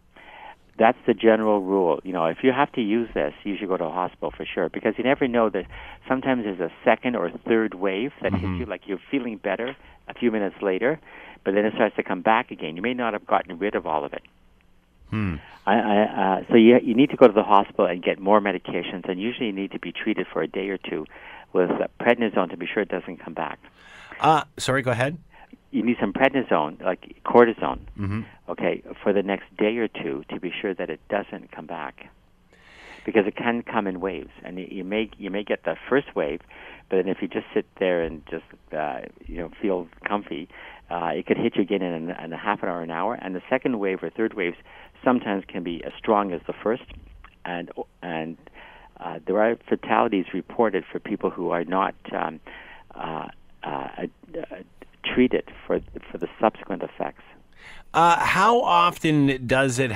That's 0.79 0.97
the 1.07 1.13
general 1.13 1.61
rule. 1.61 2.01
You 2.03 2.13
know, 2.13 2.25
if 2.27 2.39
you 2.43 2.51
have 2.51 2.73
to 2.73 2.81
use 2.81 3.11
this, 3.13 3.35
you 3.45 3.57
should 3.59 3.69
go 3.69 3.77
to 3.77 3.85
a 3.85 3.93
hospital 3.93 4.33
for 4.35 4.47
sure 4.47 4.71
because 4.71 4.95
you 4.97 5.05
never 5.05 5.29
know 5.29 5.51
that 5.51 5.67
sometimes 6.09 6.45
there's 6.45 6.61
a 6.61 6.73
second 6.83 7.15
or 7.15 7.31
third 7.47 7.75
wave 7.75 8.13
that 8.23 8.33
hits 8.33 8.45
mm-hmm. 8.45 8.61
you 8.61 8.67
like 8.67 8.83
you're 8.87 8.99
feeling 9.11 9.37
better 9.37 9.77
a 10.09 10.15
few 10.15 10.31
minutes 10.31 10.57
later, 10.63 10.99
but 11.45 11.55
then 11.55 11.65
it 11.65 11.75
starts 11.75 11.97
to 11.97 12.03
come 12.03 12.23
back 12.23 12.51
again. 12.51 12.77
You 12.77 12.83
may 12.83 12.95
not 12.95 13.13
have 13.13 13.27
gotten 13.27 13.59
rid 13.59 13.75
of 13.75 13.87
all 13.87 14.05
of 14.05 14.13
it. 14.13 14.23
I, 15.67 15.75
I, 15.75 16.03
uh, 16.39 16.45
so 16.49 16.57
you, 16.57 16.79
you 16.83 16.95
need 16.95 17.11
to 17.11 17.17
go 17.17 17.27
to 17.27 17.33
the 17.35 17.43
hospital 17.43 17.85
and 17.87 18.03
get 18.03 18.19
more 18.19 18.41
medications, 18.41 19.09
and 19.09 19.21
usually 19.21 19.47
you 19.47 19.53
need 19.53 19.73
to 19.73 19.79
be 19.79 19.93
treated 19.93 20.27
for 20.33 20.43
a 20.43 20.49
day 20.49 20.69
or 20.71 20.79
two 20.79 21.05
with 21.53 21.71
uh, 21.71 21.87
prednisone 22.01 22.51
to 22.51 22.57
be 22.57 22.67
sure 22.67 22.83
it 22.83 22.89
doesn't 22.89 23.19
come 23.19 23.35
back. 23.35 23.59
Uh, 24.21 24.45
sorry, 24.57 24.81
go 24.83 24.91
ahead. 24.91 25.19
you 25.71 25.83
need 25.83 25.97
some 26.01 26.13
prednisone, 26.15 26.81
like 26.83 27.17
cortisone, 27.25 27.81
okay, 28.49 28.83
for 29.03 29.13
the 29.13 29.23
next 29.23 29.55
day 29.59 29.77
or 29.77 29.89
two 29.89 30.25
to 30.31 30.41
be 30.41 30.51
sure 30.61 30.73
that 30.75 30.89
it 30.91 31.01
doesn't 31.09 31.51
come 31.53 31.67
back. 31.67 32.09
because 33.05 33.27
it 33.27 33.35
can 33.37 33.63
come 33.63 33.87
in 33.87 34.01
waves, 34.01 34.31
and 34.45 34.59
you, 34.59 34.67
you 34.71 34.85
may 34.85 35.11
you 35.19 35.31
may 35.31 35.43
get 35.45 35.65
the 35.65 35.77
first 35.89 36.15
wave, 36.15 36.41
but 36.89 36.97
then 36.97 37.09
if 37.09 37.21
you 37.21 37.29
just 37.29 37.47
sit 37.53 37.67
there 37.79 38.03
and 38.03 38.23
just 38.31 38.45
uh, 38.73 39.01
you 39.27 39.39
know 39.39 39.51
feel 39.61 39.89
comfy, 40.07 40.49
uh, 40.91 41.11
it 41.15 41.27
could 41.27 41.37
hit 41.37 41.57
you 41.57 41.63
again 41.63 41.83
in 41.83 42.11
a, 42.11 42.25
in 42.25 42.33
a 42.33 42.37
half 42.37 42.63
an 42.63 42.69
hour, 42.69 42.83
an 42.83 42.91
hour, 42.91 43.15
and 43.15 43.35
the 43.35 43.43
second 43.49 43.79
wave 43.79 44.03
or 44.03 44.11
third 44.11 44.35
waves 44.35 44.57
sometimes 45.05 45.45
can 45.47 45.63
be 45.63 45.83
as 45.85 45.93
strong 45.99 46.33
as 46.33 46.41
the 46.47 46.53
first, 46.63 46.85
and 47.45 47.71
and 48.03 48.37
uh, 49.01 49.19
there 49.27 49.41
are 49.41 49.57
fatalities 49.69 50.27
reported 50.33 50.85
for 50.91 51.01
people 51.01 51.31
who 51.31 51.51
are 51.51 51.65
not 51.65 51.95
um, 52.13 52.41
uh, 52.95 53.27
uh, 53.63 54.07
treated 55.05 55.51
for 55.67 55.81
for 56.11 56.19
the 56.19 56.29
subsequent 56.41 56.83
effects. 56.83 57.23
Uh, 57.95 58.19
how 58.19 58.63
often 58.63 59.47
does 59.47 59.79
it 59.79 59.93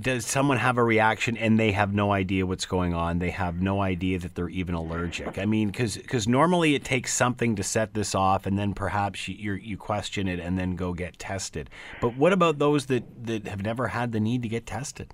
does 0.00 0.24
someone 0.24 0.56
have 0.56 0.78
a 0.78 0.84
reaction 0.84 1.36
and 1.36 1.58
they 1.58 1.72
have 1.72 1.92
no 1.92 2.12
idea 2.12 2.46
what's 2.46 2.64
going 2.64 2.94
on? 2.94 3.18
They 3.18 3.30
have 3.30 3.60
no 3.60 3.80
idea 3.80 4.20
that 4.20 4.36
they're 4.36 4.48
even 4.48 4.76
allergic. 4.76 5.36
I 5.36 5.44
mean, 5.44 5.70
because 5.72 6.28
normally 6.28 6.76
it 6.76 6.84
takes 6.84 7.12
something 7.12 7.56
to 7.56 7.64
set 7.64 7.92
this 7.94 8.14
off, 8.14 8.46
and 8.46 8.56
then 8.56 8.72
perhaps 8.72 9.26
you 9.26 9.54
you 9.54 9.76
question 9.76 10.28
it 10.28 10.38
and 10.38 10.56
then 10.56 10.76
go 10.76 10.92
get 10.92 11.18
tested. 11.18 11.70
But 12.00 12.16
what 12.16 12.32
about 12.32 12.60
those 12.60 12.86
that 12.86 13.02
that 13.26 13.48
have 13.48 13.62
never 13.62 13.88
had 13.88 14.12
the 14.12 14.20
need 14.20 14.42
to 14.42 14.48
get 14.48 14.64
tested? 14.64 15.12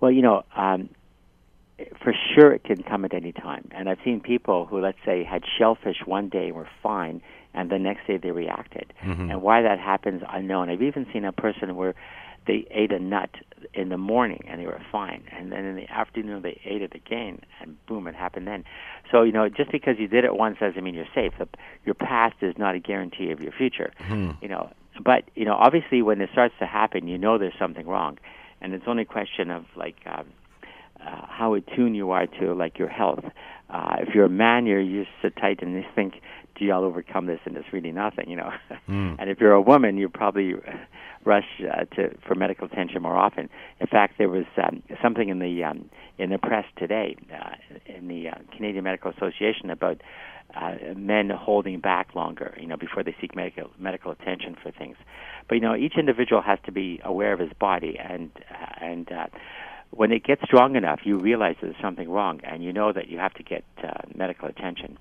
Well, 0.00 0.12
you 0.12 0.22
know, 0.22 0.44
um, 0.54 0.90
for 2.04 2.14
sure 2.34 2.52
it 2.52 2.62
can 2.62 2.84
come 2.84 3.04
at 3.04 3.14
any 3.14 3.32
time, 3.32 3.68
and 3.72 3.88
I've 3.88 3.98
seen 4.04 4.20
people 4.20 4.66
who, 4.66 4.80
let's 4.80 4.98
say, 5.04 5.24
had 5.24 5.42
shellfish 5.58 6.02
one 6.04 6.28
day 6.28 6.46
and 6.46 6.54
were 6.54 6.68
fine, 6.84 7.20
and 7.54 7.70
the 7.70 7.78
next 7.78 8.06
day 8.06 8.16
they 8.16 8.30
reacted. 8.30 8.92
Mm-hmm. 9.02 9.30
And 9.30 9.42
why 9.42 9.62
that 9.62 9.78
happens, 9.78 10.22
unknown. 10.28 10.68
I've 10.68 10.82
even 10.82 11.06
seen 11.12 11.24
a 11.24 11.32
person 11.32 11.76
where 11.76 11.94
they 12.46 12.66
ate 12.70 12.92
a 12.92 12.98
nut 12.98 13.30
in 13.72 13.88
the 13.88 13.96
morning 13.96 14.44
and 14.46 14.60
they 14.60 14.66
were 14.66 14.80
fine, 14.92 15.24
and 15.32 15.50
then 15.50 15.64
in 15.64 15.76
the 15.76 15.88
afternoon 15.90 16.42
they 16.42 16.60
ate 16.64 16.82
it 16.82 16.94
again, 16.94 17.40
and 17.60 17.76
boom, 17.86 18.06
it 18.06 18.14
happened 18.14 18.46
then. 18.46 18.64
So 19.10 19.22
you 19.22 19.32
know, 19.32 19.48
just 19.48 19.72
because 19.72 19.96
you 19.98 20.08
did 20.08 20.24
it 20.24 20.36
once 20.36 20.58
doesn't 20.58 20.82
mean 20.82 20.94
you're 20.94 21.06
safe. 21.14 21.32
The, 21.38 21.48
your 21.84 21.94
past 21.94 22.36
is 22.42 22.54
not 22.58 22.74
a 22.74 22.80
guarantee 22.80 23.30
of 23.30 23.40
your 23.40 23.52
future. 23.52 23.92
Mm-hmm. 24.00 24.42
You 24.42 24.48
know, 24.48 24.70
but 25.02 25.24
you 25.34 25.44
know, 25.44 25.54
obviously 25.54 26.02
when 26.02 26.20
it 26.20 26.28
starts 26.32 26.54
to 26.58 26.66
happen, 26.66 27.08
you 27.08 27.16
know 27.16 27.38
there's 27.38 27.58
something 27.58 27.86
wrong, 27.86 28.18
and 28.60 28.74
it's 28.74 28.84
only 28.86 29.02
a 29.02 29.06
question 29.06 29.50
of 29.50 29.64
like. 29.76 29.96
Um, 30.06 30.26
uh, 31.04 31.26
how 31.28 31.52
attuned 31.52 31.94
you 31.94 32.12
are 32.12 32.26
to 32.26 32.54
like 32.54 32.78
your 32.78 32.88
health. 32.88 33.24
Uh, 33.68 33.96
if 33.98 34.14
you're 34.14 34.24
a 34.24 34.30
man, 34.30 34.64
you're 34.64 34.80
used 34.80 35.10
to 35.20 35.28
tight 35.28 35.60
and 35.60 35.74
you 35.74 35.84
think 35.94 36.14
gee, 36.58 36.70
I'll 36.70 36.84
overcome 36.84 37.26
this, 37.26 37.40
and 37.44 37.56
it's 37.56 37.72
really 37.72 37.92
nothing, 37.92 38.28
you 38.28 38.36
know. 38.36 38.50
Mm. 38.86 39.16
and 39.18 39.30
if 39.30 39.40
you're 39.40 39.52
a 39.52 39.62
woman, 39.62 39.96
you 39.96 40.10
probably 40.10 40.56
rush 41.24 41.46
uh, 41.62 41.84
to 41.96 42.14
for 42.26 42.34
medical 42.34 42.66
attention 42.66 43.00
more 43.00 43.16
often. 43.16 43.48
In 43.80 43.86
fact, 43.86 44.14
there 44.18 44.28
was 44.28 44.44
um, 44.62 44.82
something 45.02 45.30
in 45.30 45.38
the 45.38 45.64
um, 45.64 45.88
in 46.18 46.28
the 46.28 46.36
press 46.38 46.66
today, 46.76 47.16
uh, 47.32 47.54
in 47.86 48.08
the 48.08 48.28
uh, 48.28 48.34
Canadian 48.54 48.84
Medical 48.84 49.10
Association, 49.10 49.70
about 49.70 50.02
uh, 50.54 50.74
men 50.94 51.30
holding 51.30 51.80
back 51.80 52.14
longer, 52.14 52.54
you 52.60 52.66
know, 52.66 52.76
before 52.76 53.02
they 53.02 53.16
seek 53.20 53.34
medical 53.34 53.70
medical 53.78 54.12
attention 54.12 54.56
for 54.62 54.70
things. 54.70 54.96
But 55.48 55.56
you 55.56 55.60
know, 55.62 55.74
each 55.74 55.94
individual 55.96 56.42
has 56.42 56.58
to 56.66 56.72
be 56.72 57.00
aware 57.04 57.32
of 57.32 57.40
his 57.40 57.52
body, 57.58 57.98
and 57.98 58.30
uh, 58.50 58.84
and 58.84 59.10
uh, 59.10 59.26
when 59.90 60.12
it 60.12 60.24
gets 60.24 60.42
strong 60.42 60.76
enough, 60.76 61.00
you 61.04 61.18
realize 61.18 61.56
there's 61.60 61.74
something 61.80 62.08
wrong, 62.08 62.40
and 62.44 62.62
you 62.62 62.72
know 62.72 62.92
that 62.92 63.08
you 63.08 63.18
have 63.18 63.34
to 63.34 63.42
get 63.42 63.64
uh, 63.82 63.92
medical 64.14 64.48
attention. 64.48 64.98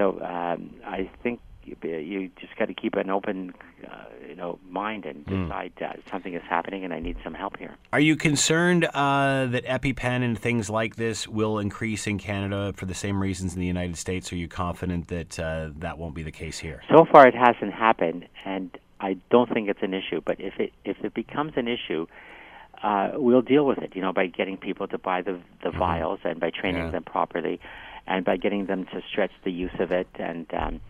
So 0.00 0.18
um, 0.22 0.76
I 0.86 1.10
think 1.22 1.40
you, 1.64 1.76
you 1.82 2.30
just 2.40 2.56
got 2.56 2.68
to 2.68 2.74
keep 2.74 2.94
an 2.94 3.10
open, 3.10 3.52
uh, 3.86 4.04
you 4.26 4.34
know, 4.34 4.58
mind 4.66 5.04
and 5.04 5.26
hmm. 5.26 5.42
decide 5.42 5.72
mm. 5.76 5.90
uh, 5.90 6.10
something 6.10 6.32
is 6.32 6.42
happening 6.48 6.84
and 6.84 6.94
I 6.94 7.00
need 7.00 7.18
some 7.22 7.34
help 7.34 7.58
here. 7.58 7.76
Are 7.92 8.00
you 8.00 8.16
concerned 8.16 8.86
uh, 8.86 9.44
that 9.46 9.66
EpiPen 9.66 10.24
and 10.24 10.38
things 10.38 10.70
like 10.70 10.96
this 10.96 11.28
will 11.28 11.58
increase 11.58 12.06
in 12.06 12.18
Canada 12.18 12.72
for 12.74 12.86
the 12.86 12.94
same 12.94 13.20
reasons 13.20 13.52
in 13.52 13.60
the 13.60 13.66
United 13.66 13.98
States? 13.98 14.32
Are 14.32 14.36
you 14.36 14.48
confident 14.48 15.08
that 15.08 15.38
uh, 15.38 15.68
that 15.76 15.98
won't 15.98 16.14
be 16.14 16.22
the 16.22 16.32
case 16.32 16.58
here? 16.58 16.80
So 16.88 17.04
far, 17.04 17.28
it 17.28 17.34
hasn't 17.34 17.74
happened, 17.74 18.26
and 18.46 18.70
I 19.00 19.18
don't 19.30 19.52
think 19.52 19.68
it's 19.68 19.82
an 19.82 19.92
issue. 19.92 20.22
But 20.24 20.40
if 20.40 20.54
it 20.58 20.72
if 20.86 20.96
it 21.04 21.12
becomes 21.12 21.52
an 21.56 21.68
issue, 21.68 22.06
uh, 22.82 23.10
we'll 23.16 23.42
deal 23.42 23.66
with 23.66 23.78
it. 23.78 23.94
You 23.94 24.00
know, 24.00 24.14
by 24.14 24.28
getting 24.28 24.56
people 24.56 24.88
to 24.88 24.96
buy 24.96 25.20
the 25.20 25.38
the 25.62 25.68
mm-hmm. 25.68 25.78
vials 25.78 26.20
and 26.24 26.40
by 26.40 26.50
training 26.50 26.84
yeah. 26.86 26.90
them 26.90 27.04
properly 27.04 27.60
and 28.06 28.24
by 28.24 28.36
getting 28.36 28.66
them 28.66 28.84
to 28.86 29.00
stretch 29.10 29.32
the 29.44 29.52
use 29.52 29.74
of 29.78 29.92
it 29.92 30.08
and 30.18 30.46
um, 30.54 30.80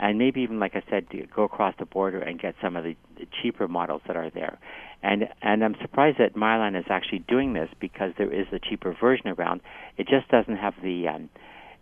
and 0.00 0.18
maybe 0.18 0.40
even 0.40 0.58
like 0.58 0.74
I 0.74 0.82
said, 0.88 1.06
go 1.34 1.44
across 1.44 1.74
the 1.78 1.84
border 1.84 2.20
and 2.20 2.40
get 2.40 2.54
some 2.62 2.74
of 2.74 2.84
the, 2.84 2.96
cheaper 3.42 3.68
models 3.68 4.00
that 4.06 4.16
are 4.16 4.30
there. 4.30 4.58
And 5.02 5.28
and 5.42 5.62
I'm 5.62 5.76
surprised 5.82 6.16
that 6.18 6.34
Mylan 6.34 6.78
is 6.78 6.86
actually 6.88 7.18
doing 7.20 7.52
this 7.52 7.68
because 7.78 8.12
there 8.16 8.32
is 8.32 8.46
a 8.50 8.58
cheaper 8.58 8.96
version 8.98 9.28
around. 9.28 9.60
It 9.98 10.08
just 10.08 10.28
doesn't 10.28 10.56
have 10.56 10.72
the 10.82 11.06
um, 11.08 11.28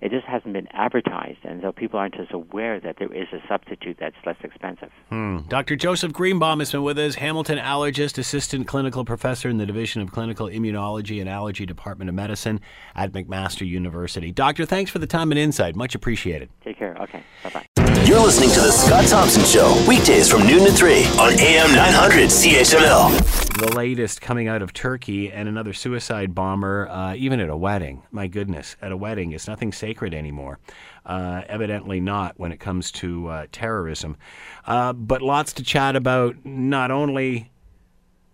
it 0.01 0.11
just 0.11 0.27
hasn't 0.27 0.53
been 0.53 0.69
advertised, 0.73 1.39
and 1.45 1.61
so 1.63 1.73
people 1.73 1.99
aren't 1.99 2.19
as 2.19 2.29
aware 2.31 2.79
that 2.81 2.97
there 2.99 3.13
is 3.13 3.29
a 3.33 3.41
substitute 3.49 3.97
that's 3.99 4.17
less 4.25 4.37
expensive. 4.43 4.91
Hmm. 5.09 5.39
Dr. 5.49 5.77
Joseph 5.77 6.13
Greenbaum 6.13 6.61
has 6.61 6.73
been 6.73 6.83
with 6.83 6.99
us, 6.99 7.17
Hamilton 7.17 7.59
allergist, 7.59 8.19
assistant 8.19 8.67
clinical 8.67 9.05
professor 9.05 9.49
in 9.49 9.59
the 9.59 9.67
Division 9.67 10.03
of 10.03 10.13
Clinical 10.13 10.47
Immunology 10.47 11.21
and 11.21 11.29
Allergy 11.29 11.67
Department 11.67 12.09
of 12.09 12.15
Medicine 12.15 12.61
at 12.95 13.13
McMaster 13.13 13.67
University. 13.67 14.31
Doctor, 14.31 14.65
thanks 14.65 14.91
for 14.91 14.99
the 14.99 15.07
time 15.07 15.33
and 15.33 15.39
insight. 15.39 15.75
Much 15.75 15.95
appreciated. 15.95 16.49
Take 16.63 16.79
care. 16.79 16.97
Okay. 17.03 17.23
Bye 17.43 17.51
bye. 17.77 17.95
You're 18.09 18.21
listening 18.21 18.49
to 18.53 18.61
The 18.61 18.73
Scott 18.73 19.07
Thompson 19.07 19.45
Show, 19.45 19.85
weekdays 19.87 20.31
from 20.31 20.47
noon 20.47 20.65
to 20.65 20.73
3 20.73 21.05
on 21.19 21.39
AM 21.39 21.75
900 21.75 22.31
CHML 22.31 23.59
the 23.59 23.77
latest 23.77 24.23
coming 24.23 24.49
out 24.49 24.63
of 24.63 24.73
Turkey 24.73 25.31
and 25.31 25.47
another 25.47 25.75
suicide 25.75 26.35
bomber, 26.35 26.89
uh, 26.89 27.15
even 27.17 27.39
at 27.39 27.51
a 27.51 27.57
wedding. 27.57 28.03
My 28.11 28.27
goodness, 28.27 28.77
at 28.81 28.93
a 28.93 28.97
wedding, 28.97 29.33
it's 29.33 29.47
nothing 29.47 29.73
sacred 29.73 30.15
anymore. 30.15 30.59
Uh, 31.05 31.43
evidently 31.49 32.01
not 32.01 32.39
when 32.39 32.51
it 32.51 32.61
comes 32.61 32.91
to 32.93 33.29
uh, 33.29 33.47
terrorism. 33.53 34.17
Uh, 34.65 34.95
but 34.95 35.21
lots 35.21 35.53
to 35.55 35.63
chat 35.63 35.95
about, 35.95 36.37
not 36.47 36.91
only 36.91 37.51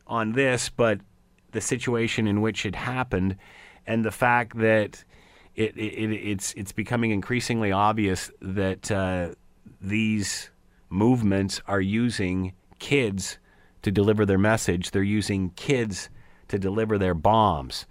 on 0.06 0.34
this, 0.34 0.68
but 0.68 1.00
the 1.50 1.60
situation 1.60 2.28
in 2.28 2.40
which 2.40 2.64
it 2.64 2.76
happened 2.76 3.36
and 3.88 4.04
the 4.04 4.12
fact 4.12 4.56
that 4.58 5.02
it, 5.56 5.76
it, 5.76 6.12
it's, 6.12 6.52
it's 6.52 6.70
becoming 6.70 7.10
increasingly 7.10 7.72
obvious 7.72 8.30
that 8.40 8.88
uh, 8.92 9.30
these 9.84 10.50
movements 10.88 11.60
are 11.66 11.80
using 11.80 12.52
kids 12.78 13.38
to 13.82 13.90
deliver 13.90 14.24
their 14.24 14.38
message. 14.38 14.90
They're 14.90 15.02
using 15.02 15.50
kids 15.50 16.08
to 16.48 16.58
deliver 16.58 16.98
their 16.98 17.14
bombs, 17.14 17.86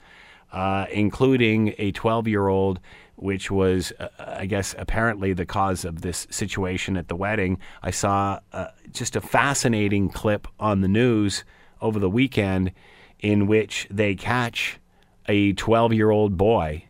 uh, 0.51 0.85
including 0.91 1.75
a 1.77 1.91
12 1.91 2.27
year 2.27 2.47
old, 2.47 2.79
which 3.15 3.51
was, 3.51 3.91
uh, 3.99 4.07
I 4.19 4.45
guess, 4.45 4.75
apparently 4.77 5.33
the 5.33 5.45
cause 5.45 5.85
of 5.85 6.01
this 6.01 6.27
situation 6.29 6.97
at 6.97 7.07
the 7.07 7.15
wedding. 7.15 7.59
I 7.81 7.91
saw 7.91 8.39
uh, 8.51 8.67
just 8.91 9.15
a 9.15 9.21
fascinating 9.21 10.09
clip 10.09 10.47
on 10.59 10.81
the 10.81 10.87
news 10.87 11.43
over 11.81 11.99
the 11.99 12.09
weekend 12.09 12.71
in 13.19 13.47
which 13.47 13.87
they 13.91 14.15
catch 14.15 14.79
a 15.27 15.53
12 15.53 15.93
year 15.93 16.09
old 16.09 16.37
boy 16.37 16.85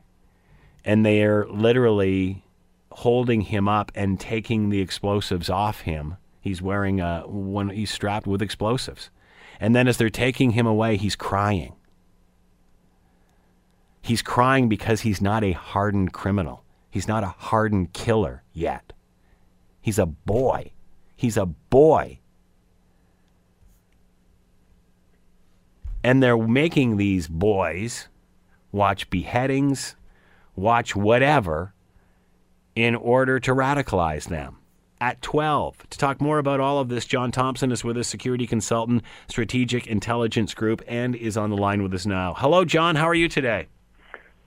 and 0.86 1.06
they 1.06 1.24
are 1.24 1.48
literally 1.48 2.44
holding 2.98 3.42
him 3.42 3.68
up 3.68 3.92
and 3.96 4.20
taking 4.20 4.70
the 4.70 4.82
explosives 4.82 5.50
off 5.50 5.82
him 5.82 6.18
He's 6.44 6.62
wearing 6.62 7.00
a 7.00 7.22
one. 7.26 7.70
He's 7.70 7.90
strapped 7.90 8.28
with 8.28 8.42
explosives, 8.42 9.10
and 9.62 9.74
then 9.74 9.88
as 9.88 9.96
they're 9.96 10.10
taking 10.10 10.52
him 10.52 10.68
away, 10.68 10.98
he's 10.98 11.16
crying. 11.16 11.74
He's 14.02 14.22
crying 14.22 14.68
because 14.68 15.02
he's 15.02 15.22
not 15.22 15.46
a 15.46 15.54
hardened 15.54 16.12
criminal. 16.12 16.66
He's 16.90 17.08
not 17.08 17.24
a 17.24 17.28
hardened 17.28 17.94
killer 17.94 18.44
yet. 18.52 18.92
He's 19.80 19.98
a 19.98 20.06
boy. 20.06 20.74
He's 21.16 21.38
a 21.38 21.46
boy. 21.46 22.20
And 26.04 26.22
they're 26.22 26.38
making 26.38 26.98
these 26.98 27.30
boys 27.30 28.10
watch 28.74 29.10
beheadings, 29.10 29.96
watch 30.58 30.94
whatever, 30.94 31.74
in 32.76 32.96
order 32.96 33.40
to 33.40 33.54
radicalize 33.54 34.28
them 34.30 34.58
at 35.00 35.22
12. 35.22 35.90
To 35.90 35.98
talk 35.98 36.22
more 36.22 36.40
about 36.40 36.60
all 36.60 36.80
of 36.80 36.90
this, 36.90 37.06
John 37.06 37.32
Thompson 37.32 37.72
is 37.72 37.84
with 37.84 37.98
us, 37.98 38.08
security 38.08 38.48
consultant, 38.48 39.04
Strategic 39.28 39.86
Intelligence 39.88 40.54
Group, 40.54 40.82
and 40.88 41.16
is 41.16 41.36
on 41.36 41.50
the 41.50 41.58
line 41.58 41.84
with 41.84 41.94
us 41.94 42.06
now. 42.06 42.34
Hello, 42.34 42.64
John. 42.64 42.96
How 42.96 43.06
are 43.06 43.14
you 43.14 43.28
today? 43.28 43.68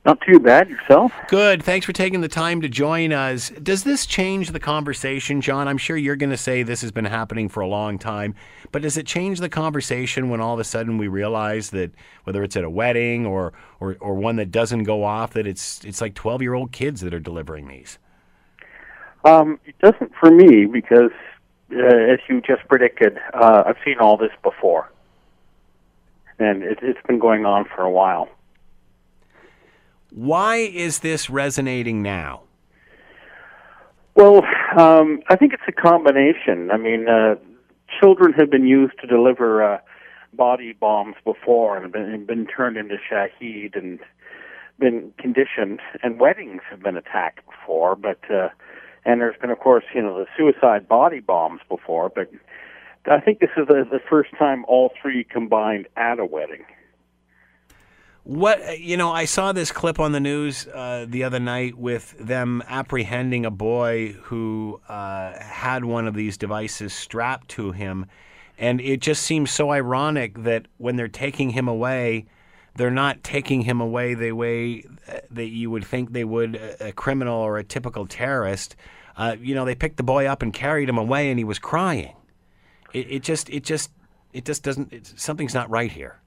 Not 0.07 0.21
too 0.21 0.39
bad. 0.39 0.71
Yourself? 0.71 1.13
Good. 1.27 1.65
Thanks 1.65 1.85
for 1.85 1.93
taking 1.93 2.21
the 2.21 2.29
time 2.29 2.61
to 2.61 2.69
join 2.69 3.13
us. 3.13 3.51
Does 3.51 3.83
this 3.83 4.07
change 4.07 4.53
the 4.53 4.61
conversation, 4.61 5.41
John? 5.41 5.67
I'm 5.67 5.79
sure 5.79 5.97
you're 5.97 6.15
going 6.15 6.31
to 6.31 6.37
say 6.37 6.63
this 6.63 6.81
has 6.83 6.93
been 6.93 7.07
happening 7.07 7.49
for 7.49 7.61
a 7.61 7.67
long 7.67 7.99
time, 7.99 8.37
but 8.71 8.83
does 8.83 8.97
it 8.97 9.05
change 9.05 9.41
the 9.41 9.49
conversation 9.49 10.31
when 10.31 10.41
all 10.41 10.55
of 10.55 10.61
a 10.61 10.65
sudden 10.65 10.97
we 10.97 11.09
realize 11.09 11.71
that 11.71 11.91
whether 12.23 12.45
it's 12.45 12.57
at 12.57 12.63
a 12.63 12.71
wedding 12.71 13.27
or 13.27 13.53
or, 13.81 13.97
or 13.99 14.15
one 14.15 14.37
that 14.37 14.53
doesn't 14.53 14.85
go 14.85 15.03
off, 15.03 15.33
that 15.33 15.45
it's 15.45 15.85
it's 15.85 16.01
like 16.01 16.15
12 16.15 16.41
year 16.41 16.55
old 16.55 16.71
kids 16.71 17.01
that 17.01 17.13
are 17.13 17.21
delivering 17.21 17.67
these? 17.67 17.99
Um, 19.27 19.59
it 19.65 19.77
doesn't 19.81 20.13
for 20.21 20.31
me 20.31 20.67
because, 20.67 21.11
uh, 21.73 21.85
as 21.85 22.21
you 22.29 22.41
just 22.41 22.67
predicted, 22.69 23.19
uh, 23.35 23.65
I've 23.67 23.77
seen 23.85 23.99
all 23.99 24.17
this 24.17 24.31
before, 24.45 24.89
and 26.39 26.63
it, 26.63 26.79
it's 26.81 27.05
been 27.09 27.19
going 27.19 27.45
on 27.45 27.65
for 27.65 27.83
a 27.83 27.91
while. 27.91 28.29
Why 30.13 30.59
is 30.59 31.01
this 31.01 31.29
resonating 31.29 32.03
now? 32.03 32.43
Well, 34.15 34.45
um, 34.79 35.21
I 35.29 35.35
think 35.35 35.53
it's 35.53 35.63
a 35.67 35.73
combination. 35.73 36.71
I 36.71 36.77
mean, 36.77 37.09
uh, 37.09 37.35
children 38.01 38.33
have 38.35 38.49
been 38.49 38.67
used 38.67 38.95
to 39.01 39.09
deliver 39.09 39.75
uh, 39.75 39.79
body 40.35 40.73
bombs 40.73 41.17
before 41.25 41.77
and 41.77 41.93
been, 41.93 42.27
been 42.27 42.47
turned 42.47 42.77
into 42.77 42.97
shaheed 43.11 43.77
and 43.77 43.99
been 44.79 45.13
conditioned, 45.19 45.81
and 46.05 46.21
weddings 46.21 46.63
have 46.71 46.81
been 46.81 46.97
attacked 46.97 47.41
before, 47.45 47.97
but 47.97 48.21
uh, 48.31 48.51
and 49.07 49.21
there's 49.21 49.37
been, 49.41 49.51
of 49.51 49.61
course, 49.61 49.85
you 49.95 50.03
know, 50.03 50.19
the 50.19 50.27
suicide 50.37 50.89
body 50.89 51.21
bombs 51.21 51.61
before, 51.69 52.11
but 52.15 52.29
I 53.09 53.21
think 53.21 53.39
this 53.39 53.51
is 53.57 53.69
the, 53.69 53.87
the 53.89 54.01
first 54.11 54.31
time 54.37 54.65
all 54.67 54.93
three 55.01 55.23
combined 55.23 55.87
at 55.97 56.19
a 56.19 56.25
wedding. 56.27 56.65
What 58.25 58.81
you 58.81 58.97
know, 58.97 59.13
I 59.13 59.25
saw 59.25 59.53
this 59.53 59.71
clip 59.71 60.01
on 60.01 60.11
the 60.11 60.19
news 60.19 60.67
uh, 60.67 61.07
the 61.09 61.23
other 61.23 61.39
night 61.39 61.79
with 61.79 62.19
them 62.19 62.61
apprehending 62.67 63.47
a 63.47 63.53
boy 63.53 64.17
who 64.23 64.81
uh, 64.89 65.39
had 65.39 65.85
one 65.85 66.09
of 66.09 66.15
these 66.15 66.37
devices 66.37 66.93
strapped 66.93 67.49
to 67.51 67.71
him, 67.71 68.07
and 68.59 68.81
it 68.81 69.01
just 69.01 69.23
seems 69.23 69.53
so 69.53 69.71
ironic 69.71 70.43
that 70.43 70.67
when 70.79 70.97
they're 70.97 71.07
taking 71.07 71.51
him 71.51 71.69
away, 71.69 72.27
they're 72.77 72.91
not 72.91 73.23
taking 73.23 73.63
him 73.63 73.81
away 73.81 74.15
the 74.15 74.33
way 74.33 74.85
uh, 75.09 75.19
that 75.31 75.49
you 75.49 75.71
would 75.71 75.85
think 75.85 76.13
they 76.13 76.25
would 76.25 76.57
a 76.81 76.93
criminal 76.93 77.39
or 77.39 77.59
a 77.59 77.65
typical 77.65 78.07
terrorist. 78.07 78.77
Uh, 79.17 79.37
you 79.41 79.55
know, 79.55 79.65
they 79.65 79.75
picked 79.75 79.97
the 79.97 80.03
boy 80.03 80.27
up 80.27 80.43
and 80.43 80.53
carried 80.53 80.89
him 80.89 80.99
away, 80.99 81.31
and 81.31 81.39
he 81.39 81.45
was 81.45 81.59
crying. 81.59 82.15
It, 82.93 83.11
it 83.11 83.23
just, 83.23 83.49
it 83.51 83.65
just, 83.65 83.91
it 84.33 84.45
just 84.45 84.63
doesn't. 84.63 85.19
something's 85.19 85.55
not 85.55 85.71
right 85.71 85.91
here. 85.91 86.21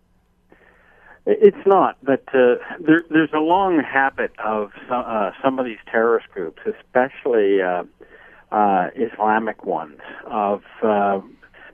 It's 1.26 1.66
not, 1.68 1.98
but 2.02 2.24
uh, 2.34 2.56
there, 2.80 3.04
there's 3.12 3.34
a 3.34 3.40
long 3.40 3.84
habit 3.84 4.32
of 4.44 4.72
some, 4.88 5.04
uh, 5.06 5.32
some 5.44 5.60
of 5.60 5.66
these 5.66 5.78
terrorist 5.92 6.28
groups, 6.30 6.62
especially 6.66 7.62
uh, 7.62 7.84
uh, 8.52 8.88
Islamic 8.96 9.64
ones, 9.64 10.00
of 10.26 10.64
uh, 10.82 11.22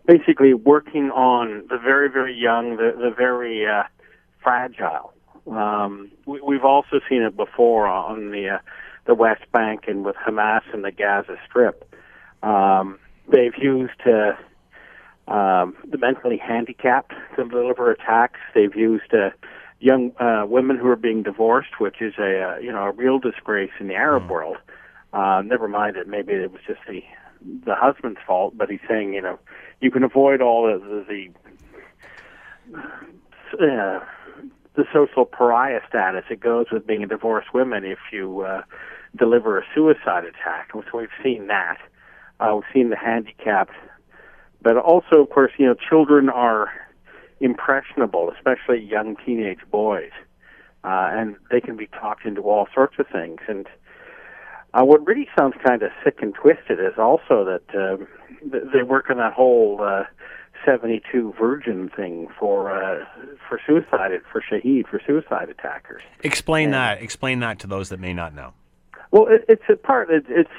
basically 0.06 0.54
working 0.54 1.10
on 1.12 1.66
the 1.70 1.78
very, 1.78 2.10
very 2.10 2.36
young, 2.36 2.76
the, 2.76 2.92
the 2.98 3.14
very 3.16 3.66
uh, 3.66 3.84
fragile. 4.46 5.12
Um, 5.52 6.12
we, 6.26 6.40
we've 6.42 6.64
also 6.64 7.00
seen 7.10 7.24
it 7.24 7.36
before 7.36 7.88
on 7.88 8.32
the 8.32 8.50
uh, 8.50 8.58
the 9.06 9.16
West 9.16 9.44
Bank 9.52 9.86
and 9.88 10.06
with 10.06 10.16
Hamas 10.16 10.62
and 10.74 10.84
the 10.84 10.92
Gaza 10.92 11.36
Strip. 11.48 11.92
Um, 12.42 13.00
they've 13.28 13.58
used 13.58 14.02
uh, 14.06 14.34
um, 15.32 15.76
the 15.90 15.98
mentally 15.98 16.38
handicapped 16.38 17.14
to 17.36 17.48
deliver 17.48 17.92
attacks. 17.92 18.40
They've 18.54 18.76
used 18.76 19.14
uh, 19.14 19.32
young 19.80 20.12
uh, 20.20 20.46
women 20.48 20.78
who 20.78 20.88
are 20.88 20.96
being 20.96 21.24
divorced, 21.24 21.80
which 21.80 22.02
is 22.02 22.14
a 22.20 22.42
uh, 22.42 22.58
you 22.58 22.72
know 22.72 22.84
a 22.84 22.92
real 22.92 23.20
disgrace 23.20 23.72
in 23.80 23.88
the 23.88 23.96
Arab 23.96 24.24
mm. 24.24 24.30
world. 24.30 24.58
Uh, 25.14 25.42
never 25.46 25.68
mind 25.68 25.96
that 25.96 26.08
maybe 26.08 26.34
it 26.34 26.52
was 26.52 26.62
just 26.68 26.82
the 26.88 27.04
the 27.66 27.76
husband's 27.76 28.20
fault, 28.26 28.58
but 28.58 28.70
he's 28.70 28.80
saying 28.88 29.14
you 29.14 29.22
know 29.22 29.40
you 29.82 29.92
can 29.92 30.04
avoid 30.04 30.42
all 30.42 30.66
the 30.66 31.04
the, 31.08 31.34
the 32.72 33.64
uh, 33.64 34.00
the 34.76 34.86
social 34.94 35.26
pariah 35.26 35.82
status 35.88 36.26
that 36.30 36.40
goes 36.40 36.68
with 36.72 36.86
being 36.86 37.04
a 37.04 37.08
divorced 37.08 37.54
woman 37.54 37.86
if 37.86 38.00
you 38.12 38.42
uh, 38.42 38.62
deliver 39.16 39.58
a 39.58 39.64
suicide 39.74 40.26
attack. 40.26 40.72
So 40.74 40.98
we've 40.98 41.10
seen 41.24 41.48
that. 41.48 41.78
Uh, 42.40 42.56
we've 42.56 42.74
seen 42.74 42.90
the 42.90 42.98
handicapped 42.98 43.72
but 44.66 44.78
also, 44.78 45.22
of 45.22 45.30
course, 45.30 45.52
you 45.60 45.68
know, 45.68 45.76
children 45.76 46.28
are 46.28 46.72
impressionable, 47.40 48.32
especially 48.36 48.84
young 48.84 49.16
teenage 49.24 49.60
boys, 49.70 50.10
uh, 50.84 51.10
and 51.12 51.36
they 51.52 51.62
can 51.62 51.78
be 51.78 51.86
talked 51.86 52.26
into 52.26 52.42
all 52.42 52.68
sorts 52.74 52.96
of 52.98 53.06
things. 53.08 53.42
And 53.48 53.68
uh, 54.74 54.84
what 54.84 55.06
really 55.06 55.28
sounds 55.38 55.54
kind 55.64 55.84
of 55.84 55.92
sick 56.04 56.18
and 56.24 56.34
twisted 56.34 56.80
is 56.80 56.98
also 56.98 57.46
that 57.46 57.78
uh, 57.78 58.04
they 58.74 58.82
work 58.82 59.12
on 59.12 59.18
that 59.18 59.34
whole 59.34 59.84
uh, 59.84 60.06
72 60.66 61.34
virgin 61.40 61.90
thing 61.96 62.28
for 62.40 62.72
uh, 62.72 63.06
for 63.48 63.60
suicide 63.66 64.12
for 64.32 64.42
shaheed 64.42 64.88
for 64.88 65.02
suicide 65.06 65.50
attackers. 65.50 66.02
Explain 66.24 66.66
and, 66.66 66.74
that. 66.74 67.02
Explain 67.02 67.40
that 67.40 67.60
to 67.60 67.68
those 67.68 67.90
that 67.90 68.00
may 68.00 68.14
not 68.14 68.34
know. 68.34 68.54
Well, 69.12 69.28
it, 69.28 69.46
it's 69.48 69.64
a 69.70 69.76
part. 69.76 70.10
It, 70.10 70.26
it's 70.28 70.50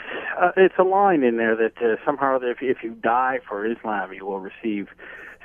uh, 0.40 0.52
it's 0.56 0.74
a 0.78 0.84
line 0.84 1.22
in 1.22 1.36
there 1.36 1.56
that 1.56 1.76
uh, 1.82 1.96
somehow 2.04 2.38
if 2.40 2.58
if 2.62 2.78
you 2.82 2.90
die 2.92 3.40
for 3.46 3.66
Islam, 3.66 4.12
you 4.12 4.24
will 4.24 4.40
receive 4.40 4.88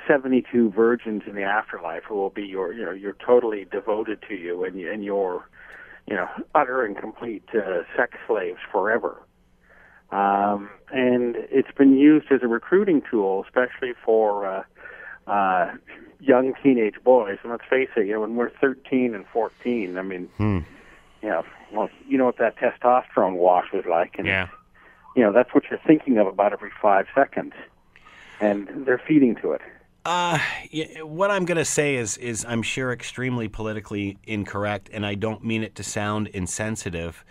seventy 0.08 0.44
two 0.50 0.70
virgins 0.70 1.22
in 1.26 1.34
the 1.34 1.42
afterlife 1.42 2.04
who 2.08 2.14
will 2.14 2.30
be 2.30 2.44
your 2.44 2.72
you 2.72 2.84
know 2.84 2.92
you're 2.92 3.16
totally 3.24 3.66
devoted 3.70 4.22
to 4.28 4.34
you 4.34 4.64
and 4.64 4.78
and 4.80 5.04
your 5.04 5.48
you 6.06 6.14
know 6.14 6.28
utter 6.54 6.84
and 6.84 6.96
complete 6.96 7.44
uh, 7.54 7.82
sex 7.96 8.16
slaves 8.26 8.58
forever. 8.70 9.20
Um, 10.12 10.70
and 10.92 11.36
it's 11.50 11.72
been 11.76 11.96
used 11.96 12.30
as 12.30 12.42
a 12.42 12.48
recruiting 12.48 13.02
tool, 13.10 13.44
especially 13.44 13.94
for 14.04 14.46
uh, 14.46 14.62
uh, 15.26 15.72
young 16.20 16.52
teenage 16.62 16.96
boys. 17.02 17.38
And 17.42 17.50
let's 17.50 17.64
face 17.68 17.88
it, 17.96 18.06
you 18.06 18.12
know, 18.12 18.20
when 18.20 18.36
we're 18.36 18.50
13 18.50 19.14
and 19.14 19.26
14, 19.32 19.96
I 19.96 20.02
mean, 20.02 20.28
hmm. 20.36 20.58
you 21.22 21.28
know, 21.30 21.44
well, 21.72 21.88
you 22.06 22.18
know 22.18 22.26
what 22.26 22.38
that 22.38 22.56
testosterone 22.56 23.36
wash 23.36 23.72
was 23.72 23.84
like, 23.86 24.16
and 24.18 24.26
yeah. 24.26 24.48
you 25.16 25.22
know 25.22 25.32
that's 25.32 25.54
what 25.54 25.64
you're 25.70 25.80
thinking 25.86 26.18
of 26.18 26.26
about 26.26 26.52
every 26.52 26.70
five 26.80 27.06
seconds, 27.14 27.54
and 28.40 28.86
they're 28.86 29.02
feeding 29.06 29.34
to 29.36 29.52
it. 29.52 29.62
Uh, 30.04 30.38
what 31.02 31.30
I'm 31.30 31.44
going 31.44 31.58
to 31.58 31.64
say 31.64 31.94
is, 31.94 32.16
is 32.16 32.44
I'm 32.44 32.62
sure 32.62 32.92
extremely 32.92 33.48
politically 33.48 34.18
incorrect, 34.24 34.90
and 34.92 35.06
I 35.06 35.14
don't 35.14 35.44
mean 35.44 35.62
it 35.62 35.76
to 35.76 35.84
sound 35.84 36.26
insensitive, 36.28 37.24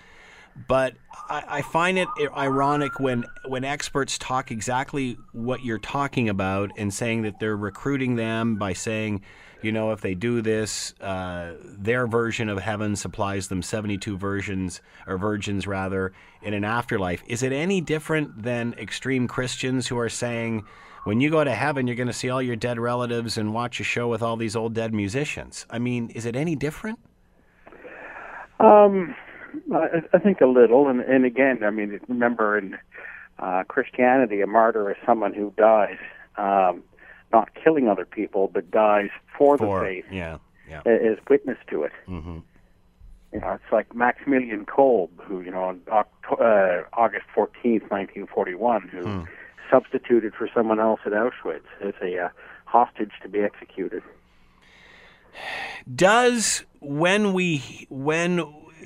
but 0.68 0.93
I, 1.30 1.43
I 1.47 1.62
find 1.62 1.97
it 1.97 2.08
ironic 2.36 2.99
when 2.99 3.26
when 3.47 3.64
experts 3.64 4.18
talk 4.18 4.52
exactly 4.52 5.18
what 5.32 5.64
you're 5.64 5.80
talking 5.80 6.30
about 6.30 6.72
and 6.78 6.93
saying 6.93 7.24
that 7.24 7.39
they're 7.39 7.58
recruiting 7.58 8.16
them 8.16 8.56
by 8.56 8.74
saying 8.74 9.22
you 9.62 9.72
know, 9.72 9.91
if 9.91 10.02
they 10.02 10.16
do 10.16 10.41
this, 10.41 10.93
uh, 11.02 11.54
their 11.64 12.08
version 12.08 12.49
of 12.49 12.60
heaven 12.60 12.95
supplies 12.95 13.47
them 13.47 13.62
72 13.62 14.18
versions, 14.18 14.82
or 15.06 15.18
virgins 15.18 15.68
rather, 15.68 16.14
in 16.41 16.54
an 16.54 16.64
afterlife. 16.64 17.24
Is 17.28 17.43
it 17.43 17.52
any 17.52 17.80
different 17.80 18.41
than 18.41 18.74
extreme 18.74 19.28
Christians 19.28 19.88
who 19.88 19.99
are 19.99 20.10
saying, 20.10 20.66
when 21.04 21.22
you 21.22 21.30
go 21.30 21.43
to 21.43 21.54
heaven, 21.54 21.88
you're 21.88 21.95
going 21.95 22.08
to 22.08 22.14
see 22.14 22.30
all 22.30 22.41
your 22.41 22.56
dead 22.56 22.80
relatives 22.80 23.38
and 23.38 23.54
watch 23.54 23.80
a 23.80 23.84
show 23.84 24.08
with 24.08 24.22
all 24.22 24.36
these 24.36 24.56
old 24.56 24.74
dead 24.74 24.93
musicians? 24.93 25.66
I 25.70 25.80
mean, 25.80 26.10
is 26.10 26.26
it 26.26 26.36
any 26.36 26.56
different? 26.56 26.99
Um, 28.60 29.16
I, 29.74 30.02
I 30.14 30.18
think 30.20 30.41
a 30.41 30.45
little. 30.45 30.88
And, 30.88 31.02
and 31.02 31.26
again, 31.26 31.64
I 31.64 31.70
mean, 31.70 31.99
remember 32.08 32.58
in 32.58 32.78
uh, 33.39 33.64
Christianity, 33.68 34.41
a 34.41 34.47
martyr 34.47 34.91
is 34.91 34.97
someone 35.06 35.34
who 35.34 35.54
dies. 35.58 35.97
Um, 36.38 36.84
not 37.34 37.49
killing 37.56 37.88
other 37.88 38.06
people, 38.06 38.49
but 38.54 38.70
dies 38.72 39.10
for, 39.38 39.58
for 39.58 39.80
the 39.80 39.86
faith. 39.86 40.06
Yeah, 40.12 40.38
yeah. 40.70 40.82
As 40.86 41.18
witness 41.30 41.58
to 41.70 41.84
it. 41.84 41.91
Mm-hmm. 42.08 42.39
You 43.34 43.39
know, 43.39 43.52
it's 43.54 43.72
like 43.72 43.95
Maximilian 43.95 44.66
Kolbe, 44.66 45.10
who 45.22 45.41
you 45.41 45.52
know 45.52 45.64
on 45.64 45.82
uh, 45.88 46.82
August 46.93 47.26
fourteenth, 47.34 47.84
nineteen 47.89 48.28
forty-one, 48.28 48.89
who 48.89 49.04
hmm. 49.04 49.24
substituted 49.70 50.34
for 50.34 50.49
someone 50.54 50.80
else 50.80 50.99
at 51.06 51.14
Auschwitz 51.14 51.62
as 51.82 51.93
a 52.02 52.26
uh, 52.26 52.30
hostage 52.66 53.12
to 53.24 53.30
be 53.30 53.39
executed. 53.39 54.04
Does 55.93 56.66
when 56.82 57.32
we 57.32 57.88
when 57.89 58.39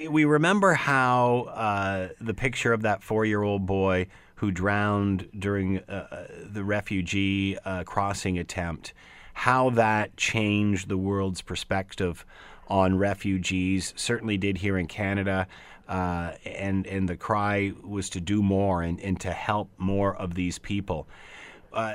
we 0.09 0.25
remember 0.25 0.73
how 0.73 1.47
uh, 1.53 2.09
the 2.19 2.33
picture 2.33 2.73
of 2.73 2.81
that 2.83 3.03
four-year-old 3.03 3.65
boy 3.65 4.07
who 4.35 4.51
drowned 4.51 5.29
during 5.37 5.79
uh, 5.79 6.07
uh, 6.11 6.25
the 6.43 6.63
refugee 6.63 7.57
uh, 7.65 7.83
crossing 7.83 8.37
attempt, 8.37 8.93
how 9.33 9.69
that 9.71 10.15
changed 10.17 10.89
the 10.89 10.97
world's 10.97 11.41
perspective 11.41 12.25
on 12.67 12.97
refugees. 12.97 13.93
Certainly 13.95 14.37
did 14.37 14.57
here 14.57 14.77
in 14.77 14.87
Canada. 14.87 15.47
Uh, 15.87 16.31
and 16.45 16.87
and 16.87 17.07
the 17.07 17.15
cry 17.15 17.71
was 17.83 18.09
to 18.09 18.19
do 18.19 18.41
more 18.41 18.81
and, 18.81 18.99
and 19.01 19.19
to 19.19 19.31
help 19.31 19.69
more 19.77 20.15
of 20.15 20.33
these 20.33 20.57
people. 20.57 21.07
Uh, 21.75 21.93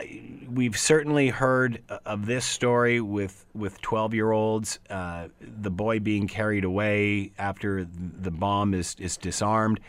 we've 0.48 0.78
certainly 0.78 1.28
heard 1.28 1.82
of 2.04 2.26
this 2.26 2.44
story 2.44 3.00
with 3.00 3.46
with 3.54 3.80
12 3.80 4.12
year 4.14 4.30
olds, 4.30 4.78
uh, 4.90 5.28
the 5.40 5.70
boy 5.70 5.98
being 5.98 6.28
carried 6.28 6.64
away 6.64 7.32
after 7.38 7.84
the 7.84 8.30
bomb 8.30 8.74
is 8.74 8.94
is 8.98 9.16
disarmed 9.16 9.80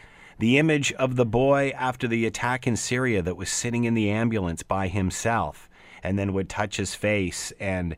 the 0.41 0.57
image 0.57 0.91
of 0.93 1.17
the 1.17 1.25
boy 1.25 1.71
after 1.77 2.07
the 2.07 2.25
attack 2.25 2.65
in 2.65 2.75
Syria 2.75 3.21
that 3.21 3.37
was 3.37 3.47
sitting 3.47 3.83
in 3.83 3.93
the 3.93 4.09
ambulance 4.09 4.63
by 4.63 4.87
himself 4.87 5.69
and 6.01 6.17
then 6.17 6.33
would 6.33 6.49
touch 6.49 6.77
his 6.77 6.95
face. 6.95 7.53
And 7.59 7.95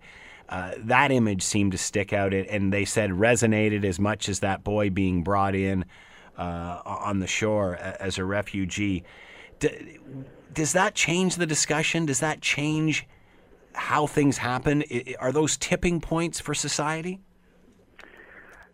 uh, 0.49 0.73
that 0.79 1.09
image 1.09 1.41
seemed 1.41 1.71
to 1.71 1.77
stick 1.77 2.11
out, 2.11 2.33
and 2.33 2.73
they 2.73 2.83
said 2.83 3.11
resonated 3.11 3.85
as 3.85 3.97
much 3.97 4.27
as 4.27 4.41
that 4.41 4.61
boy 4.61 4.89
being 4.89 5.23
brought 5.23 5.55
in 5.55 5.85
uh, 6.37 6.81
on 6.83 7.19
the 7.19 7.27
shore 7.27 7.77
as 7.77 8.17
a 8.17 8.25
refugee. 8.25 9.05
D- 9.59 9.99
does 10.53 10.73
that 10.73 10.95
change 10.95 11.35
the 11.35 11.45
discussion? 11.45 12.05
Does 12.05 12.19
that 12.19 12.41
change 12.41 13.07
how 13.73 14.07
things 14.07 14.37
happen? 14.37 14.83
Are 15.19 15.31
those 15.31 15.57
tipping 15.57 15.99
points 15.99 16.39
for 16.39 16.53
society? 16.53 17.19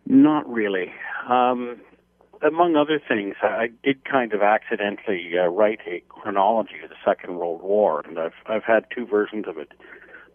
Not 0.06 0.50
really. 0.50 0.92
Um, 1.30 1.82
among 2.42 2.76
other 2.76 3.02
things, 3.06 3.36
I 3.42 3.70
did 3.84 4.04
kind 4.06 4.34
of 4.34 4.42
accidentally 4.42 5.32
uh, 5.38 5.48
write 5.48 5.80
a 5.86 6.02
chronology 6.10 6.80
of 6.84 6.90
the 6.90 6.96
Second 7.06 7.38
World 7.38 7.62
War, 7.62 8.02
and 8.08 8.18
I've 8.18 8.34
I've 8.46 8.64
had 8.64 8.86
two 8.96 9.06
versions 9.06 9.46
of 9.48 9.58
it 9.58 9.72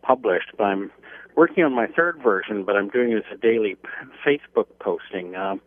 published. 0.02 0.52
But 0.56 0.64
I'm 0.64 0.92
working 1.34 1.64
on 1.64 1.74
my 1.74 1.86
third 1.86 2.20
version, 2.22 2.64
but 2.64 2.76
I'm 2.76 2.88
doing 2.88 3.12
it 3.12 3.16
as 3.16 3.24
a 3.32 3.36
daily 3.36 3.76
Facebook 4.24 4.66
posting 4.80 5.34
um, 5.34 5.60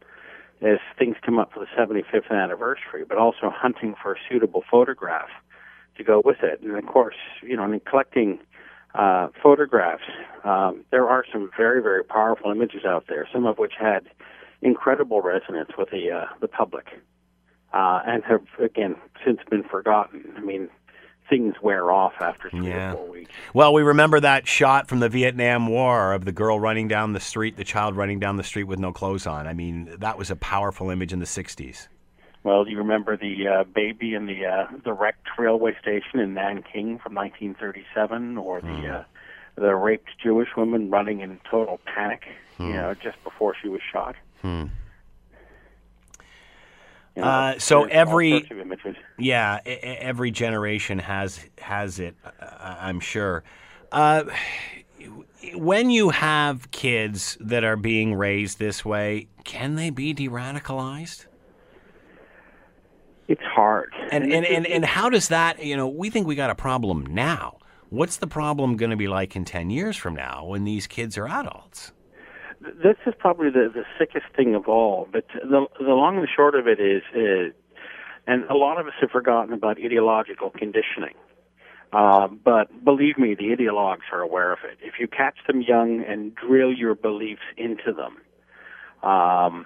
as 0.62 0.78
things 0.98 1.16
come 1.26 1.40
up 1.40 1.52
for 1.54 1.60
the 1.60 1.68
75th 1.78 2.32
anniversary, 2.32 3.04
but 3.08 3.18
also 3.18 3.52
hunting 3.54 3.96
for 4.02 4.14
a 4.14 4.18
suitable 4.30 4.64
photograph 4.70 5.30
to 5.98 6.04
go 6.04 6.22
with 6.24 6.38
it. 6.44 6.62
And 6.62 6.78
of 6.78 6.86
course, 6.86 7.16
you 7.44 7.56
know, 7.58 7.64
in 7.66 7.80
collecting 7.82 8.40
uh, 8.96 9.28
photographs, 9.42 10.04
um, 10.44 10.84
there 10.92 11.08
are 11.08 11.24
some 11.32 11.50
very, 11.58 11.82
very 11.82 12.04
powerful 12.04 12.52
images 12.52 12.86
out 12.86 13.06
there, 13.08 13.28
some 13.32 13.46
of 13.46 13.58
which 13.58 13.74
had 13.80 14.08
incredible 14.62 15.22
resonance 15.22 15.70
with 15.78 15.90
the 15.92 16.12
uh, 16.12 16.26
the 16.42 16.48
public, 16.48 16.86
uh, 17.74 18.02
and 18.06 18.24
have 18.24 18.42
again 18.64 18.96
since 19.26 19.40
been 19.50 19.64
forgotten. 19.64 20.34
I 20.36 20.42
mean, 20.42 20.70
things 21.30 21.56
wear 21.62 21.92
off 21.92 22.14
after 22.22 22.50
three 22.50 22.68
Yeah. 22.70 22.94
or 22.94 22.96
four 22.96 23.08
weeks. 23.10 23.32
Well, 23.54 23.74
we 23.74 23.82
remember 23.84 24.20
that 24.22 24.48
shot 24.48 24.88
from 24.88 25.00
the 25.00 25.10
Vietnam 25.10 25.68
War 25.68 26.14
of 26.14 26.26
the 26.26 26.32
girl 26.32 26.60
running 26.60 26.88
down 26.88 27.14
the 27.14 27.20
street, 27.20 27.58
the 27.58 27.64
child 27.66 27.96
running 27.96 28.20
down 28.20 28.38
the 28.38 28.44
street 28.44 28.64
with 28.64 28.80
no 28.80 28.92
clothes 28.94 29.28
on. 29.28 29.46
I 29.46 29.54
mean, 29.54 29.94
that 30.00 30.18
was 30.18 30.32
a 30.32 30.36
powerful 30.38 30.90
image 30.90 31.12
in 31.14 31.20
the 31.20 31.26
60s. 31.26 31.88
Well, 32.48 32.64
do 32.64 32.72
you 32.72 32.78
remember 32.78 33.18
the 33.18 33.46
uh, 33.46 33.64
baby 33.66 34.14
in 34.14 34.26
the 34.26 34.46
uh, 34.46 34.68
the 34.86 34.94
wrecked 34.94 35.28
railway 35.38 35.76
station 35.82 36.22
in 36.22 36.34
Nanking 36.34 36.98
from 36.98 37.14
1937, 37.14 38.38
or 38.38 38.62
the 38.62 38.68
Hmm. 38.68 38.86
uh, 38.90 39.04
the 39.56 39.76
raped 39.76 40.12
Jewish 40.24 40.48
woman 40.56 40.90
running 40.90 41.20
in 41.20 41.42
total 41.52 41.82
panic, 41.94 42.24
Hmm. 42.56 42.68
you 42.68 42.74
know, 42.76 42.94
just 42.94 43.22
before 43.26 43.54
she 43.62 43.68
was 43.68 43.82
shot? 43.92 44.16
You 44.46 44.70
know, 47.18 47.24
Uh, 47.24 47.60
so 47.60 47.84
every- 47.84 48.32
sorts 48.32 48.52
of 48.52 48.60
images. 48.60 48.96
Yeah, 49.18 49.60
every 49.66 50.32
generation 50.32 51.00
has 51.00 51.50
has 51.60 52.00
it. 52.00 52.16
Uh, 52.24 52.78
I'm 52.80 53.02
sure. 53.02 53.44
Uh, 53.92 54.24
when 55.54 55.90
you 55.90 56.12
have 56.12 56.72
kids 56.72 57.38
that 57.42 57.66
are 57.66 57.76
being 57.76 58.14
raised 58.14 58.58
this 58.58 58.86
way, 58.86 59.28
can 59.44 59.76
they 59.76 59.90
be 59.90 60.14
de-radicalized? 60.14 61.27
It's 63.28 63.44
hard. 63.44 63.94
And 64.12 64.32
and, 64.32 64.46
and 64.46 64.66
and 64.66 64.86
how 64.86 65.10
does 65.10 65.28
that? 65.30 65.64
You 65.64 65.76
know, 65.76 65.88
we 65.88 66.10
think 66.10 66.28
we 66.28 66.36
got 66.36 66.50
a 66.50 66.56
problem 66.56 67.06
now. 67.06 67.58
What's 67.90 68.18
the 68.18 68.28
problem 68.28 68.78
going 68.78 68.90
to 68.92 68.98
be 68.98 69.08
like 69.08 69.36
in 69.36 69.46
ten 69.46 69.70
years 69.70 69.98
from 69.98 70.16
now 70.16 70.46
when 70.46 70.64
these 70.64 70.88
kids 70.88 71.18
are 71.18 71.28
adults? 71.28 71.92
this 72.60 72.98
is 73.06 73.14
probably 73.18 73.50
the, 73.50 73.70
the 73.74 73.84
sickest 73.98 74.26
thing 74.36 74.56
of 74.56 74.68
all. 74.68 75.08
But 75.12 75.26
the, 75.34 75.66
the 75.80 75.94
long 75.94 76.16
and 76.16 76.24
the 76.24 76.30
short 76.34 76.56
of 76.56 76.68
it 76.68 76.80
is, 76.80 77.04
is, 77.14 77.54
and 78.26 78.44
a 78.46 78.56
lot 78.56 78.80
of 78.80 78.88
us 78.88 78.94
have 79.02 79.12
forgotten 79.12 79.54
about 79.54 79.78
ideological 79.84 80.50
conditioning. 80.50 81.16
Uh, 81.94 82.28
but 82.28 82.84
believe 82.84 83.18
me, 83.18 83.34
the 83.34 83.56
ideologues 83.56 84.12
are 84.12 84.22
aware 84.22 84.52
of 84.52 84.60
it. 84.66 84.78
If 84.82 84.96
you 85.00 85.08
catch 85.08 85.38
them 85.48 85.62
young 85.62 86.04
and 86.06 86.36
drill 86.36 86.74
your 86.74 86.96
beliefs 86.96 87.42
into 87.56 87.94
them, 87.94 89.10
um, 89.10 89.66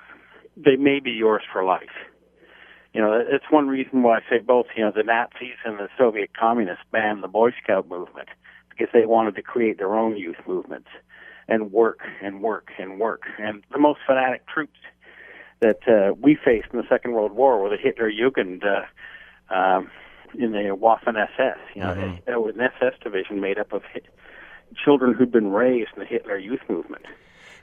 they 0.55 0.75
may 0.75 0.99
be 0.99 1.11
yours 1.11 1.41
for 1.51 1.63
life. 1.63 1.89
You 2.93 3.01
know, 3.01 3.23
it's 3.25 3.45
one 3.49 3.67
reason 3.67 4.03
why 4.03 4.17
I 4.17 4.21
say 4.29 4.39
both, 4.39 4.67
you 4.75 4.83
know, 4.83 4.91
the 4.93 5.03
Nazis 5.03 5.55
and 5.63 5.79
the 5.79 5.87
Soviet 5.97 6.31
communists 6.37 6.83
banned 6.91 7.23
the 7.23 7.27
Boy 7.27 7.51
Scout 7.63 7.87
movement 7.87 8.27
because 8.69 8.87
they 8.93 9.05
wanted 9.05 9.35
to 9.35 9.41
create 9.41 9.77
their 9.77 9.95
own 9.95 10.17
youth 10.17 10.37
movements 10.45 10.89
and 11.47 11.71
work 11.71 11.99
and 12.21 12.41
work 12.41 12.71
and 12.77 12.99
work. 12.99 13.23
And 13.39 13.63
the 13.71 13.79
most 13.79 13.99
fanatic 14.05 14.45
troops 14.47 14.79
that 15.61 15.87
uh, 15.87 16.13
we 16.19 16.35
faced 16.35 16.67
in 16.73 16.79
the 16.79 16.87
Second 16.89 17.13
World 17.13 17.31
War 17.31 17.61
were 17.61 17.69
the 17.69 17.77
Hitler 17.77 18.11
Jugend 18.11 18.63
uh, 18.65 19.53
um, 19.53 19.89
in 20.37 20.51
the 20.51 20.75
Waffen 20.75 21.15
SS. 21.15 21.59
You 21.75 21.83
know, 21.83 21.91
it, 22.27 22.31
it 22.31 22.41
was 22.41 22.55
an 22.55 22.61
SS 22.61 22.99
division 23.01 23.39
made 23.39 23.57
up 23.57 23.71
of 23.71 23.83
hit, 23.93 24.07
children 24.83 25.13
who'd 25.13 25.31
been 25.31 25.51
raised 25.51 25.91
in 25.95 25.99
the 25.99 26.05
Hitler 26.05 26.37
Youth 26.37 26.61
Movement. 26.67 27.05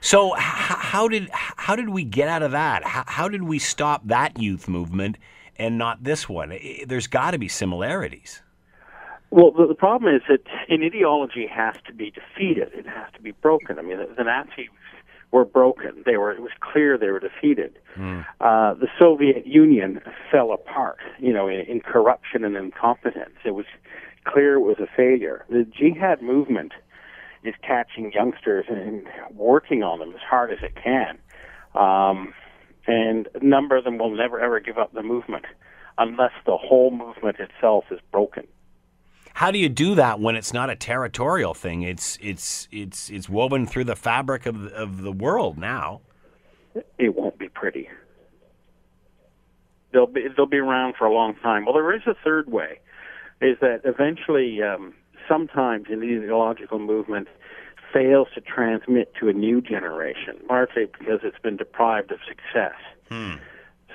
So 0.01 0.35
h- 0.35 0.41
how 0.41 1.07
did 1.07 1.29
how 1.31 1.75
did 1.75 1.89
we 1.89 2.03
get 2.03 2.27
out 2.27 2.41
of 2.41 2.51
that? 2.51 2.83
How, 2.83 3.03
how 3.07 3.29
did 3.29 3.43
we 3.43 3.59
stop 3.59 4.01
that 4.05 4.39
youth 4.39 4.67
movement 4.67 5.17
and 5.57 5.77
not 5.77 6.03
this 6.03 6.29
one? 6.29 6.57
There's 6.85 7.07
got 7.07 7.31
to 7.31 7.37
be 7.37 7.47
similarities. 7.47 8.41
Well, 9.31 9.51
the, 9.51 9.67
the 9.67 9.75
problem 9.75 10.13
is 10.13 10.21
that 10.27 10.41
an 10.69 10.83
ideology 10.83 11.45
has 11.47 11.75
to 11.85 11.93
be 11.93 12.11
defeated. 12.11 12.69
It 12.73 12.87
has 12.87 13.11
to 13.13 13.21
be 13.21 13.31
broken. 13.31 13.77
I 13.77 13.83
mean, 13.83 13.97
the, 13.97 14.09
the 14.17 14.23
Nazis 14.23 14.69
were 15.31 15.45
broken. 15.45 16.01
They 16.05 16.17
were. 16.17 16.31
It 16.31 16.41
was 16.41 16.51
clear 16.61 16.97
they 16.97 17.09
were 17.11 17.19
defeated. 17.19 17.77
Uh, 18.39 18.73
the 18.73 18.87
Soviet 18.97 19.45
Union 19.45 20.01
fell 20.31 20.51
apart. 20.51 20.97
You 21.19 21.33
know, 21.33 21.47
in, 21.47 21.59
in 21.61 21.81
corruption 21.81 22.43
and 22.43 22.55
incompetence. 22.55 23.35
It 23.45 23.51
was 23.51 23.65
clear 24.23 24.55
it 24.55 24.61
was 24.61 24.79
a 24.79 24.87
failure. 24.95 25.45
The 25.49 25.65
jihad 25.65 26.21
movement 26.21 26.71
is 27.43 27.55
catching 27.61 28.11
youngsters 28.11 28.65
and 28.67 29.07
working 29.33 29.83
on 29.83 29.99
them 29.99 30.11
as 30.11 30.21
hard 30.21 30.51
as 30.51 30.59
it 30.61 30.75
can. 30.75 31.17
Um, 31.75 32.33
and 32.87 33.27
a 33.35 33.43
number 33.43 33.77
of 33.77 33.83
them 33.83 33.97
will 33.97 34.15
never 34.15 34.39
ever 34.39 34.59
give 34.59 34.77
up 34.77 34.93
the 34.93 35.03
movement 35.03 35.45
unless 35.97 36.31
the 36.45 36.57
whole 36.57 36.91
movement 36.91 37.37
itself 37.39 37.85
is 37.91 37.99
broken. 38.11 38.47
How 39.33 39.51
do 39.51 39.59
you 39.59 39.69
do 39.69 39.95
that 39.95 40.19
when 40.19 40.35
it's 40.35 40.53
not 40.53 40.69
a 40.69 40.75
territorial 40.75 41.53
thing? 41.53 41.83
It's 41.83 42.17
it's 42.21 42.67
it's 42.71 43.09
it's 43.09 43.29
woven 43.29 43.67
through 43.67 43.85
the 43.85 43.95
fabric 43.95 44.45
of 44.45 44.61
the, 44.63 44.73
of 44.73 45.01
the 45.01 45.11
world 45.11 45.57
now. 45.57 46.01
it 46.97 47.15
won't 47.15 47.37
be 47.37 47.47
pretty. 47.47 47.89
They'll 49.93 50.07
be 50.07 50.27
they'll 50.35 50.45
be 50.45 50.57
around 50.57 50.95
for 50.97 51.05
a 51.05 51.13
long 51.13 51.35
time. 51.35 51.65
Well, 51.65 51.73
there 51.73 51.95
is 51.95 52.01
a 52.05 52.15
third 52.23 52.51
way, 52.51 52.79
is 53.41 53.57
that 53.61 53.81
eventually, 53.85 54.61
um, 54.61 54.93
sometimes 55.29 55.85
an 55.89 56.03
ideological 56.03 56.79
movement 56.79 57.27
fails 57.93 58.27
to 58.35 58.41
transmit 58.41 59.13
to 59.19 59.29
a 59.29 59.33
new 59.33 59.61
generation, 59.61 60.37
largely 60.49 60.85
because 60.85 61.21
it's 61.23 61.39
been 61.39 61.57
deprived 61.57 62.11
of 62.11 62.19
success. 62.27 62.75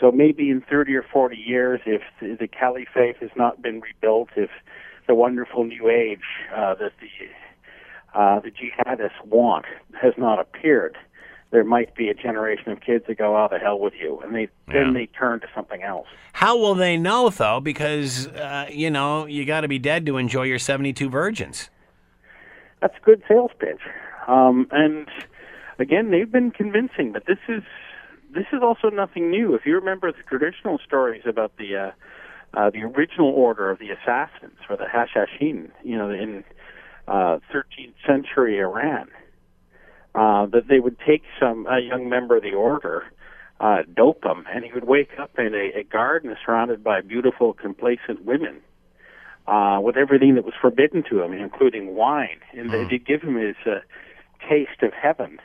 So 0.01 0.11
maybe 0.11 0.51
in 0.51 0.61
30 0.63 0.95
or 0.97 1.03
40 1.03 1.37
years, 1.37 1.81
if 1.87 2.03
the, 2.21 2.37
the 2.39 2.49
caliphate 2.49 3.17
has 3.19 3.31
not 3.37 3.63
been 3.63 3.81
rebuilt, 3.81 4.31
if 4.37 4.51
the 5.07 5.15
wonderful 5.15 5.65
new 5.65 5.89
age 5.89 6.25
uh, 6.55 6.75
that 6.75 6.93
the 7.01 7.09
uh, 8.19 8.39
the 8.41 8.51
jihadists 8.51 9.25
want 9.27 9.65
has 10.01 10.15
not 10.17 10.39
appeared, 10.39 10.97
there 11.55 11.63
might 11.65 11.95
be 11.95 12.09
a 12.09 12.15
generation 12.15 12.73
of 12.73 12.81
kids 12.81 13.05
that 13.07 13.17
go, 13.17 13.37
"Oh, 13.37 13.47
the 13.49 13.61
hell 13.61 13.79
with 13.79 13.95
you," 13.95 14.19
and 14.25 14.35
they 14.35 14.49
Yeah. 14.67 14.75
then 14.75 14.93
they 14.93 15.07
turn 15.07 15.39
to 15.39 15.47
something 15.55 15.83
else. 15.85 16.09
How 16.33 16.59
will 16.59 16.75
they 16.75 16.97
know 16.97 17.31
though? 17.31 17.61
Because 17.61 18.27
uh, 18.27 18.67
you 18.71 18.91
know 18.91 19.27
you 19.27 19.45
got 19.47 19.61
to 19.61 19.69
be 19.69 19.79
dead 19.79 20.05
to 20.07 20.17
enjoy 20.19 20.43
your 20.43 20.59
seventy-two 20.59 21.09
virgins. 21.09 21.71
That's 22.81 22.97
a 23.01 23.05
good 23.05 23.23
sales 23.29 23.53
pitch. 23.61 23.81
Um, 24.27 24.67
and 24.73 25.09
again, 25.79 26.11
they've 26.11 26.31
been 26.31 26.51
convincing, 26.51 27.13
but 27.13 27.27
this 27.27 27.39
is 27.49 27.63
this 28.33 28.47
is 28.53 28.61
also 28.61 28.91
nothing 28.91 29.31
new. 29.31 29.55
If 29.55 29.65
you 29.65 29.77
remember 29.77 30.11
the 30.11 30.25
traditional 30.29 30.79
stories 30.85 31.23
about 31.25 31.57
the 31.57 31.77
uh, 31.77 31.91
uh, 32.55 32.71
the 32.71 32.83
original 32.83 33.29
order 33.29 33.71
of 33.71 33.79
the 33.79 33.91
assassins 33.91 34.59
or 34.69 34.77
the 34.77 34.87
Hashashin, 34.87 35.71
you 35.85 35.97
know, 35.97 36.11
in 36.11 36.43
uh, 37.07 37.39
13th 37.53 37.95
century 38.05 38.59
Iran, 38.59 39.09
uh, 40.15 40.47
that 40.47 40.69
they 40.69 40.81
would 40.81 40.97
take 41.07 41.23
some 41.41 41.67
a 41.67 41.81
young 41.81 42.09
member 42.09 42.37
of 42.37 42.43
the 42.43 42.53
order, 42.53 43.05
uh, 43.61 43.83
dope 43.95 44.25
him, 44.25 44.45
and 44.53 44.65
he 44.65 44.73
would 44.73 44.85
wake 44.85 45.11
up 45.19 45.39
in 45.39 45.55
a, 45.55 45.81
a 45.81 45.85
garden 45.85 46.37
surrounded 46.45 46.83
by 46.85 47.01
beautiful, 47.01 47.53
complacent 47.53 48.25
women 48.25 48.61
uh, 49.47 49.79
with 49.83 49.97
everything 49.97 50.35
that 50.37 50.45
was 50.45 50.55
forbidden 50.61 51.03
to 51.11 51.23
him, 51.23 51.33
including 51.33 51.95
wine, 51.95 52.41
and 52.53 52.71
they 52.71 52.85
they'd 52.85 53.07
give 53.07 53.23
him 53.23 53.37
his 53.37 53.57
uh, 53.67 53.81
taste 54.49 54.83
of 54.83 54.93
heaven, 54.93 55.39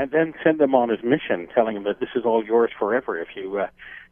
and 0.00 0.10
then 0.10 0.32
send 0.42 0.60
him 0.60 0.74
on 0.74 0.88
his 0.88 1.02
mission, 1.02 1.46
telling 1.54 1.76
him 1.76 1.84
that 1.84 2.00
this 2.00 2.08
is 2.14 2.24
all 2.24 2.44
yours 2.44 2.70
forever 2.78 3.18
if 3.20 3.28
you 3.36 3.58
uh, 3.58 3.68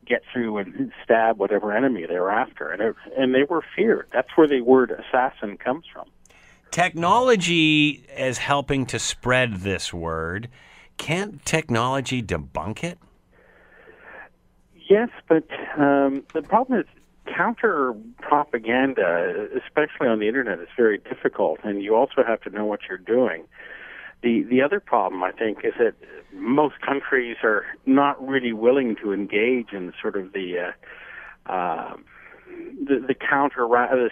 get 0.07 0.23
through 0.33 0.59
and 0.59 0.93
stab 1.03 1.39
whatever 1.39 1.73
enemy 1.73 2.05
they're 2.07 2.31
after. 2.31 2.71
And 2.71 2.83
it, 2.83 2.97
and 3.17 3.35
they 3.35 3.45
were 3.45 3.63
feared. 3.75 4.09
That's 4.13 4.29
where 4.37 4.47
the 4.47 4.61
word 4.61 4.91
assassin 4.91 5.57
comes 5.57 5.85
from. 5.93 6.07
Technology 6.71 8.05
is 8.17 8.39
helping 8.39 8.87
to 8.87 8.99
spread 8.99 9.57
this 9.57 9.93
word. 9.93 10.49
Can't 10.97 11.45
technology 11.45 12.23
debunk 12.23 12.85
it? 12.85 12.99
Yes, 14.89 15.11
but 15.29 15.45
um, 15.77 16.25
the 16.35 16.43
problem 16.43 16.81
is 16.81 16.87
counter 17.27 17.95
propaganda, 18.21 19.49
especially 19.57 20.09
on 20.09 20.19
the 20.19 20.29
internet, 20.29 20.59
is 20.61 20.69
very 20.77 20.99
difficult, 20.99 21.61
and 21.63 21.83
you 21.83 21.95
also 21.95 22.25
have 22.27 22.41
to 22.43 22.51
know 22.51 22.65
what 22.65 22.81
you're 22.89 22.99
doing. 22.99 23.45
The 24.23 24.43
the 24.43 24.63
other 24.63 24.81
problem, 24.81 25.23
I 25.23 25.31
think, 25.33 25.59
is 25.65 25.75
that 25.79 25.95
most 26.33 26.81
countries 26.81 27.37
are 27.43 27.65
not 27.87 28.27
really 28.27 28.53
willing 28.53 28.97
to 28.97 29.13
engage 29.13 29.73
in 29.73 29.93
sort 30.01 30.17
of 30.17 30.33
the 30.33 30.73
uh, 31.49 31.53
uh, 31.53 31.97
the, 32.89 33.05
the 33.07 33.15
counter 33.15 33.67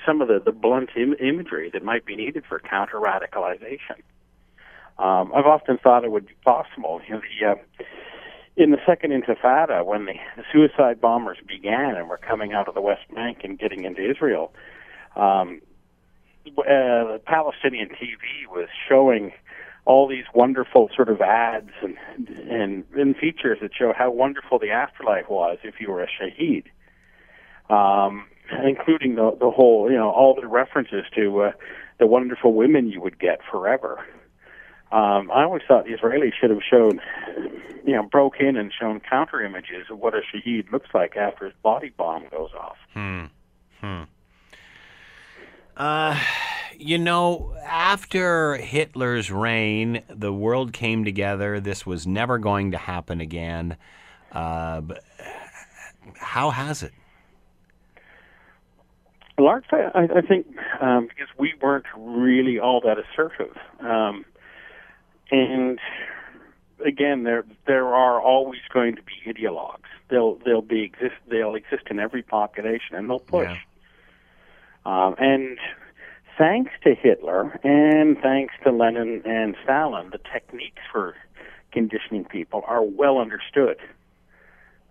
some 0.07 0.21
of 0.21 0.29
the, 0.29 0.41
the 0.45 0.53
blunt 0.53 0.91
Im- 0.97 1.17
imagery 1.21 1.71
that 1.73 1.83
might 1.83 2.05
be 2.05 2.17
needed 2.17 2.45
for 2.49 2.59
counter 2.59 2.99
radicalization. 2.99 4.01
Um, 4.99 5.33
I've 5.35 5.47
often 5.47 5.79
thought 5.79 6.05
it 6.05 6.11
would 6.11 6.27
be 6.27 6.35
possible. 6.45 7.01
You 7.07 7.15
know, 7.15 7.21
the 7.21 7.47
uh, 7.47 7.85
in 8.57 8.71
the 8.71 8.79
Second 8.87 9.11
Intifada, 9.11 9.85
when 9.85 10.07
the, 10.07 10.15
the 10.37 10.45
suicide 10.51 11.01
bombers 11.01 11.37
began 11.47 11.95
and 11.95 12.09
were 12.09 12.17
coming 12.17 12.55
out 12.55 12.69
of 12.69 12.75
the 12.75 12.81
West 12.81 13.03
Bank 13.15 13.39
and 13.45 13.59
getting 13.59 13.85
into 13.85 14.09
Israel, 14.11 14.53
um, 15.15 15.61
uh, 16.59 17.19
Palestinian 17.27 17.91
TV 17.91 18.49
was 18.49 18.69
showing 18.89 19.33
all 19.85 20.09
these 20.09 20.25
wonderful 20.35 20.91
sort 20.95 21.09
of 21.09 21.21
ads 21.21 21.71
and, 21.83 21.97
and 22.51 22.85
and 22.97 23.17
features 23.17 23.59
that 23.61 23.71
show 23.75 23.93
how 23.97 24.11
wonderful 24.11 24.59
the 24.59 24.71
afterlife 24.71 25.29
was 25.29 25.59
if 25.63 25.81
you 25.81 25.91
were 25.91 26.03
a 26.03 26.09
shaheed, 26.09 26.65
um, 27.71 28.27
including 28.65 29.17
the 29.17 29.37
the 29.39 29.51
whole 29.51 29.91
you 29.91 29.97
know 29.97 30.11
all 30.11 30.35
the 30.35 30.47
references 30.47 31.05
to 31.15 31.43
uh, 31.43 31.53
the 31.99 32.07
wonderful 32.07 32.55
women 32.55 32.89
you 32.89 33.01
would 33.01 33.19
get 33.19 33.41
forever. 33.51 34.05
Um, 34.93 35.31
I 35.33 35.43
always 35.43 35.63
thought 35.67 35.85
the 35.85 35.97
Israelis 35.97 36.33
should 36.41 36.51
have 36.51 36.61
shown, 36.69 37.01
you 37.85 37.95
know, 37.95 38.05
broke 38.05 38.39
in 38.39 38.57
and 38.57 38.73
shown 38.73 39.01
counter 39.01 39.45
images 39.45 39.87
of 39.91 39.99
what 39.99 40.15
a 40.15 40.21
shaheed 40.21 40.71
looks 40.71 40.91
like 40.95 41.17
after 41.17 41.47
his 41.47 41.55
body 41.61 41.91
bomb 41.97 42.29
goes 42.31 42.51
off. 42.57 42.77
Hmm. 42.95 43.25
Hmm. 43.81 44.03
Uh, 45.77 46.19
you 46.79 46.99
know, 46.99 47.55
after 47.65 48.57
Hitler's 48.57 49.31
reign, 49.31 50.03
the 50.09 50.33
world 50.33 50.73
came 50.73 51.05
together. 51.05 51.59
This 51.59 51.85
was 51.85 52.07
never 52.07 52.39
going 52.39 52.71
to 52.71 52.79
happen 52.79 53.21
again. 53.21 53.77
Uh, 54.31 54.83
but 54.83 55.03
how 56.15 56.51
has 56.51 56.85
it? 56.85 56.93
Largely, 59.39 59.81
I, 59.95 60.05
I 60.17 60.21
think 60.23 60.47
um, 60.81 61.09
because 61.09 61.29
we 61.39 61.55
weren't 61.61 61.85
really 61.97 62.59
all 62.59 62.81
that 62.81 62.97
assertive, 62.99 63.55
um, 63.81 64.25
and 65.31 65.79
again, 66.85 67.25
there 67.25 67.45
there 67.67 67.87
are 67.95 68.21
always 68.21 68.61
going 68.73 68.97
to 68.97 69.03
be 69.03 69.13
ideologues. 69.27 69.91
They'll 70.09 70.37
they'll 70.45 70.63
be 70.63 70.83
exist 70.83 71.17
they'll 71.29 71.55
exist 71.55 71.85
in 71.91 71.99
every 71.99 72.23
population, 72.23 72.97
and 72.97 73.11
they'll 73.11 73.19
push. 73.19 73.49
Yeah. 73.49 73.59
Um, 74.87 75.17
and 75.19 75.59
thanks 76.39 76.71
to 76.85 76.95
Hitler 76.95 77.59
and 77.65 78.17
thanks 78.19 78.55
to 78.65 78.71
Lenin 78.71 79.23
and 79.25 79.57
Stalin, 79.65 80.11
the 80.11 80.21
techniques 80.33 80.83
for 80.93 81.15
conditioning 81.73 82.25
people 82.25 82.63
are 82.67 82.83
well 82.83 83.19
understood. 83.19 83.79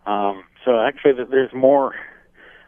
Um, 0.06 0.44
so 0.64 0.80
actually, 0.80 1.14
there's 1.30 1.54
more 1.54 1.96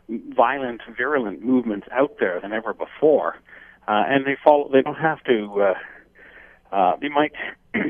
violent, 0.09 0.81
virulent 0.95 1.43
movements 1.43 1.87
out 1.91 2.17
there 2.19 2.39
than 2.41 2.53
ever 2.53 2.73
before, 2.73 3.35
uh, 3.87 4.03
and 4.07 4.25
they 4.25 4.37
follow. 4.43 4.69
They 4.71 4.81
don't 4.81 4.95
have 4.95 5.23
to. 5.25 5.61
Uh, 6.71 6.75
uh, 6.75 6.95
they 7.01 7.09
might 7.09 7.33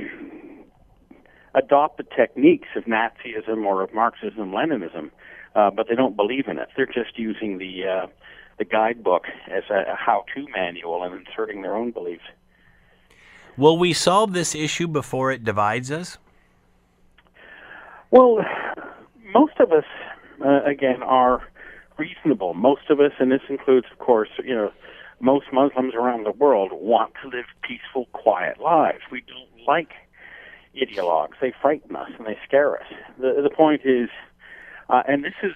adopt 1.56 1.98
the 1.98 2.04
techniques 2.04 2.68
of 2.76 2.86
Nazism 2.86 3.66
or 3.66 3.82
of 3.82 3.94
Marxism, 3.94 4.52
Leninism, 4.52 5.12
uh, 5.56 5.72
but 5.72 5.88
they 5.90 5.96
don't 5.96 6.16
believe 6.16 6.48
in 6.48 6.58
it. 6.60 6.70
They're 6.76 6.86
just 6.86 7.18
using 7.18 7.58
the 7.58 7.88
uh, 7.88 8.08
the 8.58 8.66
guidebook 8.66 9.26
as 9.50 9.64
a, 9.70 9.92
a 9.92 9.96
how-to 9.96 10.48
manual 10.56 11.04
and 11.04 11.14
inserting 11.14 11.62
their 11.62 11.76
own 11.76 11.92
beliefs. 11.92 12.24
Will 13.56 13.78
we 13.78 13.94
solve 13.94 14.34
this 14.34 14.54
issue 14.54 14.88
before 14.88 15.32
it 15.32 15.44
divides 15.44 15.92
us? 15.92 16.18
Well, 18.12 18.38
most 19.34 19.60
of 19.60 19.72
us, 19.72 19.84
uh, 20.46 20.64
again, 20.64 21.04
are 21.04 21.42
reasonable. 21.98 22.54
Most 22.54 22.90
of 22.90 23.00
us, 23.00 23.12
and 23.20 23.32
this 23.32 23.42
includes, 23.50 23.88
of 23.92 24.00
course, 24.00 24.30
you 24.44 24.56
know, 24.56 24.72
most 25.20 25.48
Muslims 25.52 25.94
around 25.96 26.26
the 26.26 26.32
world 26.32 26.72
want 26.74 27.14
to 27.24 27.30
live 27.30 27.46
peaceful, 27.62 28.08
quiet 28.14 28.60
lives. 28.60 29.00
We 29.12 29.22
don't 29.22 29.66
like 29.68 29.92
ideologues. 30.76 31.34
They 31.42 31.54
frighten 31.62 31.96
us 31.96 32.10
and 32.18 32.28
they 32.28 32.38
scare 32.48 32.76
us. 32.76 32.88
The, 33.20 33.42
the 33.42 33.50
point 33.50 33.82
is, 33.84 34.10
uh, 34.90 35.04
and 35.08 35.24
this 35.24 35.34
is, 35.42 35.54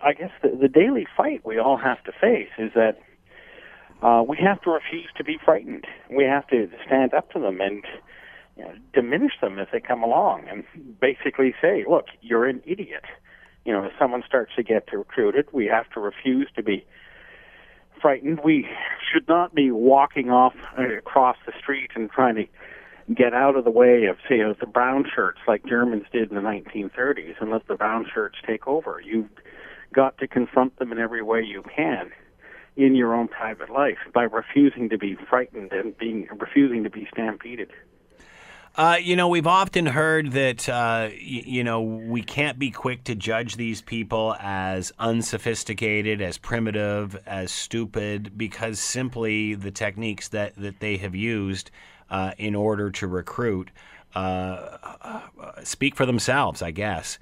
I 0.00 0.12
guess, 0.12 0.30
the, 0.42 0.56
the 0.60 0.68
daily 0.68 1.06
fight 1.16 1.44
we 1.44 1.58
all 1.58 1.76
have 1.76 2.02
to 2.04 2.12
face 2.12 2.50
is 2.58 2.72
that 2.74 2.98
uh, 4.02 4.22
we 4.26 4.36
have 4.38 4.60
to 4.62 4.70
refuse 4.70 5.08
to 5.16 5.24
be 5.24 5.38
frightened. 5.44 5.86
We 6.10 6.24
have 6.24 6.46
to 6.48 6.68
stand 6.84 7.14
up 7.14 7.30
to 7.32 7.38
them 7.38 7.60
and 7.60 7.84
you 8.56 8.64
know, 8.64 8.72
diminish 8.92 9.32
them 9.40 9.58
as 9.58 9.68
they 9.72 9.80
come 9.80 10.02
along 10.02 10.44
and 10.50 10.64
basically 11.00 11.54
say, 11.62 11.84
look, 11.88 12.06
you're 12.20 12.46
an 12.46 12.62
idiot. 12.66 13.04
You 13.64 13.72
know, 13.72 13.84
if 13.84 13.92
someone 13.98 14.22
starts 14.26 14.52
to 14.56 14.62
get 14.62 14.88
recruited, 14.92 15.46
we 15.52 15.66
have 15.66 15.88
to 15.90 16.00
refuse 16.00 16.48
to 16.56 16.62
be 16.62 16.84
frightened. 18.00 18.40
We 18.44 18.66
should 19.12 19.28
not 19.28 19.54
be 19.54 19.70
walking 19.70 20.30
off 20.30 20.54
uh, 20.76 20.96
across 20.98 21.36
the 21.46 21.52
street 21.60 21.90
and 21.94 22.10
trying 22.10 22.34
to 22.34 22.46
get 23.14 23.34
out 23.34 23.56
of 23.56 23.64
the 23.64 23.70
way 23.70 24.06
of, 24.06 24.16
say, 24.28 24.40
of 24.40 24.58
the 24.58 24.66
brown 24.66 25.04
shirts 25.14 25.38
like 25.46 25.64
Germans 25.66 26.04
did 26.12 26.30
in 26.30 26.36
the 26.36 26.42
1930s 26.42 27.34
and 27.40 27.50
let 27.50 27.66
the 27.68 27.74
brown 27.74 28.06
shirts 28.12 28.36
take 28.46 28.66
over. 28.66 29.00
You've 29.04 29.30
got 29.92 30.18
to 30.18 30.26
confront 30.26 30.78
them 30.78 30.92
in 30.92 30.98
every 30.98 31.22
way 31.22 31.42
you 31.42 31.62
can 31.74 32.10
in 32.76 32.94
your 32.94 33.14
own 33.14 33.28
private 33.28 33.70
life 33.70 33.98
by 34.14 34.22
refusing 34.22 34.88
to 34.88 34.98
be 34.98 35.16
frightened 35.28 35.72
and 35.72 35.96
being 35.98 36.26
refusing 36.38 36.84
to 36.84 36.90
be 36.90 37.06
stampeded. 37.12 37.70
Uh, 38.74 38.96
you 39.02 39.16
know, 39.16 39.28
we've 39.28 39.46
often 39.46 39.84
heard 39.84 40.32
that, 40.32 40.66
uh, 40.66 41.08
y- 41.10 41.16
you 41.18 41.62
know, 41.62 41.82
we 41.82 42.22
can't 42.22 42.58
be 42.58 42.70
quick 42.70 43.04
to 43.04 43.14
judge 43.14 43.56
these 43.56 43.82
people 43.82 44.34
as 44.40 44.90
unsophisticated, 44.98 46.22
as 46.22 46.38
primitive, 46.38 47.14
as 47.26 47.52
stupid, 47.52 48.32
because 48.38 48.80
simply 48.80 49.54
the 49.54 49.70
techniques 49.70 50.28
that, 50.28 50.56
that 50.56 50.80
they 50.80 50.96
have 50.96 51.14
used 51.14 51.70
uh, 52.08 52.32
in 52.38 52.54
order 52.54 52.90
to 52.90 53.06
recruit 53.06 53.70
uh, 54.14 54.78
uh, 55.02 55.20
speak 55.64 55.94
for 55.94 56.06
themselves, 56.06 56.62
I 56.62 56.70
guess. 56.70 57.18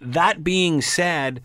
That 0.00 0.44
being 0.44 0.82
said, 0.82 1.42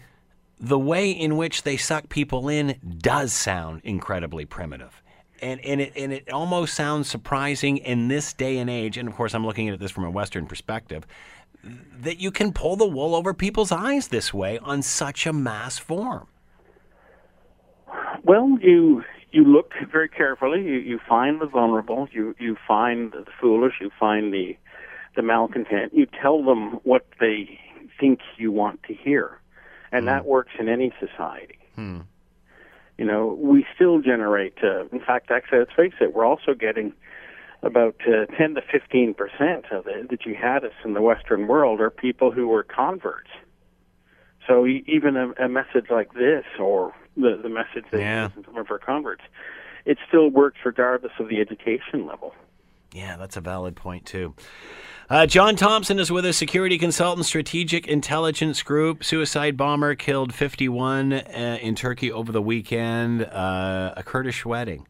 the 0.59 0.79
way 0.79 1.09
in 1.11 1.37
which 1.37 1.63
they 1.63 1.77
suck 1.77 2.09
people 2.09 2.49
in 2.49 2.79
does 2.99 3.31
sound 3.31 3.81
incredibly 3.83 4.45
primitive. 4.45 5.01
And, 5.41 5.63
and 5.63 5.81
it 5.81 5.93
and 5.95 6.11
it 6.11 6.31
almost 6.31 6.73
sounds 6.73 7.09
surprising 7.09 7.77
in 7.77 8.07
this 8.07 8.33
day 8.33 8.57
and 8.57 8.69
age, 8.69 8.97
and 8.97 9.07
of 9.07 9.15
course 9.15 9.35
I'm 9.35 9.45
looking 9.45 9.69
at 9.69 9.79
this 9.79 9.91
from 9.91 10.03
a 10.03 10.09
Western 10.09 10.47
perspective, 10.47 11.05
that 11.99 12.19
you 12.19 12.31
can 12.31 12.53
pull 12.53 12.75
the 12.75 12.88
wool 12.88 13.13
over 13.15 13.33
people's 13.33 13.71
eyes 13.71 14.07
this 14.07 14.33
way 14.33 14.57
on 14.59 14.81
such 14.81 15.25
a 15.27 15.33
mass 15.33 15.77
form. 15.77 16.27
Well, 18.23 18.57
you 18.61 19.03
you 19.31 19.43
look 19.43 19.73
very 19.91 20.09
carefully. 20.09 20.63
You, 20.63 20.79
you 20.79 20.99
find 21.07 21.39
the 21.39 21.45
vulnerable. 21.45 22.07
You 22.11 22.35
you 22.39 22.57
find 22.67 23.11
the 23.11 23.25
foolish. 23.39 23.75
You 23.79 23.91
find 23.99 24.33
the 24.33 24.57
the 25.15 25.21
malcontent. 25.21 25.93
You 25.93 26.07
tell 26.21 26.43
them 26.43 26.79
what 26.83 27.05
they 27.19 27.59
think 27.99 28.19
you 28.38 28.51
want 28.51 28.83
to 28.83 28.93
hear, 28.93 29.39
and 29.91 30.07
that 30.07 30.25
works 30.25 30.51
in 30.59 30.69
any 30.69 30.93
society. 30.99 31.57
Hmm. 31.75 32.01
You 32.97 33.05
know, 33.05 33.37
we 33.39 33.65
still 33.75 34.01
generate. 34.01 34.57
Uh, 34.63 34.85
in 34.91 34.99
fact, 34.99 35.29
actually, 35.31 35.59
let's 35.59 35.73
face 35.75 35.93
it, 36.01 36.13
we're 36.15 36.25
also 36.25 36.53
getting 36.53 36.93
about 37.63 37.95
uh, 38.07 38.25
10 38.37 38.55
to 38.55 38.61
15 38.71 39.13
percent 39.13 39.65
of 39.71 39.85
the, 39.85 40.07
the 40.09 40.17
jihadists 40.17 40.83
in 40.85 40.93
the 40.93 41.01
Western 41.01 41.47
world 41.47 41.79
are 41.81 41.89
people 41.89 42.31
who 42.31 42.47
were 42.47 42.63
converts. 42.63 43.29
So 44.47 44.65
e- 44.65 44.83
even 44.87 45.15
a, 45.17 45.31
a 45.45 45.49
message 45.49 45.87
like 45.89 46.13
this, 46.13 46.45
or 46.59 46.93
the 47.15 47.39
the 47.41 47.49
message 47.49 47.85
that 47.91 47.99
Yeah. 47.99 48.29
some 48.45 48.57
of 48.57 48.71
our 48.71 48.79
converts, 48.79 49.23
it 49.85 49.97
still 50.07 50.29
works 50.29 50.57
regardless 50.65 51.13
of 51.19 51.29
the 51.29 51.39
education 51.39 52.05
level. 52.05 52.33
Yeah, 52.97 53.15
that's 53.15 53.37
a 53.37 53.41
valid 53.41 53.75
point 53.75 54.07
too. 54.07 54.33
Uh, 55.07 55.27
John 55.27 55.55
Thompson 55.55 55.99
is 55.99 56.11
with 56.11 56.25
us, 56.25 56.35
security 56.35 56.79
consultant, 56.79 57.27
strategic 57.27 57.87
intelligence 57.87 58.63
group. 58.63 59.03
Suicide 59.03 59.55
bomber 59.55 59.93
killed 59.93 60.33
51 60.33 61.13
uh, 61.13 61.59
in 61.61 61.75
Turkey 61.75 62.11
over 62.11 62.31
the 62.31 62.41
weekend. 62.41 63.23
Uh, 63.23 63.93
a 63.95 64.03
Kurdish 64.03 64.45
wedding. 64.45 64.87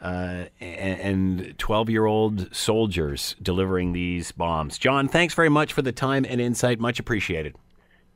Uh, 0.00 0.46
and 0.60 1.56
12 1.58 1.90
year 1.90 2.06
old 2.06 2.52
soldiers 2.56 3.36
delivering 3.40 3.92
these 3.92 4.32
bombs. 4.32 4.78
John, 4.78 5.06
thanks 5.06 5.34
very 5.34 5.50
much 5.50 5.74
for 5.74 5.82
the 5.82 5.92
time 5.92 6.24
and 6.28 6.40
insight. 6.40 6.80
Much 6.80 6.98
appreciated. 6.98 7.54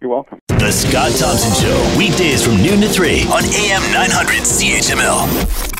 You're 0.00 0.10
welcome. 0.10 0.40
The 0.48 0.72
Scott 0.72 1.12
Thompson 1.12 1.52
Show, 1.62 1.94
weekdays 1.98 2.44
from 2.44 2.56
noon 2.56 2.80
to 2.80 2.88
3 2.88 3.22
on 3.24 3.44
AM 3.44 3.82
900 3.92 4.42
CHML. 4.42 5.75